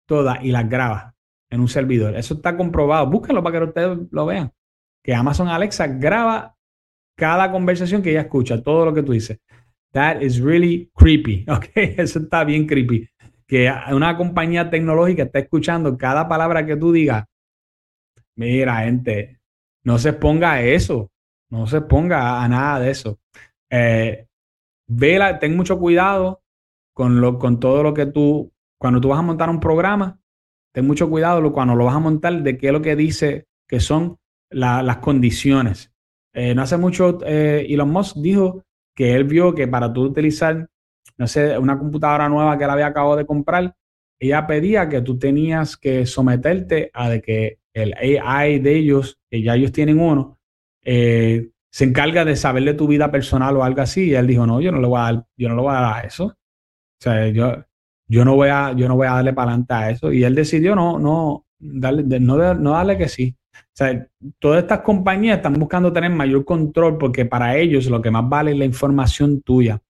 todas, 0.08 0.44
y 0.44 0.52
las 0.52 0.68
graba 0.68 1.16
en 1.52 1.60
un 1.60 1.68
servidor. 1.68 2.16
Eso 2.16 2.36
está 2.36 2.56
comprobado. 2.56 3.08
Búsquenlo 3.08 3.44
para 3.44 3.60
que 3.60 3.66
ustedes 3.66 3.98
lo 4.12 4.26
vean 4.26 4.52
que 5.10 5.16
Amazon 5.16 5.48
Alexa 5.48 5.88
graba 5.88 6.56
cada 7.18 7.52
conversación 7.52 8.04
que 8.04 8.12
ella 8.12 8.22
escucha, 8.22 8.62
todo 8.62 8.86
lo 8.86 8.94
que 8.94 9.02
tú 9.02 9.14
dices. 9.14 9.40
That 9.92 10.22
is 10.22 10.40
really 10.40 10.92
creepy, 10.94 11.46
¿ok? 11.50 11.66
Eso 11.74 12.20
está 12.20 12.44
bien 12.44 12.68
creepy. 12.68 13.10
Que 13.48 13.74
una 13.92 14.16
compañía 14.16 14.70
tecnológica 14.70 15.24
está 15.24 15.40
escuchando 15.40 15.98
cada 15.98 16.28
palabra 16.28 16.64
que 16.64 16.76
tú 16.76 16.92
digas. 16.92 17.26
Mira, 18.36 18.84
gente, 18.84 19.40
no 19.84 19.98
se 19.98 20.14
ponga 20.14 20.52
a 20.52 20.62
eso, 20.62 21.10
no 21.50 21.66
se 21.66 21.82
ponga 21.82 22.44
a, 22.44 22.48
nada 22.48 22.80
de 22.80 22.92
eso. 22.92 23.20
Eh, 23.68 24.28
vela, 24.88 25.40
ten 25.40 25.58
mucho 25.58 25.80
cuidado 25.80 26.44
con, 26.94 27.20
lo, 27.20 27.40
con 27.40 27.60
todo 27.60 27.82
lo 27.82 27.96
que 27.96 28.06
tú, 28.06 28.54
cuando 28.78 29.02
tú 29.02 29.08
vas 29.08 29.18
a 29.18 29.24
montar 29.24 29.50
un 29.50 29.60
programa, 29.60 30.20
ten 30.72 30.86
mucho 30.86 31.10
cuidado 31.10 31.52
cuando 31.52 31.74
lo 31.74 31.86
vas 31.86 31.96
a 31.96 32.00
montar 32.00 32.44
de 32.44 32.60
qué 32.60 32.68
es 32.68 32.74
lo 32.74 32.84
que 32.84 32.96
dice 32.96 33.48
que 33.68 33.80
son 33.80 34.19
las 34.52 34.98
condiciones. 34.98 35.92
Eh, 36.34 36.54
no 36.56 36.62
hace 36.62 36.78
mucho, 36.78 37.20
eh, 37.26 37.66
Elon 37.70 37.90
Musk 37.90 38.18
dijo 38.18 38.64
que 38.96 39.16
él 39.16 39.24
vio 39.24 39.54
que 39.54 39.68
para 39.68 39.92
tú 39.92 40.04
utilizar, 40.04 40.68
no 41.18 41.28
sé, 41.28 41.58
una 41.58 41.78
computadora 41.78 42.30
nueva 42.30 42.58
que 42.58 42.64
él 42.64 42.70
había 42.70 42.88
acabado 42.88 43.16
de 43.16 43.26
comprar, 43.26 43.76
ella 44.20 44.46
pedía 44.46 44.90
que 44.90 45.02
tú 45.02 45.18
tenías 45.18 45.78
que 45.78 46.06
someterte 46.06 46.92
a 46.94 47.10
de 47.10 47.22
que 47.22 47.60
el 47.74 47.94
AI 47.94 48.60
de 48.60 48.76
ellos, 48.76 49.20
que 49.30 49.42
ya 49.42 49.56
ellos 49.56 49.72
tienen 49.72 50.00
uno, 50.00 50.40
eh, 50.84 51.50
se 51.72 51.86
encarga 51.86 52.26
de 52.26 52.36
saber 52.36 52.64
de 52.64 52.74
tu 52.74 52.88
vida 52.88 53.12
personal 53.12 53.56
o 53.56 53.64
algo 53.64 53.82
así. 53.82 54.06
Y 54.10 54.16
él 54.16 54.28
dijo, 54.28 54.46
no, 54.46 54.60
yo 54.60 54.72
no 54.72 54.82
le 54.82 54.88
voy 54.88 55.00
a 55.00 55.04
dar, 55.04 55.26
yo 55.38 55.50
no 55.50 55.62
voy 55.62 55.74
a 55.76 56.02
eso. 56.02 56.26
O 56.26 57.02
sea, 57.02 57.28
yo, 57.30 57.64
yo 58.08 58.26
no 58.26 58.36
voy 58.36 58.50
a, 58.50 58.74
yo 58.74 58.88
no 58.88 58.96
voy 58.96 59.08
a 59.08 59.14
darle 59.14 59.34
para 59.34 59.52
adelante 59.52 59.74
a 59.74 59.90
eso. 59.92 60.12
Y 60.12 60.24
él 60.24 60.36
decidió 60.36 60.76
no, 60.76 61.00
no, 61.00 61.46
darle, 61.60 62.20
no, 62.20 62.54
no 62.56 62.72
darle 62.72 62.98
que 62.98 63.08
sí. 63.08 63.36
Todas 64.40 64.64
estas 64.64 64.80
compañías 64.82 65.38
están 65.38 65.54
buscando 65.54 65.94
tener 65.94 66.12
mayor 66.12 66.44
control 66.46 66.98
porque 66.98 67.26
para 67.26 67.58
ellos 67.58 67.86
lo 67.88 68.02
que 68.02 68.12
más 68.12 68.28
vale 68.28 68.52
es 68.52 68.58
la 68.58 68.66
información 68.66 69.42
tuya. 69.42 69.82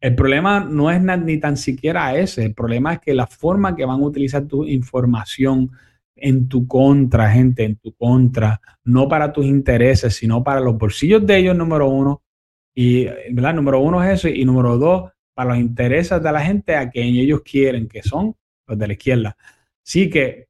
El 0.00 0.14
problema 0.14 0.60
no 0.60 0.90
es 0.90 1.00
ni 1.00 1.38
tan 1.38 1.56
siquiera 1.56 2.14
ese, 2.16 2.44
el 2.44 2.54
problema 2.54 2.94
es 2.94 3.00
que 3.00 3.14
la 3.14 3.26
forma 3.26 3.74
que 3.74 3.84
van 3.84 4.00
a 4.00 4.04
utilizar 4.04 4.46
tu 4.46 4.64
información 4.64 5.70
en 6.16 6.48
tu 6.48 6.66
contra, 6.66 7.30
gente, 7.30 7.64
en 7.64 7.76
tu 7.76 7.94
contra, 7.94 8.60
no 8.84 9.08
para 9.08 9.32
tus 9.32 9.46
intereses, 9.46 10.14
sino 10.14 10.42
para 10.42 10.60
los 10.60 10.76
bolsillos 10.76 11.26
de 11.26 11.38
ellos, 11.38 11.56
número 11.56 11.88
uno. 11.88 12.22
Y, 12.74 13.04
¿verdad? 13.32 13.54
Número 13.54 13.80
uno 13.80 14.02
es 14.02 14.20
eso. 14.20 14.28
Y 14.28 14.44
número 14.44 14.78
dos, 14.78 15.10
para 15.34 15.50
los 15.50 15.58
intereses 15.58 16.22
de 16.22 16.32
la 16.32 16.40
gente 16.40 16.76
a 16.76 16.88
quien 16.90 17.08
ellos 17.08 17.42
quieren, 17.42 17.88
que 17.88 18.02
son 18.02 18.34
los 18.66 18.78
de 18.78 18.86
la 18.86 18.92
izquierda. 18.92 19.36
Sí 19.82 20.08
que 20.08 20.48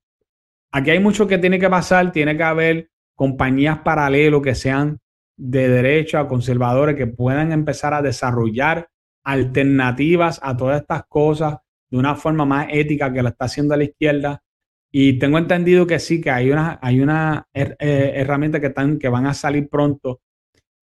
Aquí 0.76 0.90
hay 0.90 0.98
mucho 0.98 1.28
que 1.28 1.38
tiene 1.38 1.60
que 1.60 1.70
pasar, 1.70 2.10
tiene 2.10 2.36
que 2.36 2.42
haber 2.42 2.90
compañías 3.14 3.78
paralelas 3.78 4.42
que 4.42 4.56
sean 4.56 4.98
de 5.36 5.68
derecha 5.68 6.26
conservadores 6.26 6.96
que 6.96 7.06
puedan 7.06 7.52
empezar 7.52 7.94
a 7.94 8.02
desarrollar 8.02 8.88
alternativas 9.22 10.40
a 10.42 10.56
todas 10.56 10.80
estas 10.80 11.04
cosas 11.08 11.58
de 11.88 11.96
una 11.96 12.16
forma 12.16 12.44
más 12.44 12.66
ética 12.70 13.12
que 13.12 13.22
la 13.22 13.28
está 13.28 13.44
haciendo 13.44 13.76
la 13.76 13.84
izquierda. 13.84 14.42
Y 14.90 15.16
tengo 15.20 15.38
entendido 15.38 15.86
que 15.86 16.00
sí, 16.00 16.20
que 16.20 16.32
hay 16.32 16.50
una, 16.50 16.80
hay 16.82 17.00
una 17.00 17.46
eh, 17.54 17.76
herramienta 18.16 18.58
que, 18.58 18.66
están, 18.66 18.98
que 18.98 19.08
van 19.08 19.26
a 19.26 19.34
salir 19.34 19.68
pronto. 19.68 20.22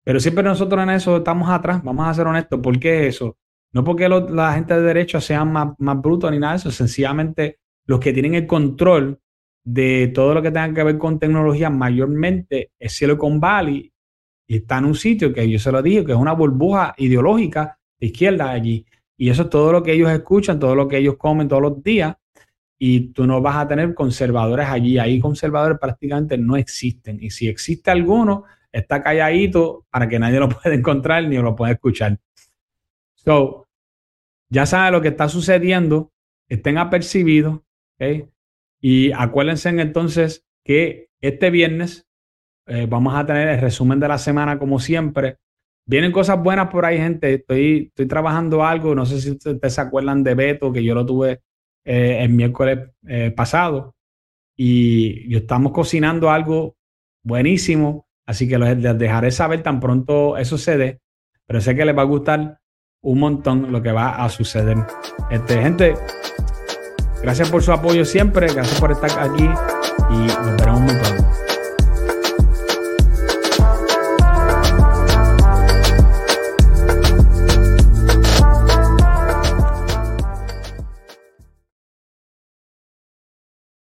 Pero 0.03 0.19
siempre 0.19 0.43
nosotros 0.43 0.83
en 0.83 0.89
eso 0.89 1.15
estamos 1.15 1.49
atrás, 1.49 1.81
vamos 1.85 2.05
a 2.05 2.13
ser 2.13 2.27
honestos. 2.27 2.59
¿Por 2.59 2.77
qué 2.81 3.07
eso? 3.07 3.37
No 3.71 3.85
porque 3.85 4.09
la 4.09 4.51
gente 4.55 4.73
de 4.73 4.81
derecha 4.81 5.21
sean 5.21 5.53
más, 5.53 5.69
más 5.77 6.01
brutos 6.01 6.29
ni 6.31 6.37
nada 6.37 6.51
de 6.51 6.57
eso, 6.57 6.69
sencillamente 6.69 7.59
los 7.85 8.01
que 8.01 8.11
tienen 8.11 8.35
el 8.35 8.45
control 8.45 9.21
de 9.63 10.11
todo 10.13 10.33
lo 10.33 10.41
que 10.41 10.51
tenga 10.51 10.73
que 10.73 10.83
ver 10.83 10.97
con 10.97 11.19
tecnología, 11.19 11.69
mayormente 11.69 12.71
es 12.79 12.93
Silicon 12.93 13.39
Valley 13.39 13.91
y 14.47 14.55
está 14.57 14.79
en 14.79 14.85
un 14.85 14.95
sitio 14.95 15.31
que 15.31 15.49
yo 15.49 15.59
se 15.59 15.71
lo 15.71 15.81
dije, 15.81 16.03
que 16.03 16.11
es 16.13 16.17
una 16.17 16.33
burbuja 16.33 16.95
ideológica 16.97 17.77
de 17.99 18.07
izquierda 18.07 18.49
allí. 18.49 18.85
Y 19.15 19.29
eso 19.29 19.43
es 19.43 19.49
todo 19.49 19.71
lo 19.71 19.83
que 19.83 19.93
ellos 19.93 20.09
escuchan, 20.09 20.59
todo 20.59 20.73
lo 20.73 20.87
que 20.87 20.97
ellos 20.97 21.17
comen 21.17 21.47
todos 21.47 21.61
los 21.61 21.83
días. 21.83 22.15
Y 22.79 23.11
tú 23.11 23.27
no 23.27 23.41
vas 23.41 23.57
a 23.57 23.67
tener 23.67 23.93
conservadores 23.93 24.67
allí. 24.67 24.97
Ahí 24.97 25.19
conservadores 25.19 25.77
prácticamente 25.77 26.37
no 26.37 26.55
existen. 26.55 27.21
Y 27.21 27.29
si 27.29 27.47
existe 27.47 27.91
alguno, 27.91 28.45
está 28.71 29.03
calladito 29.03 29.85
para 29.91 30.07
que 30.07 30.17
nadie 30.17 30.39
lo 30.39 30.49
pueda 30.61 30.73
encontrar 30.73 31.27
ni 31.27 31.37
lo 31.37 31.55
pueda 31.55 31.73
escuchar. 31.73 32.17
So, 33.13 33.67
ya 34.49 34.65
saben 34.65 34.93
lo 34.93 35.01
que 35.01 35.09
está 35.09 35.29
sucediendo, 35.29 36.11
estén 36.47 36.77
apercibidos. 36.77 37.59
¿okay? 37.95 38.27
Y 38.81 39.11
acuérdense 39.11 39.69
entonces 39.69 40.45
que 40.63 41.09
este 41.21 41.49
viernes 41.49 42.07
eh, 42.67 42.85
vamos 42.87 43.15
a 43.15 43.25
tener 43.25 43.47
el 43.49 43.59
resumen 43.59 43.99
de 43.99 44.07
la 44.07 44.17
semana 44.17 44.59
como 44.59 44.79
siempre. 44.79 45.37
Vienen 45.85 46.11
cosas 46.11 46.41
buenas 46.41 46.69
por 46.69 46.85
ahí, 46.85 46.97
gente. 46.97 47.33
Estoy, 47.33 47.87
estoy 47.87 48.07
trabajando 48.07 48.63
algo. 48.63 48.93
No 48.93 49.05
sé 49.05 49.19
si 49.19 49.31
ustedes 49.31 49.73
se 49.73 49.81
acuerdan 49.81 50.23
de 50.23 50.35
Beto, 50.35 50.71
que 50.71 50.83
yo 50.83 50.93
lo 50.93 51.05
tuve 51.05 51.41
eh, 51.83 52.19
el 52.21 52.29
miércoles 52.29 52.91
eh, 53.07 53.31
pasado. 53.31 53.95
Y 54.55 55.35
estamos 55.35 55.71
cocinando 55.71 56.29
algo 56.29 56.75
buenísimo. 57.23 58.07
Así 58.27 58.47
que 58.47 58.59
les, 58.59 58.99
dejaré 58.99 59.31
saber 59.31 59.63
tan 59.63 59.79
pronto 59.79 60.37
eso 60.37 60.59
se 60.59 60.77
dé. 60.77 60.99
Pero 61.47 61.61
sé 61.61 61.75
que 61.75 61.85
les 61.85 61.97
va 61.97 62.03
a 62.03 62.05
gustar 62.05 62.59
un 63.01 63.19
montón 63.19 63.71
lo 63.71 63.81
que 63.81 63.91
va 63.91 64.23
a 64.23 64.29
suceder. 64.29 64.77
Este, 65.31 65.59
gente, 65.59 65.95
Gracias 67.21 67.49
por 67.49 67.61
su 67.61 67.71
apoyo 67.71 68.05
siempre, 68.05 68.47
gracias 68.53 68.79
por 68.79 68.91
estar 68.91 69.11
aquí 69.19 69.49
y 70.09 70.13
nos 70.13 70.57
veremos 70.57 70.81
muy 70.81 70.93
pronto. 70.93 71.08